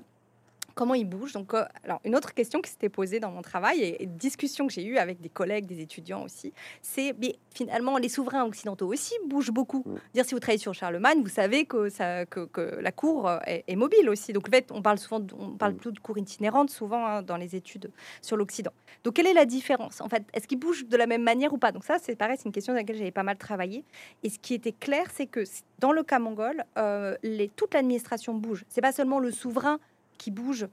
comment 0.75 0.95
ils 0.95 1.05
bougent. 1.05 1.33
Donc, 1.33 1.55
euh, 1.55 1.65
alors, 1.85 2.01
une 2.05 2.17
autre 2.17 2.35
question 2.35 2.61
qui 2.61 2.71
s'était 2.71 2.89
posée 2.89 3.21
dans 3.21 3.31
mon 3.31 3.43
travail 3.43 3.81
et, 3.83 4.07
discussion 4.07 4.67
que 4.67 4.73
j'ai 4.73 4.85
eue 4.85 4.99
avec 4.99 5.21
des 5.21 5.29
collègues, 5.29 5.67
des 5.67 5.81
étudiants 5.81 6.23
aussi, 6.23 6.53
c'est 6.83 7.15
mais 7.21 7.37
finalement 7.53 7.99
les 7.99 8.09
souverains 8.09 8.45
occidentaux 8.45 8.87
aussi 8.87 9.15
bougent 9.27 9.51
beaucoup. 9.51 9.83
Mm. 9.87 9.97
Dire 10.15 10.25
si 10.25 10.35
vous 10.35 10.41
travaillez 10.41 10.59
sur 10.59 10.75
Charlemagne, 10.75 11.21
vous 11.23 11.29
savez 11.29 11.65
que, 11.65 11.89
ça, 11.89 12.27
que, 12.27 12.79
la 12.81 12.93
cour 12.93 13.29
euh, 13.29 13.39
est, 13.47 13.77
mobile 13.77 14.09
aussi. 14.09 14.33
Donc, 14.33 14.49
en 14.49 14.51
fait, 14.51 14.71
on 14.71 14.83
parle 14.83 14.99
souvent, 14.99 15.21
on 15.39 15.51
parle 15.51 15.73
mm. 15.75 15.79
plus 15.79 15.93
de 15.93 15.99
cour 15.99 16.19
itinérante 16.19 16.71
souvent 16.71 17.07
hein, 17.07 17.23
dans 17.23 17.37
les 17.37 17.57
études 17.57 17.91
sur 18.23 18.37
l'Occident. 18.37 18.73
Donc, 19.03 19.15
quelle 19.15 19.27
est 19.27 19.35
la 19.35 19.47
différence? 19.47 20.01
En 20.01 20.09
fait, 20.09 20.25
est-ce 20.33 20.47
qu'ils 20.47 20.59
bougent 20.59 20.87
de 20.87 20.97
la 20.97 21.07
même 21.07 21.23
manière 21.23 21.53
ou 21.53 21.59
pas? 21.59 21.73
Donc, 21.73 21.85
ça, 21.85 21.99
c'est 22.01 22.17
pareil, 22.17 22.37
c'est 22.39 22.47
une 22.47 22.53
question 22.53 22.73
sur 22.73 22.79
laquelle 22.79 22.97
j'avais 22.97 23.11
pas 23.11 23.23
mal 23.23 23.37
travaillé. 23.37 23.85
Et 24.23 24.31
ce 24.31 24.39
qui 24.39 24.55
était 24.55 24.73
clair, 24.73 25.07
c'est 25.13 25.27
que 25.27 25.45
dans 25.79 25.93
le 25.93 26.03
cas 26.03 26.19
mongol, 26.19 26.65
euh, 26.79 27.17
les, 27.23 27.49
toute 27.49 27.75
l'administration 27.75 28.35
bouge. 28.35 28.65
C'est 28.69 28.81
pas 28.81 28.93
seulement 28.93 29.19
le 29.19 29.31
souverain 29.31 29.79
qui 30.19 30.31
bouge 30.31 30.67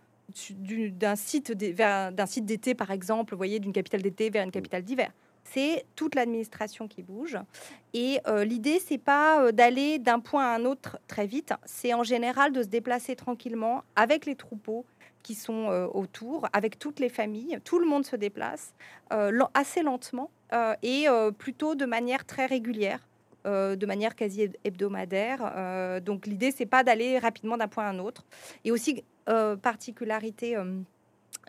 d'un 0.91 1.15
site 1.15 1.51
d'un 1.51 2.25
site 2.25 2.45
d'été 2.45 2.73
par 2.75 2.91
exemple, 2.91 3.33
vous 3.33 3.37
voyez, 3.37 3.59
d'une 3.59 3.73
capitale 3.73 4.01
d'été 4.01 4.29
vers 4.29 4.43
une 4.43 4.49
mm. 4.49 4.53
capitale 4.53 4.83
d'hiver. 4.83 5.11
C'est 5.43 5.85
toute 5.95 6.15
l'administration 6.15 6.87
qui 6.87 7.01
bouge. 7.01 7.37
Et 7.93 8.19
euh, 8.27 8.45
l'idée, 8.45 8.79
c'est 8.79 8.97
pas 8.97 9.41
euh, 9.41 9.51
d'aller 9.51 9.99
d'un 9.99 10.19
point 10.19 10.45
à 10.45 10.55
un 10.55 10.65
autre 10.65 10.99
très 11.07 11.25
vite. 11.25 11.53
C'est 11.65 11.93
en 11.93 12.03
général 12.03 12.53
de 12.53 12.63
se 12.63 12.67
déplacer 12.67 13.15
tranquillement 13.15 13.83
avec 13.95 14.25
les 14.25 14.35
troupeaux 14.35 14.85
qui 15.23 15.35
sont 15.35 15.69
euh, 15.69 15.87
autour, 15.87 16.47
avec 16.53 16.79
toutes 16.79 16.99
les 16.99 17.09
familles. 17.09 17.59
Tout 17.63 17.79
le 17.79 17.85
monde 17.85 18.05
se 18.05 18.15
déplace 18.15 18.73
assez 19.53 19.83
lentement 19.83 20.31
et 20.83 21.07
plutôt 21.37 21.75
de 21.75 21.85
manière 21.85 22.25
très 22.25 22.45
régulière. 22.45 22.99
de 23.45 23.85
manière 23.85 24.15
quasi 24.15 24.49
hebdomadaire. 24.63 26.01
donc 26.01 26.25
l'idée, 26.27 26.51
c'est 26.51 26.65
pas 26.65 26.83
d'aller 26.83 27.19
rapidement 27.19 27.57
d'un 27.57 27.67
point 27.67 27.85
à 27.85 27.89
un 27.89 27.99
autre. 27.99 28.23
Et 28.63 28.71
aussi, 28.71 28.91
euh, 28.99 29.01
particularité 29.61 30.55
euh, 30.55 30.79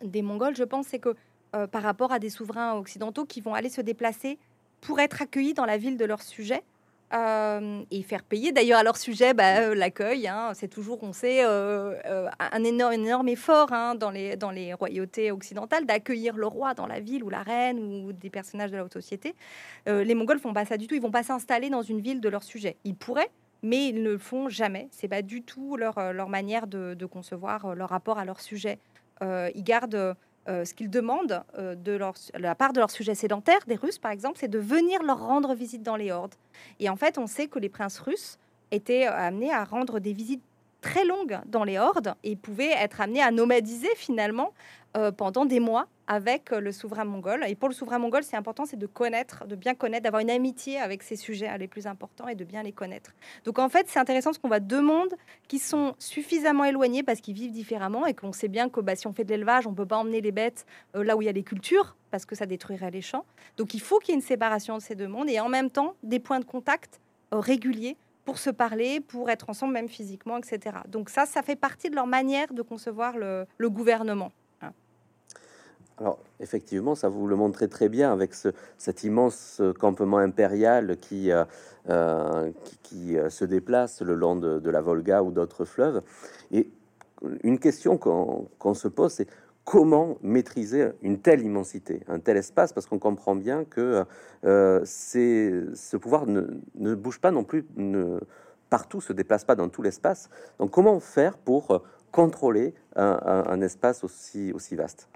des 0.03 0.23
Mongols, 0.23 0.57
je 0.57 0.65
pense, 0.65 0.87
c'est 0.89 0.99
que 0.99 1.15
euh, 1.55 1.67
par 1.67 1.83
rapport 1.83 2.13
à 2.13 2.19
des 2.19 2.31
souverains 2.31 2.75
occidentaux 2.75 3.25
qui 3.25 3.41
vont 3.41 3.55
aller 3.55 3.69
se 3.69 3.81
déplacer 3.81 4.39
pour 4.81 5.01
être 5.01 5.23
accueillis 5.23 5.55
dans 5.55 5.67
la 5.67 5.77
ville 5.77 5.97
de 5.97 6.05
leur 6.05 6.23
sujet, 6.23 6.63
et 7.91 8.03
faire 8.03 8.23
payer 8.23 8.53
d'ailleurs 8.53 8.79
à 8.79 8.83
leur 8.83 8.97
sujet 8.97 9.35
bah, 9.35 9.75
l'accueil. 9.75 10.27
Hein. 10.27 10.53
c'est 10.55 10.69
toujours, 10.69 11.03
on 11.03 11.13
sait, 11.13 11.43
un, 11.43 12.65
énorme, 12.65 12.95
énorme 12.95 13.29
effort 13.29 13.71
hein, 13.71 13.95
dans, 13.95 14.11
les, 14.11 14.35
dans 14.37 14.51
les 14.51 14.73
royautés 14.73 15.31
occidentales 15.31 15.85
d'accueillir 15.85 16.35
le 16.39 16.47
roi 16.47 16.73
dans 16.73 16.87
la 16.87 17.01
ville 17.01 17.23
ou 17.23 17.29
la 17.29 17.43
reine 17.43 17.79
ou 18.07 18.15
des 18.15 18.31
personnages 18.31 18.71
de 18.71 18.79
la 18.79 18.85
haute 18.87 18.95
société. 18.95 19.35
les 19.85 20.15
Mongols 20.15 20.39
font 20.39 20.55
pas 20.55 20.65
ça 20.65 20.79
du 20.79 20.87
tout. 20.87 20.95
Ils 20.95 21.03
vont 21.03 21.11
pas 21.11 21.23
s'installer 21.23 21.69
dans 21.69 21.83
une 21.83 22.01
ville 22.01 22.23
de 22.23 22.31
leur 22.31 22.43
sujet. 22.43 22.79
Ils 22.85 22.97
pourraient, 22.97 23.31
mais 23.63 23.89
ils 23.89 24.03
ne 24.03 24.11
le 24.11 24.19
font 24.19 24.49
jamais. 24.49 24.89
C'est 24.91 25.09
pas 25.09 25.23
du 25.23 25.43
tout 25.43 25.77
leur, 25.77 25.99
euh, 25.99 26.13
leur 26.13 26.29
manière 26.29 26.67
de, 26.67 27.07
concevoir 27.07 27.67
euh, 27.67 27.75
leur 27.75 27.91
rapport 27.91 28.19
à 28.19 28.25
leur 28.25 28.41
sujet. 28.41 28.79
Euh, 29.23 29.51
ils 29.55 29.65
gardent 29.65 30.17
ce 30.49 30.75
qu'ils 30.75 30.91
demandent 30.91 31.45
de 31.57 31.93
leur, 31.93 32.15
la 32.37 32.57
part 32.57 32.73
de 32.73 32.81
leur 32.81 32.91
sujet 32.91 33.15
sédentaire, 33.15 33.61
des 33.69 33.77
Russes 33.77 34.01
par 34.01 34.11
exemple, 34.11 34.39
c'est 34.41 34.49
de 34.49 34.59
venir 34.59 35.01
leur 35.05 35.25
rendre 35.25 35.55
visite 35.55 35.85
dans 35.85 35.95
les 35.95 36.11
hordes. 36.11 36.35
Et 36.81 36.89
en 36.89 36.97
fait, 36.97 37.17
on 37.17 37.29
sait 37.29 37.47
que 37.47 37.61
les 37.61 37.69
princes 37.69 38.01
russes 38.01 38.41
étaient 38.73 39.05
amenés 39.05 39.53
à 39.53 39.63
rendre 39.63 40.01
des 40.01 40.13
visites 40.13 40.43
très 40.83 41.07
longues 41.07 41.41
dans 41.47 41.65
les 41.65 41.79
hordes 41.79 42.15
et 42.23 42.37
pouvaient 42.37 42.75
être 42.77 43.01
amenés 43.01 43.23
à 43.23 43.31
nomadiser 43.31 43.89
finalement 43.97 44.53
pendant 45.17 45.47
des 45.47 45.59
mois 45.59 45.89
avec 46.13 46.53
euh, 46.53 46.61
le 46.61 46.73
souverain 46.73 47.05
mongol. 47.05 47.45
Et 47.49 47.55
pour 47.55 47.69
le 47.69 47.75
souverain 47.75 47.99
mongol, 47.99 48.23
c'est 48.23 48.37
important, 48.37 48.67
c'est 48.67 48.79
de 48.79 48.87
connaître, 48.87 49.47
de 49.47 49.57
bien 49.57 49.75
connaître, 49.75 50.05
d'avoir 50.05 50.21
une 50.21 50.31
amitié 50.31 50.79
avec 50.79 51.03
ces 51.03 51.17
sujets 51.17 51.57
les 51.59 51.69
plus 51.69 51.87
importants 51.87 52.29
et 52.29 52.35
de 52.35 52.45
bien 52.45 52.63
les 52.63 52.73
connaître. 52.73 53.13
Donc 53.45 53.59
en 53.59 53.69
fait, 53.69 53.87
c'est 53.89 53.99
intéressant 53.99 54.31
parce 54.31 54.39
qu'on 54.39 54.49
voit 54.49 54.61
deux 54.61 54.83
mondes 54.83 55.15
qui 55.49 55.59
sont 55.59 55.95
suffisamment 55.99 56.65
éloignés 56.65 57.03
parce 57.03 57.21
qu'ils 57.21 57.35
vivent 57.35 57.53
différemment 57.53 58.07
et 58.07 58.13
qu'on 58.13 58.33
sait 58.33 58.49
bien 58.49 58.69
que 58.69 58.81
bah, 58.81 58.95
si 58.95 59.07
on 59.07 59.13
fait 59.15 59.25
de 59.25 59.31
l'élevage, 59.31 59.67
on 59.67 59.73
peut 59.73 59.87
pas 59.87 59.97
emmener 59.97 60.21
les 60.21 60.33
bêtes 60.33 60.67
euh, 60.97 61.05
là 61.05 61.17
où 61.17 61.23
il 61.23 61.27
y 61.27 61.29
a 61.29 61.33
les 61.33 61.43
cultures 61.43 61.97
parce 62.11 62.27
que 62.27 62.35
ça 62.35 62.45
détruirait 62.45 62.91
les 62.91 63.01
champs. 63.01 63.25
Donc 63.57 63.73
il 63.73 63.81
faut 63.81 63.99
qu'il 63.99 64.11
y 64.11 64.13
ait 64.13 64.21
une 64.21 64.27
séparation 64.27 64.77
de 64.77 64.83
ces 64.83 64.95
deux 64.95 65.09
mondes 65.09 65.31
et 65.31 65.41
en 65.41 65.49
même 65.49 65.71
temps 65.71 65.95
des 66.03 66.19
points 66.19 66.41
de 66.41 66.45
contact 66.45 67.01
euh, 67.33 67.39
réguliers 67.39 67.97
pour 68.25 68.39
se 68.39 68.51
parler, 68.51 69.01
pour 69.01 69.31
être 69.31 69.51
ensemble 69.51 69.73
même 69.73 69.89
physiquement, 69.89 70.39
etc. 70.39 70.77
Donc 70.89 71.11
ça, 71.11 71.27
ça 71.27 71.43
fait 71.43 71.57
partie 71.57 71.91
de 71.91 71.95
leur 71.95 72.07
manière 72.07 72.53
de 72.53 72.63
concevoir 72.63 73.17
le 73.17 73.47
gouvernement. 73.71 74.33
Alors, 75.99 76.19
effectivement, 76.41 76.95
ça 76.95 77.09
vous 77.09 77.27
le 77.27 77.37
montrez 77.37 77.69
très 77.69 77.89
bien 77.89 78.13
avec 78.13 78.35
ce, 78.35 78.49
cet 78.79 79.05
immense 79.05 79.63
campement 79.79 80.19
impérial 80.19 80.97
qui, 80.97 81.31
euh, 81.31 81.45
euh, 81.91 82.51
qui, 82.83 83.17
euh, 83.17 83.31
se 83.31 83.45
déplace 83.45 84.03
le 84.03 84.15
long 84.15 84.35
de, 84.35 84.71
la 84.71 84.81
Volga 84.81 85.23
ou 85.23 85.31
d'autres 85.31 85.65
fleuves. 85.65 86.03
Et 86.51 86.69
une 87.45 87.59
question 87.59 87.99
qu'on 87.99 88.75
se 88.75 88.89
pose, 88.89 89.13
c'est 89.13 89.29
comment 89.65 90.19
maîtriser 90.23 90.89
une 91.03 91.21
telle 91.21 91.43
immensité, 91.43 92.03
un 92.09 92.19
tel 92.19 92.37
espace, 92.37 92.73
parce 92.73 92.87
qu'on 92.87 92.99
comprend 92.99 93.37
bien 93.37 93.65
que 93.65 94.05
ce 94.43 95.97
pouvoir 95.97 96.27
ne, 96.27 96.95
bouge 96.95 97.21
pas 97.21 97.31
non 97.31 97.45
plus 97.45 97.65
ne, 97.77 98.19
partout, 98.71 99.01
se 99.01 99.13
déplace 99.13 99.45
pas 99.45 99.55
dans 99.55 99.69
tout 99.69 99.83
l'espace. 99.83 100.31
Donc, 100.59 100.71
comment 100.71 100.99
faire 101.01 101.39
pour 101.39 101.83
contrôler 102.11 102.75
un, 102.97 103.61
espace 103.61 104.05
aussi, 104.05 104.53
aussi 104.53 104.77
vaste? 104.77 105.09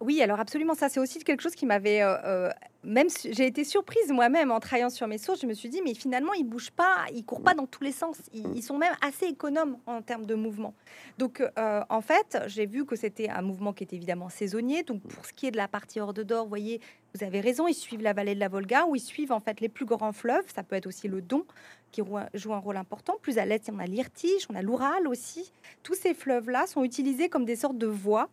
Oui, 0.00 0.22
alors 0.22 0.38
absolument, 0.38 0.74
ça 0.74 0.88
c'est 0.88 1.00
aussi 1.00 1.18
quelque 1.24 1.42
chose 1.42 1.56
qui 1.56 1.66
m'avait, 1.66 2.02
euh, 2.02 2.16
euh, 2.24 2.50
même 2.88 3.08
j'ai 3.24 3.46
été 3.46 3.64
surprise 3.64 4.10
moi-même 4.10 4.50
en 4.50 4.60
travaillant 4.60 4.90
sur 4.90 5.06
mes 5.06 5.18
sources, 5.18 5.42
je 5.42 5.46
me 5.46 5.52
suis 5.52 5.68
dit, 5.68 5.82
mais 5.84 5.94
finalement, 5.94 6.32
ils 6.32 6.44
bougent 6.44 6.70
pas, 6.70 7.04
ils 7.12 7.24
courent 7.24 7.42
pas 7.42 7.54
dans 7.54 7.66
tous 7.66 7.84
les 7.84 7.92
sens, 7.92 8.16
ils, 8.32 8.62
sont 8.62 8.78
même 8.78 8.94
assez 9.02 9.26
économes 9.26 9.76
en 9.86 10.02
termes 10.02 10.26
de 10.26 10.34
mouvement. 10.34 10.74
Donc, 11.18 11.40
euh, 11.40 11.82
en 11.88 12.00
fait, 12.00 12.38
j'ai 12.46 12.66
vu 12.66 12.86
que 12.86 12.96
c'était 12.96 13.28
un 13.28 13.42
mouvement 13.42 13.72
qui 13.72 13.84
est 13.84 13.92
évidemment 13.92 14.28
saisonnier. 14.28 14.82
Donc, 14.82 15.02
pour 15.02 15.26
ce 15.26 15.32
qui 15.32 15.46
est 15.46 15.50
de 15.50 15.56
la 15.56 15.68
partie 15.68 16.00
hors 16.00 16.14
de 16.14 16.22
d'or, 16.22 16.44
vous 16.44 16.48
voyez, 16.48 16.80
vous 17.14 17.24
avez 17.24 17.40
raison, 17.40 17.68
ils 17.68 17.74
suivent 17.74 18.02
la 18.02 18.12
vallée 18.12 18.34
de 18.34 18.40
la 18.40 18.48
Volga, 18.48 18.86
où 18.86 18.96
ils 18.96 19.00
suivent 19.00 19.32
en 19.32 19.40
fait 19.40 19.60
les 19.60 19.68
plus 19.68 19.84
grands 19.84 20.12
fleuves, 20.12 20.44
ça 20.54 20.62
peut 20.62 20.76
être 20.76 20.86
aussi 20.86 21.08
le 21.08 21.20
Don, 21.20 21.44
qui 21.92 22.02
joue 22.34 22.54
un 22.54 22.58
rôle 22.58 22.76
important. 22.76 23.16
Plus 23.20 23.38
à 23.38 23.44
l'est, 23.44 23.70
on 23.72 23.78
a 23.78 23.86
l'Irtige, 23.86 24.46
on 24.50 24.54
a 24.54 24.62
l'Oural 24.62 25.06
aussi. 25.06 25.52
Tous 25.82 25.94
ces 25.94 26.14
fleuves-là 26.14 26.66
sont 26.66 26.84
utilisés 26.84 27.28
comme 27.28 27.44
des 27.44 27.56
sortes 27.56 27.78
de 27.78 27.86
voies 27.86 28.28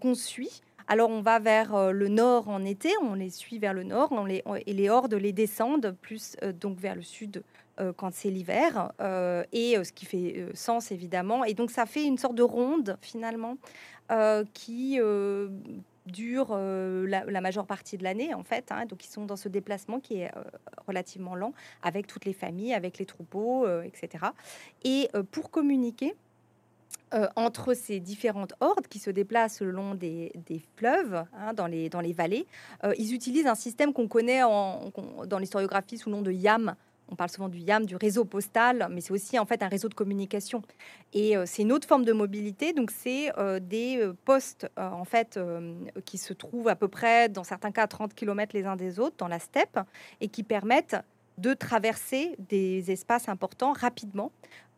qu'on 0.00 0.14
suit 0.14 0.62
alors 0.92 1.08
on 1.08 1.22
va 1.22 1.38
vers 1.38 1.74
euh, 1.74 1.90
le 1.90 2.08
nord 2.08 2.50
en 2.50 2.62
été, 2.66 2.90
on 3.00 3.14
les 3.14 3.30
suit 3.30 3.58
vers 3.58 3.72
le 3.72 3.82
nord, 3.82 4.08
on 4.12 4.26
les, 4.26 4.44
et 4.66 4.74
les 4.74 4.90
hordes 4.90 5.14
les 5.14 5.32
descendent 5.32 5.96
plus 6.02 6.36
euh, 6.42 6.52
donc 6.52 6.78
vers 6.78 6.94
le 6.94 7.00
sud 7.00 7.42
euh, 7.80 7.94
quand 7.96 8.12
c'est 8.12 8.28
l'hiver, 8.28 8.92
et 9.52 9.82
ce 9.82 9.90
qui 9.90 10.04
fait 10.04 10.44
sens 10.52 10.92
évidemment. 10.92 11.44
Et 11.44 11.54
donc 11.54 11.70
ça 11.70 11.86
fait 11.86 12.04
une 12.04 12.18
sorte 12.18 12.34
de 12.34 12.42
ronde 12.42 12.98
finalement 13.00 13.56
qui 14.52 15.00
dure 16.04 16.54
la, 16.54 17.40
majeure 17.40 17.66
partie 17.66 17.96
de 17.96 18.04
l'année 18.04 18.34
en 18.34 18.42
fait. 18.42 18.70
Hein. 18.70 18.84
donc 18.84 19.02
ils 19.06 19.08
sont 19.08 19.24
dans 19.24 19.36
ce 19.36 19.48
déplacement 19.48 19.98
qui 19.98 20.20
est 20.20 20.30
relativement 20.86 21.34
lent 21.34 21.54
avec 21.82 22.06
toutes 22.06 22.26
les 22.26 22.34
familles, 22.34 22.74
avec 22.74 22.98
les 22.98 23.06
troupeaux, 23.06 23.66
etc. 23.80 24.26
Et 24.84 25.08
pour 25.30 25.50
communiquer, 25.50 26.14
euh, 27.14 27.28
entre 27.36 27.74
ces 27.74 28.00
différentes 28.00 28.54
hordes 28.60 28.86
qui 28.88 28.98
se 28.98 29.10
déplacent 29.10 29.60
le 29.60 29.70
long 29.70 29.94
des, 29.94 30.32
fleuves, 30.76 31.24
hein, 31.38 31.52
dans, 31.52 31.66
les, 31.66 31.90
dans 31.90 32.00
les 32.00 32.14
vallées, 32.14 32.46
euh, 32.84 32.94
ils 32.96 33.14
utilisent 33.14 33.46
un 33.46 33.54
système 33.54 33.92
qu'on 33.92 34.08
connaît 34.08 34.40
dans 34.40 35.38
l'historiographie 35.38 35.98
sous 35.98 36.08
le 36.08 36.16
nom 36.16 36.22
de 36.22 36.32
YAM. 36.32 36.74
On 37.10 37.14
parle 37.14 37.28
souvent 37.28 37.50
du 37.50 37.58
YAM, 37.58 37.84
du 37.84 37.96
réseau 37.96 38.24
postal, 38.24 38.88
mais 38.90 39.02
c'est 39.02 39.12
aussi 39.12 39.38
en 39.38 39.44
fait 39.44 39.62
un 39.62 39.68
réseau 39.68 39.90
de 39.90 39.94
communication. 39.94 40.62
Et 41.12 41.36
euh, 41.36 41.44
c'est 41.46 41.60
une 41.60 41.72
autre 41.72 41.86
forme 41.86 42.06
de 42.06 42.14
mobilité. 42.14 42.72
Donc 42.72 42.90
c'est 42.90 43.30
des 43.60 44.10
postes 44.24 44.66
en 44.78 45.04
fait 45.04 45.38
qui 46.06 46.16
se 46.16 46.32
trouvent 46.32 46.68
à 46.68 46.76
peu 46.76 46.88
près, 46.88 47.28
dans 47.28 47.44
certains 47.44 47.72
cas, 47.72 47.82
à 47.82 47.88
30 47.88 48.14
km 48.14 48.52
les 48.54 48.64
uns 48.64 48.76
des 48.76 48.98
autres 48.98 49.16
dans 49.18 49.28
la 49.28 49.38
steppe 49.38 49.78
et 50.22 50.28
qui 50.28 50.42
permettent 50.42 50.96
de 51.38 51.54
traverser 51.54 52.36
des 52.38 52.90
espaces 52.90 53.28
importants 53.28 53.72
rapidement 53.72 54.32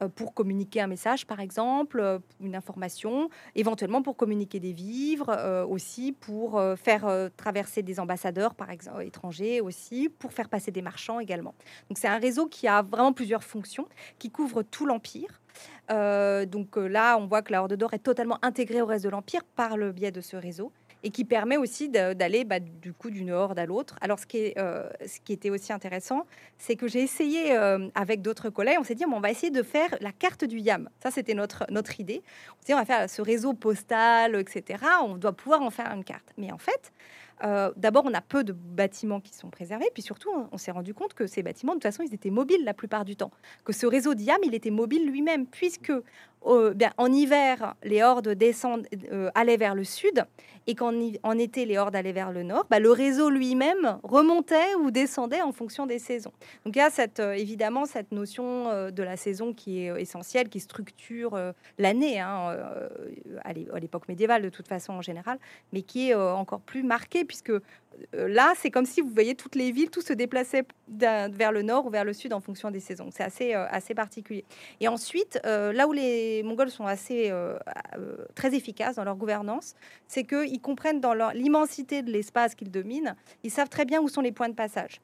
pour 0.09 0.35
communiquer 0.35 0.81
un 0.81 0.87
message, 0.87 1.27
par 1.27 1.41
exemple, 1.41 2.01
euh, 2.01 2.19
une 2.41 2.55
information, 2.55 3.29
éventuellement 3.55 4.03
pour 4.03 4.17
communiquer 4.17 4.61
des 4.61 4.73
vivres, 4.73 5.31
euh, 5.31 5.65
aussi 5.65 6.13
pour 6.13 6.63
faire 6.77 7.31
traverser 7.37 7.83
des 7.83 8.01
ambassadeurs, 8.01 8.55
par 8.55 8.71
exemple, 8.71 9.03
étrangers, 9.03 9.61
aussi 9.61 10.09
pour 10.09 10.33
faire 10.33 10.49
passer 10.49 10.71
des 10.71 10.83
marchands 10.83 11.21
également. 11.21 11.55
Donc 11.89 11.99
c'est 11.99 12.09
un 12.09 12.19
réseau 12.19 12.47
qui 12.47 12.69
a 12.69 12.83
vraiment 12.83 13.13
plusieurs 13.13 13.45
fonctions, 13.45 13.89
qui 14.19 14.31
couvre 14.31 14.63
tout 14.63 14.87
l'Empire. 14.87 15.41
donc 15.89 16.77
là, 16.77 17.17
on 17.19 17.27
voit 17.27 17.43
que 17.43 17.53
la 17.53 17.63
Horde 17.63 17.75
d'Or 17.75 17.95
est 17.95 17.99
totalement 17.99 18.39
intégrée 18.43 18.83
au 18.83 18.87
reste 18.87 19.05
de 19.05 19.11
l'Empire 19.11 19.45
par 19.57 19.77
le 19.77 19.93
biais 19.93 20.13
de 20.13 20.21
ce 20.21 20.37
réseau 20.37 20.73
et 21.05 21.11
qui 21.11 21.25
permet 21.25 21.59
aussi 21.59 21.91
d'aller 21.91 22.45
bah, 22.45 22.59
du 22.59 22.93
coup 22.95 23.11
d'une 23.11 23.31
horde 23.31 23.59
à 23.59 23.67
l'autre. 23.67 23.97
Alors 24.01 24.19
ce 24.19 24.27
qui, 24.27 24.55
euh, 24.57 24.89
était 25.29 25.51
aussi 25.51 25.73
intéressant, 25.73 26.27
c'est 26.59 26.77
que 26.77 26.89
j'ai 26.89 27.03
essayé 27.03 27.57
euh, 27.57 27.89
avec 27.95 28.23
d'autres 28.23 28.49
collègues, 28.49 28.79
on 28.81 28.85
s'est 28.85 28.95
dit 28.95 29.05
on 29.05 29.21
va 29.21 29.31
essayer 29.31 29.51
de 29.51 29.63
faire 29.63 29.91
la 30.01 30.13
carte 30.13 30.45
du 30.45 30.59
YAM. 30.59 30.89
Ça 31.03 31.11
c'était 31.11 31.35
notre, 31.35 31.65
notre 31.71 32.01
idée. 32.01 32.23
On 32.57 32.61
s'est 32.61 32.67
dit 32.67 32.75
on 32.75 32.79
va 32.79 32.87
faire 32.87 33.09
ce 33.09 33.21
réseau 33.21 33.53
postal, 33.53 34.35
etc. 34.37 34.83
On 35.03 35.17
doit 35.17 35.33
pouvoir 35.33 35.61
en 35.61 35.71
faire 35.71 35.93
une 35.93 36.05
carte. 36.05 36.33
Mais 36.39 36.51
en 36.51 36.59
fait, 36.59 36.91
euh, 37.43 37.73
d'abord, 37.77 38.05
on 38.07 38.15
a 38.15 38.21
peu 38.21 38.45
de 38.45 38.53
bâtiments 38.53 39.21
qui 39.21 39.35
sont 39.35 39.51
préservés, 39.51 39.91
puis 39.93 40.03
surtout, 40.03 40.31
on, 40.53 40.59
s'est 40.59 40.71
rendu 40.71 40.95
compte 40.95 41.15
que 41.15 41.27
ces 41.27 41.43
bâtiments, 41.43 41.73
de 41.73 41.77
toute 41.77 41.85
façon, 41.85 42.03
ils 42.03 42.15
étaient 42.15 42.31
mobiles 42.31 42.65
la 42.65 42.75
plupart 42.75 43.05
du 43.05 43.17
temps. 43.17 43.33
Que 43.65 43.73
ce 43.73 43.87
réseau 43.87 44.15
d'IAM, 44.15 44.39
il 44.45 44.55
était 44.55 44.71
mobile 44.71 45.07
lui-même, 45.07 45.47
puisque 45.47 45.93
bien, 46.75 46.93
en 46.99 47.13
hiver, 47.13 47.75
les 47.83 48.03
hordes 48.03 48.29
descendent, 48.29 48.87
euh, 49.13 49.31
allaient 49.35 49.57
vers 49.57 49.75
le 49.75 49.85
sud, 49.85 50.25
et 50.67 50.75
qu'en 50.75 50.95
en 51.23 51.39
été, 51.39 51.67
les 51.67 51.77
hordes 51.77 51.95
allaient 51.95 52.13
vers 52.13 52.33
le 52.33 52.43
nord, 52.43 52.67
bah, 52.71 52.79
le 52.79 52.91
réseau 52.91 53.29
lui-même 53.29 53.99
remontait 54.03 54.75
ou 54.81 54.91
descendait 54.91 55.43
en 55.43 55.53
fonction 55.53 55.87
des 55.87 55.99
saisons. 55.99 56.33
Donc 56.65 56.77
il 56.77 56.79
y 56.79 56.83
a 56.83 56.91
euh, 57.19 57.33
évidemment 57.33 57.85
cette 57.85 58.13
notion 58.13 58.91
de 58.91 59.03
la 59.03 59.17
saison 59.17 59.53
qui 59.53 59.81
est 59.81 60.01
essentielle, 60.01 60.49
qui 60.49 60.61
structure 60.61 61.39
l'année, 61.79 62.19
hein, 62.19 62.57
à 63.43 63.53
l'époque 63.53 64.09
médiévale 64.09 64.43
de 64.43 64.49
toute 64.49 64.69
façon 64.69 64.95
en 64.95 65.03
général, 65.03 65.39
mais 65.73 65.83
qui 65.83 66.11
est 66.11 66.15
encore 66.15 66.61
plus 66.61 66.83
marquée 66.83 67.25
puisque 67.25 67.53
euh, 68.15 68.29
là, 68.29 68.55
c'est 68.57 68.71
comme 68.71 68.87
si 68.87 69.01
vous 69.01 69.09
voyez 69.09 69.35
toutes 69.35 69.55
les 69.55 69.71
villes, 69.71 69.91
tout 69.91 70.01
se 70.01 70.13
déplaçait 70.13 70.65
vers 70.89 71.53
le 71.53 71.63
nord 71.63 71.87
ou 71.87 71.91
vers 71.91 72.05
le 72.05 72.13
sud 72.13 72.33
en 72.33 72.41
fonction 72.41 72.71
des 72.71 72.81
saisons. 72.81 73.09
C'est 73.11 73.23
assez, 73.23 73.55
euh, 73.55 73.67
assez 73.69 73.95
particulier. 73.95 74.45
Et 74.81 74.89
ensuite, 74.89 75.41
euh, 75.45 75.73
là 75.73 75.87
où 75.89 75.93
les 75.93 76.34
Mongols 76.43 76.71
sont 76.71 76.87
assez 76.87 77.33
très 78.35 78.55
efficaces 78.55 78.97
dans 78.97 79.05
leur 79.05 79.17
gouvernance, 79.17 79.75
c'est 80.07 80.25
qu'ils 80.25 80.61
comprennent 80.61 81.01
dans 81.01 81.15
l'immensité 81.33 82.03
de 82.03 82.11
l'espace 82.11 82.55
qu'ils 82.55 82.71
dominent, 82.71 83.15
ils 83.43 83.51
savent 83.51 83.69
très 83.69 83.85
bien 83.85 84.01
où 84.01 84.09
sont 84.09 84.21
les 84.21 84.33
points 84.33 84.49
de 84.49 84.55
passage, 84.55 85.01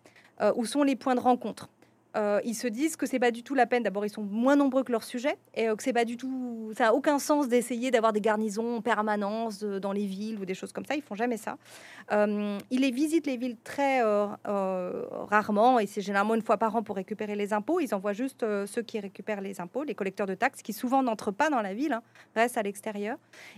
où 0.56 0.64
sont 0.64 0.82
les 0.82 0.96
points 0.96 1.14
de 1.14 1.20
rencontre. 1.20 1.68
Euh, 2.16 2.40
ils 2.44 2.54
se 2.54 2.66
disent 2.66 2.96
que 2.96 3.06
c'est 3.06 3.18
pas 3.18 3.30
du 3.30 3.42
tout 3.42 3.54
la 3.54 3.66
peine. 3.66 3.82
D'abord, 3.82 4.04
ils 4.04 4.10
sont 4.10 4.22
moins 4.22 4.56
nombreux 4.56 4.82
que 4.82 4.92
leur 4.92 5.04
sujet 5.04 5.36
et 5.54 5.68
euh, 5.68 5.76
que 5.76 5.82
c'est 5.82 5.92
pas 5.92 6.04
du 6.04 6.16
tout. 6.16 6.72
Ça 6.76 6.88
a 6.88 6.92
aucun 6.92 7.18
sens 7.18 7.48
d'essayer 7.48 7.90
d'avoir 7.90 8.12
des 8.12 8.20
garnisons 8.20 8.76
en 8.76 8.80
permanence 8.80 9.62
euh, 9.62 9.78
dans 9.78 9.92
les 9.92 10.06
villes 10.06 10.38
ou 10.40 10.44
des 10.44 10.54
choses 10.54 10.72
comme 10.72 10.84
ça. 10.84 10.94
Ils 10.94 11.02
font 11.02 11.14
jamais 11.14 11.36
ça. 11.36 11.56
ils 12.10 12.80
les 12.80 12.90
visitent 12.90 13.26
les 13.26 13.36
villes 13.36 13.56
très 13.62 14.02
rarement 14.44 15.78
et 15.78 15.86
c'est 15.86 16.00
généralement 16.00 16.34
une 16.34 16.42
fois 16.42 16.56
par 16.56 16.74
an 16.74 16.82
pour 16.82 16.96
récupérer 16.96 17.36
les 17.36 17.52
impôts. 17.52 17.80
Ils 17.80 17.94
envoient 17.94 18.12
juste 18.12 18.44
ceux 18.66 18.82
qui 18.82 18.98
récupèrent 18.98 19.40
les 19.40 19.60
impôts, 19.60 19.84
les 19.84 19.94
collecteurs 19.94 20.26
de 20.26 20.34
taxes, 20.34 20.62
qui 20.62 20.72
souvent 20.72 21.02
n'entrent 21.02 21.30
pas 21.30 21.50
dans 21.50 21.62
la 21.62 21.74
ville, 21.74 21.92
hein, 21.92 22.02
restent 22.34 22.58
à 22.58 22.62
l'extérieur. 22.62 23.16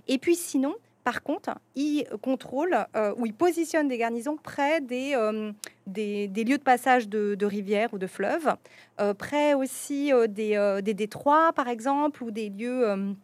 Et 0.08 0.18
puis 0.18 0.34
sinon, 0.34 0.74
par 1.04 1.22
contre, 1.22 1.50
ils 1.74 2.06
contrôlent 2.20 2.86
euh, 2.94 3.12
ou 3.16 3.26
ils 3.26 3.34
positionnent 3.34 3.88
des 3.88 3.98
garnisons 3.98 4.36
près 4.36 4.80
des, 4.80 5.14
euh, 5.14 5.52
lieux 5.86 6.58
de 6.58 6.62
passage 6.62 7.08
de, 7.08 7.44
rivières 7.44 7.92
ou 7.92 7.98
de 7.98 8.06
fleuves, 8.06 8.54
euh, 9.00 9.12
près 9.12 9.54
aussi 9.54 10.12
des, 10.28 10.94
détroits, 10.94 11.52
par 11.54 11.68
exemple, 11.68 12.22
ou 12.22 12.30
des 12.30 12.50
lieux 12.50 13.14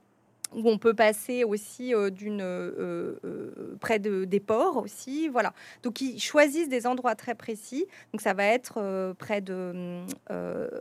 où 0.55 0.71
on 0.71 0.79
peut 0.79 0.95
passer 0.95 1.45
aussi 1.45 1.93
près 3.81 3.99
de, 3.99 4.25
des 4.25 4.41
ports 4.41 4.79
aussi. 4.79 5.29
Voilà. 5.29 5.53
Donc, 5.83 6.01
ils 6.01 6.19
choisissent 6.19 6.71
des 6.71 6.87
endroits 6.87 7.15
très 7.15 7.35
précis. 7.35 7.87
Donc, 8.13 8.23
ça 8.23 8.35
va 8.35 8.45
être 8.45 9.15
près 9.19 9.41
de, 9.41 10.03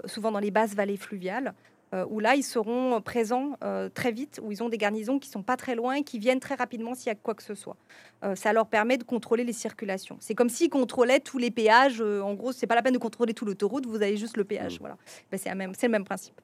souvent 0.06 0.32
dans 0.32 0.40
les 0.40 0.52
basses 0.52 0.74
vallées 0.74 0.98
fluviales. 0.98 1.54
Euh, 1.94 2.06
où 2.10 2.20
là, 2.20 2.36
ils 2.36 2.44
seront 2.44 3.00
présents 3.02 3.58
euh, 3.64 3.88
très 3.90 4.12
vite, 4.12 4.42
où 4.44 4.52
ils 4.52 4.62
ont 4.62 4.68
des 4.68 4.78
garnisons 4.78 5.20
qui 5.20 5.30
sont 5.30 5.44
pas 5.44 5.56
très 5.56 5.76
loin 5.76 5.96
et 5.96 6.04
qui 6.04 6.20
viennent 6.20 6.40
très 6.40 6.56
rapidement 6.56 6.96
s'il 6.96 7.08
y 7.08 7.12
a 7.12 7.16
quoi 7.16 7.34
que 7.34 7.44
ce 7.44 7.56
soit. 7.56 7.78
Euh, 8.24 8.36
ça 8.36 8.52
leur 8.52 8.68
permet 8.68 8.98
de 8.98 9.04
contrôler 9.04 9.46
les 9.46 9.54
circulations. 9.54 10.18
C'est 10.20 10.36
comme 10.36 10.50
s'ils 10.50 10.70
contrôlaient 10.70 11.22
tous 11.22 11.38
les 11.38 11.52
péages. 11.52 12.02
en 12.02 12.34
gros, 12.34 12.52
c'est 12.52 12.68
pas 12.68 12.76
la 12.76 12.82
peine 12.82 12.94
de 12.94 12.98
contrôler 12.98 13.34
tout 13.34 13.46
l'autoroute, 13.46 13.86
vous 13.86 14.02
avez 14.02 14.18
juste 14.18 14.36
le 14.36 14.44
péage. 14.44 14.76
Mmh. 14.76 14.82
Voilà. 14.82 14.98
Ben, 15.32 15.38
c'est, 15.38 15.54
même, 15.56 15.72
le 15.82 15.90
même 15.90 16.04
principe. 16.04 16.42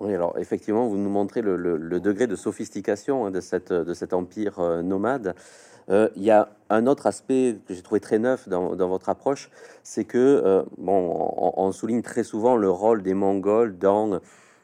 Oui, 0.00 0.14
alors 0.14 0.38
effectivement, 0.38 0.88
vous 0.88 0.96
nous 0.96 1.10
montrez 1.10 1.42
le, 1.42 2.00
degré 2.00 2.26
de 2.26 2.36
sophistication 2.36 3.26
hein, 3.26 3.30
de, 3.30 3.40
cette, 3.40 3.92
cet 3.92 4.14
empire 4.14 4.82
nomade. 4.82 5.34
Euh, 5.90 6.08
il 6.16 6.22
y 6.22 6.30
a 6.30 6.50
un 6.68 6.86
autre 6.86 7.06
aspect 7.06 7.58
que 7.66 7.74
j'ai 7.74 7.82
trouvé 7.82 8.00
très 8.00 8.18
neuf 8.18 8.48
dans, 8.48 8.74
votre 8.74 9.08
approche, 9.08 9.50
c'est 9.82 10.04
que, 10.04 10.18
euh, 10.18 10.62
bon, 10.78 11.52
on, 11.56 11.72
souligne 11.72 12.02
très 12.02 12.22
souvent 12.22 12.56
le 12.56 12.70
rôle 12.70 13.02
des 13.02 13.14
Mongols 13.14 13.76
dans 13.76 14.20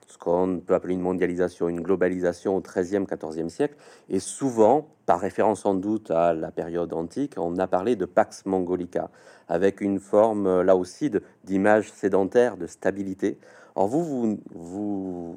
ce 0.06 0.18
qu'on 0.18 0.60
peut 0.64 0.74
appeler 0.74 0.94
une 0.94 1.00
mondialisation, 1.00 1.68
une 1.68 1.80
globalisation 1.80 2.56
au 2.56 2.60
XIIIe, 2.60 3.04
XIVe 3.04 3.48
siècle, 3.48 3.74
et 4.08 4.20
souvent, 4.20 4.86
par 5.04 5.18
référence 5.18 5.62
sans 5.62 5.74
doute 5.74 6.12
à 6.12 6.32
la 6.32 6.52
période 6.52 6.92
antique, 6.92 7.34
on 7.38 7.58
a 7.58 7.66
parlé 7.66 7.96
de 7.96 8.04
Pax 8.04 8.46
Mongolica, 8.46 9.10
avec 9.48 9.80
une 9.80 9.98
forme 9.98 10.62
là 10.62 10.76
aussi 10.76 11.10
d'image 11.44 11.90
sédentaire, 11.90 12.56
de 12.56 12.66
stabilité. 12.66 13.38
Or, 13.78 13.88
vous, 13.88 14.38
vous, 14.54 15.36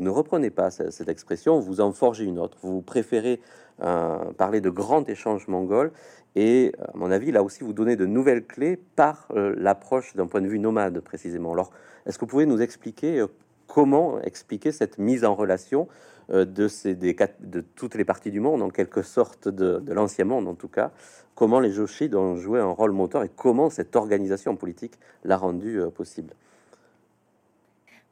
ne 0.00 0.10
reprenez 0.10 0.50
pas 0.50 0.70
cette 0.70 1.08
expression, 1.08 1.58
vous 1.58 1.80
en 1.80 1.92
forgez 1.92 2.24
une 2.24 2.38
autre. 2.38 2.58
Vous 2.60 2.82
préférez 2.82 3.40
euh, 3.82 4.18
parler 4.36 4.60
de 4.60 4.68
grands 4.68 5.04
échanges 5.04 5.48
mongols 5.48 5.90
et, 6.36 6.72
à 6.78 6.90
mon 6.94 7.10
avis, 7.10 7.32
là 7.32 7.42
aussi, 7.42 7.64
vous 7.64 7.72
donnez 7.72 7.96
de 7.96 8.04
nouvelles 8.04 8.44
clés 8.44 8.76
par 8.76 9.26
euh, 9.34 9.54
l'approche 9.56 10.14
d'un 10.16 10.26
point 10.26 10.42
de 10.42 10.48
vue 10.48 10.58
nomade, 10.58 11.00
précisément. 11.00 11.54
Alors, 11.54 11.70
est-ce 12.04 12.18
que 12.18 12.26
vous 12.26 12.30
pouvez 12.30 12.44
nous 12.44 12.60
expliquer 12.60 13.20
euh, 13.20 13.26
comment 13.68 14.20
expliquer 14.20 14.70
cette 14.70 14.98
mise 14.98 15.24
en 15.24 15.34
relation 15.34 15.88
de, 16.28 16.68
ces, 16.68 16.94
des, 16.94 17.16
de 17.40 17.60
toutes 17.60 17.94
les 17.94 18.04
parties 18.04 18.30
du 18.30 18.38
monde, 18.40 18.62
en 18.62 18.70
quelque 18.70 19.02
sorte 19.02 19.48
de, 19.48 19.80
de 19.80 19.92
l'ancien 19.92 20.24
monde 20.24 20.46
en 20.46 20.54
tout 20.54 20.68
cas, 20.68 20.92
comment 21.34 21.58
les 21.58 21.72
Joshides 21.72 22.14
ont 22.14 22.36
joué 22.36 22.60
un 22.60 22.70
rôle 22.70 22.92
moteur 22.92 23.24
et 23.24 23.30
comment 23.34 23.70
cette 23.70 23.96
organisation 23.96 24.56
politique 24.56 24.98
l'a 25.24 25.36
rendu 25.36 25.80
possible? 25.94 26.34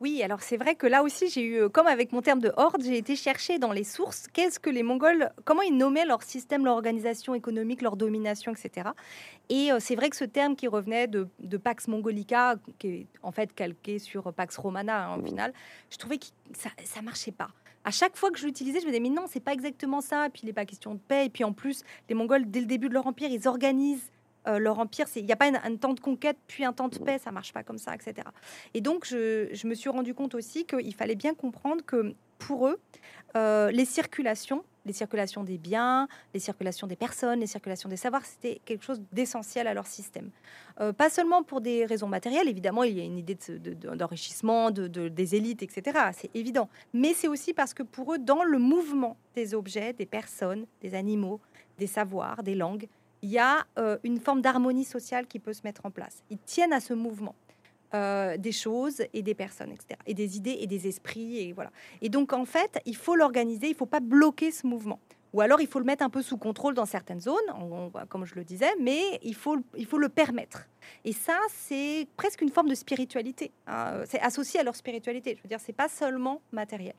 Oui, 0.01 0.23
alors 0.23 0.41
c'est 0.41 0.57
vrai 0.57 0.77
que 0.77 0.87
là 0.87 1.03
aussi, 1.03 1.29
j'ai 1.29 1.45
eu, 1.45 1.69
comme 1.69 1.87
avec 1.87 2.13
mon 2.13 2.23
terme 2.23 2.41
de 2.41 2.51
horde, 2.57 2.83
j'ai 2.83 2.97
été 2.97 3.17
chercher 3.17 3.59
dans 3.59 3.71
les 3.71 3.85
sources 3.85 4.29
qu'est-ce 4.33 4.59
que 4.59 4.71
les 4.71 4.83
Mongols, 4.83 5.31
comment 5.45 5.61
ils 5.61 5.77
nommaient 5.77 6.07
leur 6.07 6.23
système, 6.23 6.65
leur 6.65 6.75
organisation 6.75 7.35
économique, 7.35 7.83
leur 7.83 7.97
domination, 7.97 8.53
etc. 8.53 8.89
Et 9.51 9.71
euh, 9.71 9.79
c'est 9.79 9.97
vrai 9.97 10.09
que 10.09 10.17
ce 10.17 10.25
terme 10.25 10.57
qui 10.57 10.69
revenait 10.69 11.07
de, 11.07 11.29
Pax 11.59 11.87
Mongolica, 11.87 12.57
qui 12.79 12.89
est 12.89 13.07
en 13.23 13.31
fait 13.31 13.53
calqué 13.55 13.99
sur 13.99 14.33
Pax 14.33 14.57
Romana 14.57 15.09
hein, 15.09 15.19
au 15.19 15.23
final, 15.23 15.53
je 15.91 15.99
trouvais 15.99 16.17
que 16.17 16.27
ça, 16.57 16.71
ça 16.83 17.03
marchait 17.03 17.33
pas 17.33 17.49
à 17.85 17.91
chaque 17.91 18.17
fois 18.17 18.31
que 18.31 18.39
je 18.39 18.47
l'utilisais, 18.47 18.81
je 18.81 18.87
me 18.87 18.91
disais, 18.91 19.01
mais 19.01 19.09
non, 19.09 19.25
c'est 19.27 19.41
pas 19.41 19.55
exactement 19.55 20.03
ça. 20.03 20.27
Et 20.27 20.29
puis, 20.29 20.43
il 20.43 20.47
n'est 20.47 20.53
pas 20.53 20.67
question 20.67 20.95
de 20.95 21.01
paix. 21.01 21.25
Et 21.25 21.31
puis, 21.31 21.45
en 21.45 21.55
plus, 21.55 21.83
les 22.11 22.15
Mongols, 22.15 22.51
dès 22.51 22.61
le 22.61 22.67
début 22.67 22.91
de 22.91 22.95
leur 22.95 23.07
empire, 23.07 23.31
ils 23.31 23.49
organisent 23.49 24.11
euh, 24.47 24.59
leur 24.59 24.79
empire, 24.79 25.07
il 25.17 25.25
n'y 25.25 25.33
a 25.33 25.37
pas 25.37 25.47
un, 25.47 25.77
temps 25.77 25.93
de 25.93 26.01
conquête 26.01 26.39
puis 26.47 26.65
un 26.65 26.73
temps 26.73 26.89
de 26.89 26.99
paix, 26.99 27.19
ça 27.19 27.31
marche 27.31 27.53
pas 27.53 27.63
comme 27.63 27.79
ça, 27.79 27.95
etc. 27.95 28.27
Et 28.75 28.81
donc, 28.81 29.07
je, 29.07 29.67
me 29.67 29.75
suis 29.75 29.91
rendu 29.91 30.15
compte 30.15 30.35
aussi 30.35 30.65
qu'il 30.65 30.95
fallait 30.95 31.15
bien 31.15 31.35
comprendre 31.35 31.85
que 31.85 32.15
pour 32.39 32.69
eux, 32.69 32.81
euh, 33.37 33.71
les 33.71 33.85
circulations, 33.85 34.65
les 34.87 34.95
circulations 34.95 35.45
des 35.45 35.59
biens, 35.59 36.09
les 36.33 36.41
circulations 36.41 36.87
des 36.87 36.97
personnes, 36.97 37.41
les 37.41 37.47
circulations 37.47 37.89
des 37.89 37.97
savoirs, 37.97 38.25
c'était 38.25 38.61
quelque 38.65 38.85
chose 38.85 39.03
d'essentiel 39.13 39.67
à 39.67 39.75
leur 39.75 39.87
système. 39.87 40.31
Euh, 40.81 40.93
pas 40.93 41.11
seulement 41.11 41.43
pour 41.43 41.61
des 41.61 41.85
raisons 41.85 42.09
matérielles, 42.09 42.49
évidemment, 42.49 42.83
il 42.85 42.97
y 42.97 43.01
a 43.01 43.05
une 43.05 43.19
idée 43.19 43.37
d'enrichissement 43.95 44.71
de, 44.71 44.87
des 45.09 45.35
élites, 45.35 45.63
etc. 45.63 45.99
C'est 46.13 46.35
évident. 46.35 46.69
Mais 46.95 47.13
c'est 47.13 47.29
aussi 47.29 47.53
parce 47.53 47.75
que 47.75 47.83
pour 47.83 48.15
eux, 48.15 48.19
dans 48.19 48.43
le 48.43 48.59
mouvement 48.59 49.17
des 49.35 49.55
objets, 49.55 49.93
des 49.93 50.07
personnes, 50.07 50.65
des 50.81 50.95
animaux, 50.95 51.41
des 51.79 51.87
savoirs, 51.87 52.43
des 52.43 52.55
langues, 52.55 52.89
il 53.23 53.31
y 53.31 53.39
a 53.39 53.67
euh, 53.79 53.99
une 54.03 54.21
forme 54.21 54.41
d'harmonie 54.41 54.85
sociale 54.85 55.27
qui 55.27 55.39
peut 55.39 55.53
se 55.53 55.63
mettre 55.65 55.85
en 55.85 55.91
place. 55.91 56.23
Ils 56.31 56.39
tiennent 56.39 56.73
à 56.73 56.81
ce 56.81 56.95
mouvement. 56.95 57.35
Euh, 57.93 58.37
des 58.37 58.53
choses 58.53 59.03
et 59.13 59.21
des 59.21 59.35
personnes, 59.35 59.73
etc. 59.73 59.99
Et 60.07 60.15
des 60.15 60.37
idées 60.37 60.59
et 60.61 60.69
des 60.69 60.87
esprits. 60.87 61.39
Et, 61.39 61.53
voilà. 61.53 61.73
et 62.01 62.09
donc, 62.09 62.33
en 62.33 62.45
fait, 62.45 62.81
il 62.87 62.95
faut 62.95 63.17
l'organiser, 63.17 63.67
il 63.67 63.73
ne 63.73 63.77
faut 63.77 63.85
pas 63.85 63.99
bloquer 63.99 64.53
ce 64.53 64.65
mouvement. 64.65 65.01
Ou 65.33 65.41
alors, 65.41 65.61
il 65.61 65.67
faut 65.67 65.81
le 65.81 65.85
mettre 65.85 66.05
un 66.05 66.09
peu 66.09 66.23
sous 66.23 66.37
contrôle 66.37 66.75
dans 66.75 66.87
certaines 66.87 67.21
zones, 67.21 67.35
comme 68.09 68.25
je 68.25 68.37
le 68.37 68.45
disais, 68.45 68.71
mais 68.79 69.19
il 69.25 69.35
faut, 69.35 69.57
il 69.77 69.87
faut 69.87 69.99
le 69.99 70.09
permettre. 70.09 70.69
Et 71.05 71.13
ça, 71.13 71.37
c'est 71.49 72.07
presque 72.17 72.43
une 72.43 72.51
forme 72.51 72.69
de 72.69 72.77
spiritualité. 72.77 73.51
Hein. 73.67 74.03
C'est 74.07 74.21
associé 74.21 74.61
à 74.61 74.63
leur 74.63 74.77
spiritualité. 74.77 75.35
Je 75.37 75.43
veux 75.43 75.49
dire, 75.49 75.61
c'est 75.61 75.73
pas 75.73 75.89
seulement 75.89 76.43
matériel. 76.53 76.95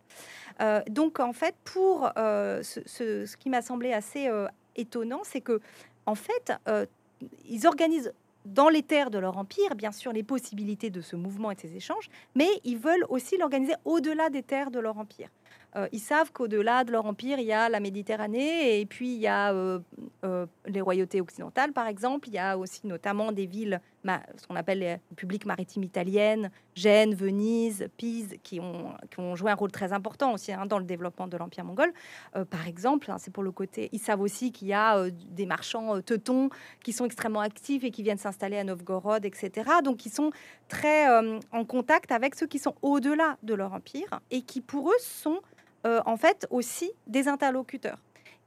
Euh, 0.59 0.82
donc, 0.89 1.22
en 1.22 1.32
fait, 1.32 1.55
pour 1.63 2.11
ce, 2.17 2.82
ce, 2.86 3.38
qui 3.38 3.49
m'a 3.49 3.61
semblé 3.61 3.93
assez 3.93 4.30
étonnant, 4.76 5.22
c'est 5.24 5.41
que 5.41 5.61
en 6.06 6.16
fait, 6.16 6.54
euh, 6.68 6.86
ils 7.45 7.68
organisent 7.68 8.14
dans 8.45 8.70
les 8.70 8.82
terres 8.82 9.12
de 9.12 9.20
leur 9.20 9.38
empire, 9.38 9.76
bien 9.76 9.91
sûr, 9.91 10.12
les 10.12 10.24
possibilités 10.24 10.89
de 10.89 11.02
ce 11.02 11.16
mouvement 11.16 11.52
et 11.52 11.56
de 11.56 11.62
ces 11.62 11.76
échanges, 11.76 12.10
mais 12.36 12.47
ils 12.64 12.78
veulent 12.78 13.06
aussi 13.10 13.38
l'organiser 13.38 13.76
au-delà 13.86 14.30
des 14.30 14.41
terres 14.41 14.72
de 14.72 14.80
leur 14.80 14.97
empire. 14.97 15.30
Euh, 15.76 15.88
ils 15.91 15.99
savent 15.99 16.32
qu'au-delà 16.34 16.84
de 16.84 16.91
leur 16.91 17.06
empire, 17.06 17.39
il 17.39 17.45
y 17.45 17.54
a 17.54 17.70
la 17.70 17.80
Méditerranée 17.80 18.80
et 18.80 18.86
puis 18.86 19.14
il 19.14 19.20
y 19.20 19.28
a 19.28 19.54
euh, 19.54 19.80
les 20.66 20.82
royautés 20.82 21.22
occidentales, 21.22 21.72
par 21.72 21.88
exemple. 21.88 22.28
Il 22.28 22.34
y 22.34 22.39
a 22.39 22.58
aussi 22.58 22.86
notamment 22.86 23.32
des 23.32 23.45
villes, 23.45 23.80
ce 24.06 24.47
qu'on 24.47 24.56
appelle 24.56 24.80
les 24.80 24.97
publics 25.16 25.45
maritimes 25.45 25.84
italiennes, 25.84 26.52
Gênes, 26.76 27.14
Venise, 27.14 27.88
Pise, 27.97 28.36
qui 28.43 28.60
ont, 28.60 28.95
joué 29.36 29.52
un 29.52 29.56
rôle 29.56 29.72
très 29.72 29.93
important 29.93 30.34
aussi 30.34 30.52
hein, 30.52 30.66
dans 30.66 30.80
le 30.80 30.86
développement 30.86 31.28
de 31.28 31.38
l'empire 31.38 31.66
mongol. 31.66 31.93
par 32.49 32.68
exemple, 32.68 33.12
hein, 33.12 33.18
c'est 33.20 33.32
pour 33.32 33.43
le 33.43 33.52
côté. 33.52 33.89
Ils 33.91 33.99
savent 33.99 34.22
aussi 34.22 34.52
qu'il 34.52 34.68
y 34.68 34.74
a 34.74 35.10
des 35.10 35.45
marchands 35.45 36.02
teutons 36.02 36.49
qui 36.84 36.93
sont 36.93 37.06
extrêmement 37.06 37.41
actifs 37.41 37.84
et 37.84 37.91
qui 37.91 38.04
viennent 38.04 38.18
s'installer 38.18 38.58
à 38.58 38.64
Novgorod, 38.64 39.26
etc. 39.26 39.70
Donc, 39.84 40.06
ils 40.06 40.12
sont 40.12 40.32
très 40.68 41.08
en 41.52 41.66
contact 41.66 42.12
avec 42.12 42.36
ceux 42.36 42.47
qui 42.47 42.60
sont 42.60 42.76
au-delà 42.82 43.38
de 43.43 43.54
leur 43.54 43.74
empire 43.74 44.20
et 44.32 44.41
qui, 44.41 44.62
pour 44.62 44.89
eux, 44.89 44.99
sont 44.99 45.41
euh, 45.86 45.99
en 46.06 46.16
fait 46.16 46.45
aussi 46.52 46.91
des 47.08 47.28
interlocuteurs. 47.28 47.97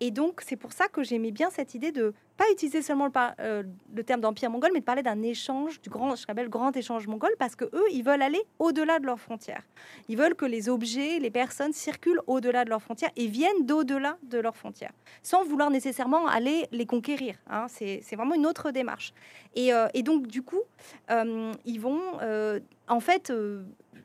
Et 0.00 0.10
donc, 0.10 0.40
c'est 0.44 0.56
pour 0.56 0.72
ça 0.72 0.88
que 0.88 1.02
j'aimais 1.02 1.30
bien 1.30 1.50
cette 1.50 1.74
idée 1.74 1.92
de 1.92 2.14
pas 2.36 2.44
utiliser 2.50 2.82
seulement 2.82 3.06
le, 3.06 3.12
euh, 3.40 3.62
terme 4.04 4.20
d'empire 4.20 4.50
mongol, 4.50 4.70
mais 4.72 4.80
de 4.80 4.84
parler 4.84 5.02
d'un 5.02 5.22
échange, 5.22 5.80
du 5.80 5.88
grand, 5.88 6.16
je 6.16 6.26
rappelle, 6.26 6.48
grand 6.48 6.76
échange 6.76 7.06
mongol, 7.06 7.30
parce 7.38 7.54
que 7.54 7.64
eux, 7.64 7.84
ils 7.92 8.02
veulent 8.02 8.22
aller 8.22 8.42
au-delà 8.58 8.98
de 8.98 9.06
leurs 9.06 9.20
frontières. 9.20 9.62
Ils 10.08 10.16
veulent 10.16 10.34
que 10.34 10.44
les 10.44 10.68
objets, 10.68 11.20
les 11.20 11.30
personnes 11.30 11.72
circulent 11.72 12.20
au-delà 12.26 12.64
de 12.64 12.70
leurs 12.70 12.82
frontières 12.82 13.12
et 13.16 13.28
viennent 13.28 13.64
d'au-delà 13.64 14.18
de 14.24 14.38
leurs 14.38 14.56
frontières, 14.56 14.92
sans 15.22 15.44
vouloir 15.44 15.70
nécessairement 15.70 16.26
aller 16.26 16.66
les 16.72 16.86
conquérir. 16.86 17.36
Hein. 17.48 17.66
C'est 17.68 18.16
vraiment 18.16 18.34
une 18.34 18.46
autre 18.46 18.72
démarche. 18.72 19.14
Et, 19.54 19.72
euh, 19.72 19.86
donc, 20.02 20.26
du 20.26 20.42
coup, 20.42 20.60
ils 21.64 21.80
vont, 21.80 22.00
en 22.88 23.00
fait, 23.00 23.32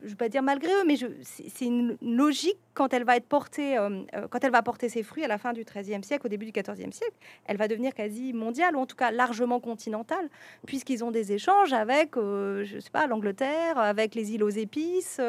je 0.01 0.05
ne 0.05 0.09
vais 0.09 0.15
pas 0.15 0.29
dire 0.29 0.41
malgré 0.41 0.71
eux, 0.71 0.83
mais 0.85 0.95
c'est 1.23 1.65
une 1.65 1.97
logique 2.01 2.57
quand 2.73 2.93
elle 2.93 3.03
va 3.03 3.17
être 3.17 3.25
portée, 3.25 3.77
euh, 3.77 4.01
euh, 4.15 4.27
quand 4.29 4.43
elle 4.43 4.51
va 4.51 4.61
porter 4.61 4.89
ses 4.89 5.03
fruits 5.03 5.23
à 5.23 5.27
la 5.27 5.37
fin 5.37 5.53
du 5.53 5.63
XIIIe 5.63 6.03
siècle, 6.03 6.25
au 6.25 6.29
début 6.29 6.45
du 6.45 6.51
XIVe 6.51 6.91
siècle, 6.91 7.15
elle 7.45 7.57
va 7.57 7.67
devenir 7.67 7.93
quasi 7.93 8.33
mondiale, 8.33 8.75
ou 8.75 8.79
en 8.79 8.85
tout 8.85 8.95
cas 8.95 9.11
largement 9.11 9.59
continentale, 9.59 10.29
puisqu'ils 10.65 11.03
ont 11.03 11.11
des 11.11 11.33
échanges 11.33 11.73
avec, 11.73 12.17
euh, 12.17 12.65
sais 12.65 12.89
pas, 12.91 13.07
l'Angleterre, 13.07 13.77
avec 13.77 14.15
les 14.15 14.33
îles 14.33 14.43
aux 14.43 14.49
épices, 14.49 15.19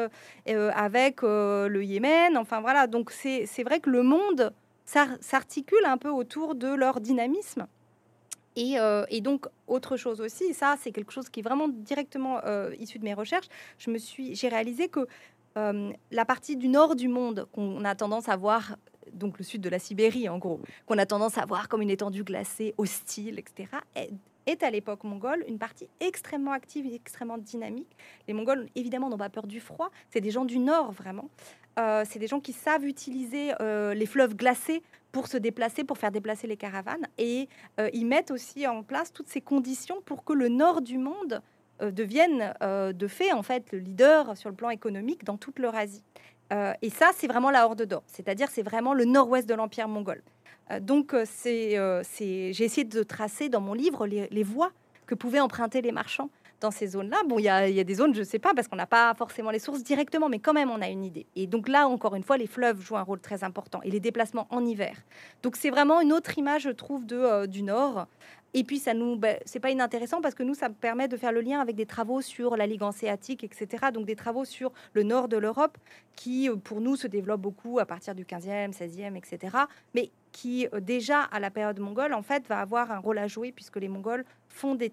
avec 0.45 1.21
le 1.21 1.81
Yémen, 1.83 2.37
enfin 2.37 2.61
voilà. 2.61 2.87
Donc 2.87 3.11
c'est 3.11 3.63
vrai 3.63 3.79
que 3.79 3.89
le 3.89 4.03
monde 4.03 4.53
s'articule 4.85 5.85
un 5.85 5.97
peu 5.97 6.09
autour 6.09 6.55
de 6.55 6.73
leur 6.73 7.01
dynamisme. 7.01 7.67
Euh, 8.57 9.05
et, 9.09 9.21
donc, 9.21 9.47
autre 9.67 9.97
chose 9.97 10.21
aussi, 10.21 10.53
ça, 10.53 10.75
c'est 10.79 10.91
quelque 10.91 11.11
chose 11.11 11.29
qui 11.29 11.39
est 11.39 11.43
vraiment 11.43 11.67
directement 11.67 12.39
euh, 12.45 12.73
issu 12.79 12.99
de 12.99 13.03
mes 13.03 13.13
recherches. 13.13 13.47
Je 13.77 13.89
me 13.89 13.97
suis, 13.97 14.35
j'ai 14.35 14.49
réalisé 14.49 14.89
que 14.89 15.07
euh, 15.57 15.91
la 16.11 16.25
partie 16.25 16.55
du 16.55 16.67
nord 16.67 16.95
du 16.95 17.07
monde 17.07 17.47
qu'on 17.51 17.83
a 17.85 17.95
tendance 17.95 18.29
à 18.29 18.35
voir, 18.35 18.77
donc 19.13 19.37
le 19.37 19.43
sud 19.43 19.61
de 19.61 19.69
la 19.69 19.79
Sibérie 19.79 20.29
en 20.29 20.37
gros, 20.37 20.61
qu'on 20.85 20.97
a 20.97 21.05
tendance 21.05 21.37
à 21.37 21.45
voir 21.45 21.69
comme 21.69 21.81
une 21.81 21.89
étendue 21.89 22.23
glacée, 22.23 22.73
hostile, 22.77 23.39
etc., 23.39 23.69
est, 23.95 24.63
à 24.63 24.69
l'époque 24.69 25.05
mongole 25.05 25.45
une 25.47 25.57
partie 25.57 25.87
extrêmement 26.01 26.51
active 26.51 26.85
et 26.85 26.93
extrêmement 26.93 27.37
dynamique. 27.37 27.95
Les 28.27 28.33
Mongols, 28.33 28.67
évidemment, 28.75 29.09
n'ont 29.09 29.17
pas 29.17 29.29
peur 29.29 29.47
du 29.47 29.61
froid. 29.61 29.91
C'est 30.09 30.19
des 30.19 30.31
gens 30.31 30.43
du 30.43 30.59
nord, 30.59 30.91
vraiment. 30.91 31.29
c'est 31.77 32.19
des 32.19 32.27
gens 32.27 32.41
qui 32.41 32.51
savent 32.51 32.83
utiliser 32.83 33.53
les 33.61 34.05
fleuves 34.05 34.35
glacés 34.35 34.83
pour 35.11 35.27
se 35.27 35.37
déplacer, 35.37 35.83
pour 35.83 35.97
faire 35.97 36.11
déplacer 36.11 36.47
les 36.47 36.57
caravanes. 36.57 37.07
Et 37.17 37.49
euh, 37.79 37.89
ils 37.93 38.05
mettent 38.05 38.31
aussi 38.31 38.67
en 38.67 38.83
place 38.83 39.11
toutes 39.11 39.29
ces 39.29 39.41
conditions 39.41 40.01
pour 40.05 40.23
que 40.23 40.33
le 40.33 40.47
nord 40.47 40.81
du 40.81 40.97
monde 40.97 41.41
euh, 41.81 41.91
devienne 41.91 42.53
euh, 42.63 42.93
de 42.93 43.07
fait 43.07 43.31
en 43.31 43.43
fait 43.43 43.71
le 43.71 43.79
leader 43.79 44.37
sur 44.37 44.49
le 44.49 44.55
plan 44.55 44.69
économique 44.69 45.23
dans 45.23 45.37
toute 45.37 45.59
l'Eurasie. 45.59 46.03
et 46.81 46.89
ça, 46.89 47.11
c'est 47.15 47.27
vraiment 47.27 47.49
la 47.49 47.65
Horde 47.65 47.83
d'Or, 47.83 48.03
c'est-à-dire 48.07 48.49
c'est 48.51 48.61
vraiment 48.61 48.93
le 48.93 49.05
nord-ouest 49.05 49.47
de 49.47 49.53
l'Empire 49.53 49.87
mongol. 49.87 50.21
donc 50.81 51.15
c'est, 51.23 51.77
j'ai 52.19 52.65
essayé 52.65 52.83
de 52.83 53.03
tracer 53.03 53.47
dans 53.47 53.61
mon 53.61 53.73
livre 53.73 54.05
les, 54.05 54.27
les 54.29 54.43
voies 54.43 54.73
que 55.05 55.15
pouvaient 55.15 55.39
emprunter 55.39 55.81
les 55.81 55.93
marchands 55.93 56.29
dans 56.61 56.71
ces 56.71 56.87
zones-là. 56.87 57.17
Bon, 57.27 57.39
il 57.39 57.43
y, 57.43 57.49
a, 57.49 57.83
des 57.83 57.93
zones, 57.95 58.13
je 58.13 58.19
ne 58.19 58.25
sais 58.25 58.39
pas, 58.39 58.53
parce 58.53 58.67
qu'on 58.67 58.75
n'a 58.75 58.85
pas 58.85 59.13
forcément 59.15 59.51
les 59.51 59.59
sources 59.59 59.83
directement, 59.83 60.29
mais 60.29 60.39
quand 60.39 60.53
même, 60.53 60.69
on 60.69 60.81
a 60.81 60.87
une 60.87 61.03
idée. 61.03 61.25
Et 61.35 61.47
donc 61.47 61.67
là, 61.67 61.87
encore 61.87 62.15
une 62.15 62.23
fois, 62.23 62.37
les 62.37 62.47
fleuves 62.47 62.79
jouent 62.79 62.97
un 62.97 63.03
rôle 63.03 63.19
très 63.19 63.43
important 63.43 63.81
et 63.83 63.89
les 63.91 63.99
déplacements 63.99 64.47
en 64.49 64.65
hiver. 64.65 64.95
Donc 65.43 65.55
c'est 65.57 65.71
vraiment 65.71 65.99
une 66.01 66.13
autre 66.13 66.37
image, 66.37 66.63
je 66.63 66.69
trouve, 66.69 67.05
euh, 67.11 67.47
du 67.47 67.63
Nord. 67.63 68.07
Et 68.53 68.65
puis, 68.65 68.79
ça 68.79 68.93
nous, 68.93 69.15
ben, 69.15 69.37
c'est 69.45 69.61
pas 69.61 69.71
inintéressant 69.71 70.19
parce 70.19 70.35
que 70.35 70.43
nous, 70.43 70.55
ça 70.55 70.69
permet 70.69 71.07
de 71.07 71.15
faire 71.15 71.31
le 71.31 71.39
lien 71.39 71.61
avec 71.61 71.77
des 71.77 71.85
travaux 71.85 72.21
sur 72.21 72.57
la 72.57 72.67
Ligue 72.67 72.83
hanséatique, 72.83 73.45
etc. 73.45 73.87
Donc, 73.93 74.05
des 74.05 74.17
travaux 74.17 74.43
sur 74.43 74.73
le 74.93 75.03
nord 75.03 75.29
de 75.29 75.37
l'Europe 75.37 75.77
qui, 76.17 76.49
euh, 76.49 76.57
pour 76.57 76.81
nous, 76.81 76.97
se 76.97 77.07
développent 77.07 77.41
beaucoup 77.41 77.79
à 77.79 77.85
partir 77.85 78.13
du 78.13 78.25
15e, 78.25 78.73
16e, 78.73 79.15
etc. 79.15 79.55
Mais 79.95 80.11
qui, 80.33 80.67
euh, 80.73 80.81
déjà 80.81 81.21
à 81.21 81.39
la 81.39 81.49
période 81.49 81.79
mongole, 81.79 82.13
en 82.13 82.23
fait, 82.23 82.45
va 82.47 82.59
avoir 82.59 82.91
un 82.91 82.99
rôle 82.99 83.19
à 83.19 83.27
jouer 83.27 83.53
puisque 83.53 83.77
les 83.77 83.87
Mongols 83.87 84.25
font 84.51 84.75
des, 84.75 84.91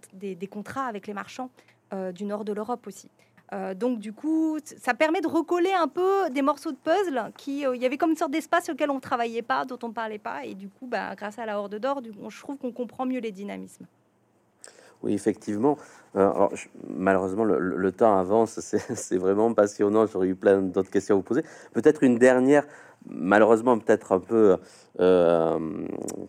contrats 0.51 0.87
avec 0.87 1.07
les 1.07 1.15
marchands 1.15 1.51
euh, 1.93 2.13
du 2.13 2.25
nord 2.25 2.45
de 2.45 2.53
l'Europe 2.53 2.87
aussi. 2.87 3.11
Euh, 3.53 3.75
donc 3.75 3.99
du 3.99 4.13
coup, 4.13 4.59
ça 4.65 4.93
permet 4.93 5.21
de 5.21 5.29
recoller 5.29 5.73
un 5.73 5.89
peu 5.89 6.29
des 6.31 6.43
morceaux 6.43 6.71
de 6.71 6.77
puzzle 6.77 7.33
qui, 7.37 7.61
il 7.61 7.81
y 7.81 7.87
avait 7.87 7.97
comme 7.97 8.11
une 8.11 8.17
sorte 8.17 8.31
d'espace 8.31 8.65
sur 8.65 8.75
lequel 8.75 8.91
on 8.91 8.97
ne 8.97 9.01
travaillait 9.01 9.43
pas, 9.43 9.65
dont 9.65 9.79
on 9.83 9.89
ne 9.89 9.95
parlait 9.95 10.19
pas, 10.19 10.45
et 10.45 10.55
du 10.55 10.69
coup, 10.69 10.87
bah, 10.87 11.15
grâce 11.15 11.39
à 11.39 11.47
la 11.47 11.59
Horde 11.59 11.77
d'Or, 11.77 12.03
je 12.29 12.41
trouve 12.41 12.59
qu'on 12.59 12.73
comprend 12.73 13.07
mieux 13.07 13.21
les 13.21 13.33
dynamismes. 13.33 13.87
Oui, 15.03 15.15
effectivement. 15.15 15.79
malheureusement, 16.89 17.45
le, 17.45 17.93
temps 17.93 18.19
avance, 18.19 18.59
c'est 18.61 19.17
vraiment 19.17 19.55
passionnant. 19.55 20.07
J'aurais 20.07 20.29
eu 20.29 20.35
plein 20.35 20.61
d'autres 20.61 20.91
questions 20.91 21.15
à 21.15 21.19
vous 21.19 21.23
poser. 21.23 21.43
Peut-être 21.73 22.03
une 22.03 22.19
dernière 22.19 22.67
malheureusement 23.07 23.78
peut-être 23.78 24.12
un 24.12 24.20
peu, 24.20 24.57
euh, 25.01 25.59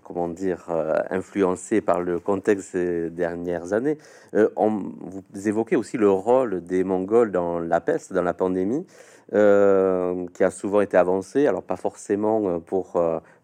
comment 0.03 0.27
dire, 0.27 0.67
euh, 0.69 0.99
influencé 1.09 1.81
par 1.81 2.01
le 2.01 2.19
contexte 2.19 2.69
ces 2.71 3.09
dernières 3.09 3.73
années. 3.73 3.97
Euh, 4.33 4.49
vous 4.57 5.47
évoquez 5.47 5.75
aussi 5.75 5.97
le 5.97 6.09
rôle 6.09 6.63
des 6.63 6.83
Mongols 6.83 7.31
dans 7.31 7.59
la 7.59 7.81
peste, 7.81 8.13
dans 8.13 8.23
la 8.23 8.33
pandémie, 8.33 8.85
qui 9.31 10.43
a 10.43 10.51
souvent 10.51 10.81
été 10.81 10.97
avancé, 10.97 11.45
alors 11.45 11.61
pas 11.61 11.75
forcément 11.75 12.59
pour 12.59 12.99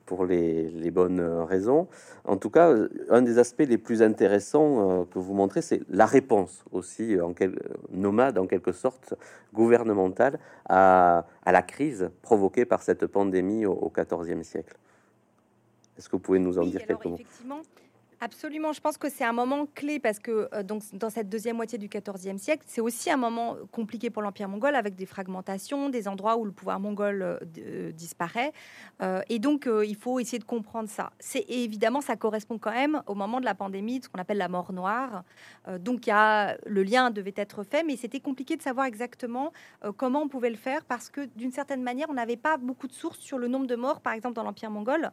pour 0.05 0.25
les, 0.25 0.91
bonnes 0.91 1.21
raisons. 1.21 1.87
En 2.25 2.37
tout 2.37 2.49
cas, 2.49 2.73
un 3.09 3.21
des 3.21 3.39
aspects 3.39 3.65
les 3.67 3.77
plus 3.77 4.01
intéressants 4.01 5.01
euh, 5.01 5.03
que 5.05 5.19
vous 5.19 5.33
montrez, 5.33 5.61
c'est 5.61 5.81
la 5.89 6.05
réponse 6.05 6.63
aussi 6.71 7.19
en 7.19 7.33
quel, 7.33 7.59
nomade, 7.91 8.37
en 8.37 8.47
quelque 8.47 8.71
sorte, 8.71 9.15
gouvernementale 9.53 10.39
à, 10.69 11.25
la 11.45 11.61
crise 11.61 12.09
provoquée 12.21 12.65
par 12.65 12.81
cette 12.81 13.07
pandémie 13.07 13.65
au 13.65 13.91
XIVe 13.95 14.43
siècle. 14.43 14.77
Est-ce 15.97 16.09
que 16.09 16.15
vous 16.15 16.21
pouvez 16.21 16.39
nous 16.39 16.57
en 16.59 16.65
dire 16.65 16.85
quelques 16.85 17.05
mots? 17.05 17.19
Absolument, 18.25 18.73
je 18.73 18.81
pense 18.81 18.97
que 18.97 19.07
c'est 19.07 19.23
un 19.23 19.33
moment 19.33 19.67
clé 19.67 19.99
parce 19.99 20.17
que 20.17 20.49
euh, 20.51 20.63
donc, 20.63 20.81
dans 20.93 21.11
cette 21.11 21.29
deuxième 21.29 21.57
moitié 21.57 21.77
du 21.77 21.87
XIVe 21.87 22.39
siècle, 22.39 22.63
c'est 22.65 22.81
aussi 22.81 23.11
un 23.11 23.17
moment 23.17 23.55
compliqué 23.71 24.09
pour 24.09 24.23
l'Empire 24.23 24.49
mongol 24.49 24.73
avec 24.73 24.95
des 24.95 25.05
fragmentations, 25.05 25.89
des 25.89 26.07
endroits 26.07 26.35
où 26.35 26.43
le 26.43 26.51
pouvoir 26.51 26.79
mongol 26.79 27.21
euh, 27.21 27.37
euh, 27.59 27.91
disparaît. 27.91 28.51
et 29.29 29.37
donc, 29.37 29.69
il 29.69 29.95
faut 29.95 30.19
essayer 30.19 30.39
de 30.39 30.43
comprendre 30.43 30.89
ça. 30.89 31.11
C'est 31.19 31.45
évidemment, 31.47 32.01
ça 32.01 32.15
correspond 32.15 32.57
quand 32.57 32.71
même 32.71 33.03
au 33.05 33.13
moment 33.13 33.39
de 33.39 33.45
la 33.45 33.53
pandémie, 33.53 33.99
de 33.99 34.05
ce 34.05 34.09
qu'on 34.09 34.19
appelle 34.19 34.39
la 34.39 34.49
mort 34.49 34.73
noire. 34.73 35.23
donc, 35.79 36.07
y 36.07 36.11
a, 36.11 36.57
le 36.65 36.81
lien 36.81 37.11
devait 37.11 37.33
être 37.35 37.63
fait, 37.63 37.83
mais 37.83 37.95
c'était 37.95 38.21
compliqué 38.21 38.57
de 38.57 38.63
savoir 38.63 38.87
exactement 38.87 39.51
comment 39.97 40.23
on 40.23 40.27
pouvait 40.29 40.49
le 40.49 40.55
faire 40.55 40.83
parce 40.85 41.09
que 41.11 41.25
d'une 41.35 41.51
certaine 41.51 41.83
manière, 41.83 42.07
on 42.09 42.15
n'avait 42.15 42.37
pas 42.37 42.57
beaucoup 42.57 42.87
de 42.87 42.93
sources 42.93 43.19
sur 43.19 43.37
le 43.37 43.47
nombre 43.47 43.67
de 43.67 43.75
morts, 43.75 44.01
par 44.01 44.13
exemple, 44.13 44.35
dans 44.35 44.43
l'Empire 44.43 44.71
mongol. 44.71 45.11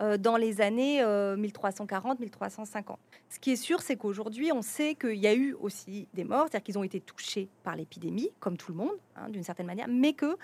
Euh, 0.00 0.16
dans 0.16 0.36
les 0.38 0.62
années 0.62 1.02
1340-1350. 1.02 2.92
Euh, 2.92 2.94
Ce 3.28 3.38
qui 3.38 3.52
est 3.52 3.56
sûr, 3.56 3.82
c'est 3.82 3.96
qu'aujourd'hui, 3.96 4.50
on 4.50 4.62
sait 4.62 4.94
qu'il 4.94 5.18
y 5.18 5.26
a 5.26 5.34
eu 5.34 5.54
aussi 5.60 6.08
des 6.14 6.24
morts, 6.24 6.46
c'est-à-dire 6.50 6.62
qu'ils 6.62 6.78
ont 6.78 6.82
été 6.82 6.98
touchés 6.98 7.50
par 7.62 7.76
l'épidémie, 7.76 8.30
comme 8.40 8.56
tout 8.56 8.72
le 8.72 8.78
monde, 8.78 8.98
hein, 9.16 9.28
d'une 9.28 9.42
certaine 9.42 9.66
manière, 9.66 9.88
mais 9.88 10.14
que 10.14 10.38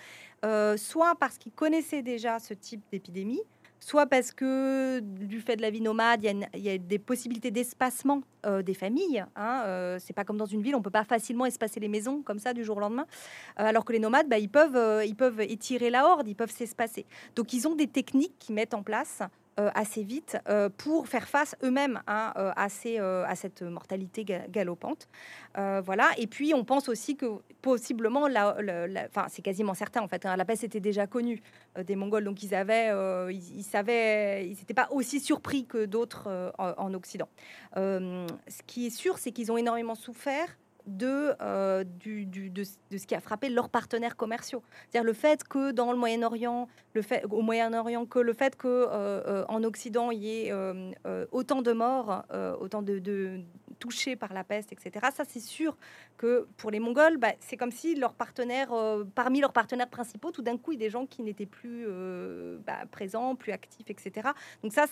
euh, 0.44 0.76
soit 0.76 1.14
parce 1.18 1.38
qu'ils 1.38 1.52
connaissaient 1.52 2.02
déjà 2.02 2.38
ce 2.40 2.52
type 2.52 2.82
d'épidémie, 2.92 3.40
soit 3.80 4.06
parce 4.06 4.32
que 4.32 5.00
du 5.00 5.40
fait 5.40 5.56
de 5.56 5.62
la 5.62 5.70
vie 5.70 5.80
nomade, 5.80 6.24
il 6.24 6.62
y 6.62 6.70
a, 6.70 6.78
des 6.78 6.98
possibilités 6.98 7.50
d'espacement 7.50 8.22
des 8.62 8.74
familles. 8.74 9.24
Hein, 9.36 9.96
c'est 9.98 10.12
pas 10.12 10.24
comme 10.24 10.36
dans 10.36 10.46
une 10.46 10.62
ville, 10.62 10.74
on 10.74 10.82
peut 10.82 10.90
pas 10.90 11.04
facilement 11.04 11.46
espacer 11.46 11.80
les 11.80 11.88
maisons 11.88 12.22
comme 12.22 12.38
ça 12.38 12.54
du 12.54 12.64
jour 12.64 12.76
au 12.76 12.80
lendemain. 12.80 13.06
alors 13.56 13.84
que 13.84 13.92
les 13.92 13.98
nomades, 13.98 14.28
bah, 14.28 14.38
ils 14.38 14.48
peuvent, 14.48 15.04
ils 15.04 15.16
peuvent 15.16 15.40
étirer 15.40 15.90
la 15.90 16.06
horde, 16.06 16.28
ils 16.28 16.36
peuvent 16.36 16.50
s'espacer. 16.50 17.06
Donc 17.36 17.52
ils 17.52 17.66
ont 17.68 17.74
des 17.74 17.88
techniques 17.88 18.38
qu'ils 18.38 18.54
mettent 18.54 18.74
en 18.74 18.82
place 18.82 19.22
assez 19.74 20.02
vite 20.02 20.38
pour 20.76 21.08
faire 21.08 21.28
face 21.28 21.56
eux-mêmes 21.62 22.00
hein, 22.06 22.32
à, 22.34 22.64
à, 22.64 23.34
cette 23.34 23.62
mortalité 23.62 24.24
galopante. 24.48 25.08
voilà. 25.54 26.10
Et 26.16 26.26
puis, 26.26 26.54
on 26.54 26.64
pense 26.64 26.88
aussi 26.88 27.16
que 27.16 27.26
possiblement, 27.62 28.28
la, 28.28 28.56
c'est 29.28 29.42
quasiment 29.42 29.74
certain 29.74 30.02
en 30.02 30.08
fait, 30.08 30.24
hein, 30.26 30.36
la 30.36 30.44
peste 30.44 30.64
était 30.64 30.80
déjà 30.80 31.06
connue 31.06 31.42
des 31.84 31.96
Mongols, 31.96 32.24
donc 32.24 32.42
ils 32.42 32.54
avaient, 32.54 32.90
ils, 33.32 33.64
savaient, 33.64 34.46
ils 34.46 34.56
n'étaient 34.56 34.74
pas 34.74 34.88
aussi 34.90 35.20
surpris 35.20 35.66
que 35.66 35.84
d'autres 35.84 36.52
en, 36.58 36.94
Occident. 36.94 37.28
ce 37.74 38.62
qui 38.66 38.86
est 38.86 38.90
sûr, 38.90 39.18
c'est 39.18 39.32
qu'ils 39.32 39.50
ont 39.52 39.56
énormément 39.56 39.94
souffert 39.94 40.48
de, 40.88 41.34
euh, 41.40 41.84
de, 41.84 42.64
ce 42.64 43.06
qui 43.06 43.14
a 43.14 43.20
frappé 43.20 43.48
leurs 43.48 43.68
partenaires 43.68 44.16
commerciaux. 44.16 44.62
C'est-à-dire 44.88 45.06
le 45.06 45.12
fait 45.12 45.44
que 45.44 45.70
dans 45.70 45.92
le 45.92 45.98
Moyen-Orient, 45.98 46.68
au 47.30 47.42
Moyen-Orient, 47.42 48.06
que 48.06 48.18
le 48.18 48.32
fait 48.32 48.56
que 48.56 48.66
euh, 48.66 49.22
euh, 49.26 49.44
en 49.48 49.62
Occident 49.62 50.10
il 50.10 50.24
y 50.24 50.46
ait 50.46 50.52
autant 51.30 51.62
de 51.62 51.72
morts, 51.72 52.24
autant 52.60 52.82
de, 52.82 53.40
touchés 53.78 54.16
par 54.16 54.32
la 54.32 54.42
peste, 54.42 54.72
etc. 54.72 55.06
Ça, 55.14 55.22
c'est 55.28 55.40
sûr 55.40 55.76
que 56.16 56.48
pour 56.56 56.72
les 56.72 56.80
Mongols, 56.80 57.16
bah, 57.16 57.32
c'est 57.38 57.56
comme 57.56 57.70
si 57.70 57.94
leurs 57.94 58.14
partenaires, 58.14 58.72
parmi 59.14 59.40
leurs 59.40 59.52
partenaires 59.52 59.88
principaux, 59.88 60.32
tout 60.32 60.42
d'un 60.42 60.56
coup, 60.56 60.72
il 60.72 60.80
y 60.80 60.82
a 60.82 60.86
des 60.86 60.90
gens 60.90 61.06
qui 61.06 61.22
n'étaient 61.22 61.46
plus 61.46 61.86
bah, 62.66 62.78
présents, 62.90 63.36
plus 63.36 63.52
actifs, 63.52 63.88
etc. 63.88 64.30
Donc 64.62 64.72
ça, 64.72 64.86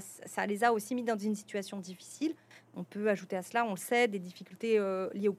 ça 0.00 0.46
les 0.46 0.64
a 0.64 0.72
aussi 0.72 0.94
mis 0.94 1.04
dans 1.04 1.18
une 1.18 1.36
situation 1.36 1.78
difficile. 1.78 2.34
On 2.76 2.84
peut 2.84 3.08
ajouter 3.08 3.36
à 3.36 3.42
cela, 3.42 3.64
on 3.64 3.70
le 3.70 3.76
sait, 3.78 4.06
des 4.06 4.18
difficultés 4.18 4.78
euh, 4.78 5.08
liées 5.14 5.30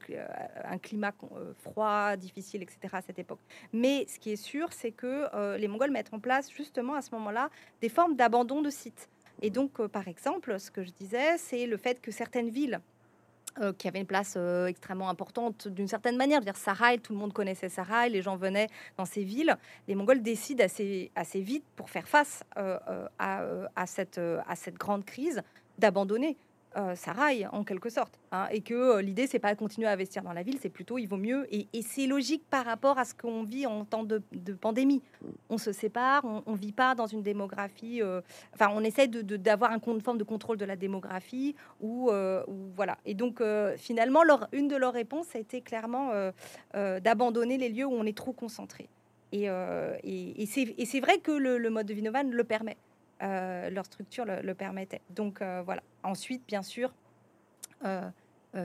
à 0.64 0.74
un 0.74 0.80
climat 0.80 1.14
euh, 1.36 1.54
froid, 1.60 2.16
difficile, 2.18 2.64
etc. 2.64 2.80
à 2.94 3.02
cette 3.02 3.20
époque. 3.20 3.40
Mais 3.72 4.08
ce 4.08 4.18
qui 4.18 4.32
est 4.32 4.38
sûr, 4.38 4.74
c'est 4.74 4.92
que 4.92 5.28
euh, 5.36 5.56
les 5.58 5.68
Mongols 5.68 5.92
mettent 5.92 6.14
en 6.14 6.20
place 6.20 6.52
justement 6.52 6.96
à 6.96 7.02
ce 7.04 7.12
moment-là 7.12 7.52
des 7.80 7.90
formes 7.90 8.16
d'abandon 8.16 8.64
de 8.64 8.72
sites. 8.72 9.08
Et 9.44 9.52
donc, 9.52 9.86
par 9.88 10.08
exemple, 10.08 10.60
ce 10.60 10.72
que 10.72 10.84
je 10.84 10.90
disais, 10.90 11.38
c'est 11.38 11.68
le 11.68 11.78
fait 11.78 12.02
que 12.02 12.10
certaines 12.10 12.50
villes 12.50 12.82
qui 13.80 13.88
avaient 13.88 14.00
une 14.00 14.06
place 14.06 14.38
extrêmement 14.68 15.10
importante 15.10 15.68
d'une 15.68 15.88
certaine 15.88 16.16
manière. 16.16 16.42
dire 16.42 16.56
Sarai, 16.56 17.00
tout 17.00 17.14
le 17.14 17.18
monde 17.18 17.34
connaissait 17.34 17.70
Sarai, 17.70 18.10
les 18.10 18.22
gens 18.22 18.36
venaient 18.36 18.68
dans 18.98 19.06
ces 19.06 19.24
villes. 19.24 19.56
Les 19.88 19.96
Mongols 19.96 20.22
décident 20.22 20.64
assez, 20.64 21.12
vite 21.42 21.64
pour 21.76 21.90
faire 21.90 22.08
face 22.08 22.44
à 22.56 23.86
cette 23.88 24.78
grande 24.78 25.06
crise 25.06 25.42
d'abandonner 25.80 26.38
euh, 26.76 26.96
ça 26.96 27.14
raille 27.14 27.48
en 27.52 27.64
quelque 27.64 27.90
sorte. 27.90 28.20
Hein, 28.32 28.48
et 28.52 28.62
que 28.62 28.74
euh, 28.74 29.02
l'idée, 29.02 29.26
c'est 29.26 29.40
pas 29.40 29.54
de 29.54 29.60
continuer 29.60 29.88
à 29.88 29.92
investir 29.92 30.22
dans 30.22 30.34
la 30.34 30.44
ville, 30.44 30.60
c'est 30.62 30.70
plutôt 30.70 30.98
il 30.98 31.08
vaut 31.08 31.18
mieux. 31.18 31.48
Et, 31.52 31.68
c'est 31.82 32.06
logique 32.06 32.44
par 32.50 32.66
rapport 32.66 33.00
à 33.00 33.06
ce 33.06 33.16
qu'on 33.16 33.44
vit 33.44 33.66
en 33.66 33.86
temps 33.86 34.04
de, 34.04 34.22
pandémie. 34.60 35.02
On 35.50 35.58
se 35.58 35.72
sépare, 35.72 36.24
on, 36.24 36.52
ne 36.52 36.58
vit 36.58 36.74
pas 36.74 36.94
dans 36.94 37.08
une 37.08 37.24
démographie. 37.24 38.02
Euh, 38.02 38.22
enfin, 38.54 38.70
on 38.74 38.84
essaie 38.84 39.08
d'avoir 39.08 39.72
de, 39.72 39.92
une 39.92 40.02
forme 40.02 40.18
de 40.18 40.24
contrôle 40.24 40.58
de 40.58 40.66
la 40.66 40.76
démographie. 40.76 41.56
Ou, 41.82 42.12
voilà. 42.76 42.98
Et 43.06 43.14
donc, 43.14 43.42
finalement, 43.78 44.24
leur, 44.24 44.48
une 44.52 44.68
de 44.68 44.76
leurs 44.76 44.94
réponses 44.94 45.36
a 45.36 45.40
été 45.40 45.62
clairement 45.62 46.12
d'abandonner 46.74 47.58
les 47.58 47.70
lieux 47.70 47.86
où 47.86 47.94
on 47.94 48.06
est 48.06 48.18
trop 48.18 48.34
concentré. 48.34 48.90
Et, 49.32 49.48
c'est 50.46 51.00
vrai 51.00 51.20
que 51.20 51.32
le, 51.32 51.58
le, 51.58 51.70
mode 51.70 51.88
de 51.88 51.94
vie 51.94 52.02
Novan 52.02 52.30
le 52.30 52.44
permet. 52.44 52.78
Euh, 53.24 53.72
leur 53.72 53.86
structure 53.86 54.26
le, 54.26 54.54
permettait. 54.54 55.02
Donc 55.10 55.42
euh, 55.42 55.64
voilà. 55.66 55.82
Ensuite, 56.04 56.44
bien 56.48 56.62
sûr, 56.62 56.94
euh, 57.84 58.12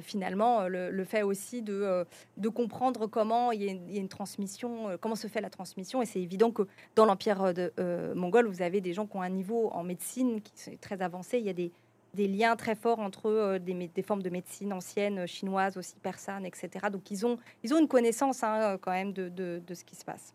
finalement, 0.02 0.68
le, 0.68 1.04
fait 1.04 1.22
aussi 1.22 1.62
de, 1.62 2.04
comprendre 2.54 3.06
comment 3.06 3.50
il 3.52 3.62
y, 3.62 3.68
a 3.68 4.00
une, 4.00 4.08
transmission, 4.08 4.96
comment 5.00 5.14
se 5.14 5.26
fait 5.26 5.40
la 5.40 5.50
transmission. 5.50 6.02
Et 6.02 6.06
c'est 6.06 6.20
évident 6.20 6.50
que 6.50 6.62
dans 6.94 7.06
l'empire 7.06 7.52
mongol, 8.14 8.46
vous 8.46 8.62
avez 8.62 8.80
des 8.80 8.92
gens 8.92 9.06
qui 9.06 9.16
ont 9.16 9.22
un 9.22 9.30
niveau 9.30 9.70
en 9.70 9.82
médecine 9.82 10.40
qui 10.42 10.70
est 10.70 10.80
très 10.80 11.00
avancé. 11.02 11.38
Il 11.38 11.46
y 11.46 11.50
a 11.50 11.52
des, 11.52 11.72
liens 12.28 12.56
très 12.56 12.74
forts 12.74 13.00
entre 13.00 13.58
des, 13.58 14.02
formes 14.02 14.22
de 14.22 14.30
médecine 14.30 14.72
anciennes, 14.72 15.26
chinoises 15.26 15.76
aussi, 15.78 15.96
persanes, 16.00 16.46
etc. 16.46 16.86
Donc 16.90 17.10
ils 17.10 17.26
ont, 17.26 17.38
ils 17.62 17.74
ont 17.74 17.78
une 17.78 17.88
connaissance 17.88 18.42
hein, 18.44 18.78
quand 18.80 18.92
même 18.92 19.12
de 19.12 19.74
ce 19.74 19.84
qui 19.84 19.96
se 19.96 20.04
passe. 20.04 20.34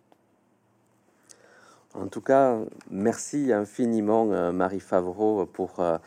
En 1.94 2.08
tout 2.08 2.22
cas, 2.22 2.58
merci 2.92 3.52
infiniment, 3.54 4.30
euh, 4.32 4.52
Marie 4.52 4.82
Favreau, 4.82 5.46
pour, 5.46 5.80
euh, 5.80 5.98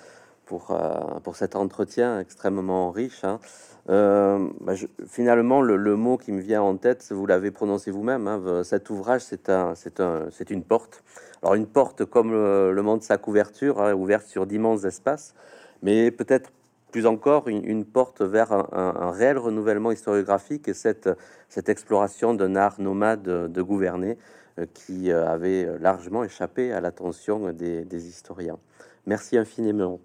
pour, 0.44 0.70
euh, 0.70 1.18
pour 1.24 1.36
cet 1.36 1.56
entretien 1.56 2.20
extrêmement 2.20 2.90
riche. 2.90 3.24
Hein. 3.24 3.40
Bah, 3.88 4.74
finalement, 5.06 5.62
le, 5.62 5.96
mot 5.96 6.16
qui 6.16 6.32
me 6.32 6.40
vient 6.40 6.62
en 6.62 6.76
tête, 6.76 7.10
vous 7.10 7.26
l'avez 7.26 7.50
prononcé 7.50 7.90
vous-même, 7.90 8.28
hein, 8.28 8.62
cet 8.62 8.90
ouvrage, 8.90 9.22
c'est 9.22 9.50
un, 9.50 9.74
un, 9.98 10.28
une 10.50 10.62
porte. 10.62 11.02
Alors 11.42 11.54
une 11.54 11.66
porte 11.66 12.04
comme 12.04 12.30
le, 12.30 12.82
monde 12.82 13.00
de 13.00 13.04
sa 13.04 13.16
couverture, 13.16 13.80
hein, 13.80 13.94
ouverte 13.94 14.26
sur 14.26 14.46
d'immenses 14.46 14.84
espaces, 14.84 15.34
mais 15.82 16.10
peut-être 16.12 16.52
plus 16.92 17.06
encore 17.06 17.48
une, 17.48 17.84
porte 17.84 18.22
vers 18.22 18.52
un, 18.52 19.10
réel 19.10 19.38
renouvellement 19.38 19.90
historiographique 19.90 20.68
et 20.68 20.74
cette, 20.74 21.08
cette 21.48 21.68
exploration 21.68 22.34
d'un 22.34 22.54
art 22.54 22.80
nomade 22.80 23.22
de 23.22 23.62
gouverner. 23.62 24.18
Euh, 24.60 24.66
qui 24.74 25.10
euh, 25.10 25.26
avait 25.28 25.78
largement 25.78 26.24
échappé 26.24 26.72
à 26.72 26.80
l'attention 26.80 27.52
des, 27.52 28.08
historiens. 28.08 28.58
Merci 29.06 29.36
infiniment. 29.36 29.98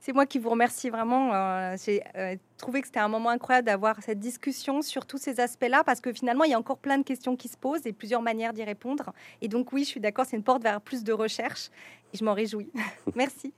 C'est 0.00 0.12
moi 0.12 0.26
qui 0.26 0.38
vous 0.38 0.50
remercie 0.50 0.90
vraiment. 0.90 1.32
Euh, 1.32 1.76
j'ai 1.84 2.02
trouvé 2.56 2.80
que 2.80 2.88
c'était 2.88 3.00
un 3.00 3.08
moment 3.08 3.30
incroyable 3.30 3.66
d'avoir 3.66 4.02
cette 4.02 4.18
discussion 4.18 4.82
sur 4.82 5.06
tous 5.06 5.18
ces 5.18 5.38
aspects-là, 5.38 5.84
parce 5.84 6.00
que 6.00 6.12
finalement, 6.12 6.44
il 6.44 6.50
y 6.50 6.54
a 6.54 6.58
encore 6.58 6.78
plein 6.78 6.98
de 6.98 7.04
questions 7.04 7.36
qui 7.36 7.48
se 7.48 7.56
posent 7.56 7.86
et 7.86 7.92
plusieurs 7.92 8.22
manières 8.22 8.52
d'y 8.52 8.64
répondre. 8.64 9.12
Et 9.40 9.48
donc 9.48 9.72
oui, 9.72 9.84
je 9.84 9.88
suis 9.88 10.00
d'accord, 10.00 10.26
c'est 10.26 10.36
une 10.36 10.42
porte 10.42 10.62
vers 10.62 10.80
plus 10.80 11.04
de 11.04 11.12
recherche 11.12 11.70
et 12.12 12.16
je 12.16 12.24
m'en 12.24 12.34
réjouis. 12.34 12.70
Merci. 13.14 13.52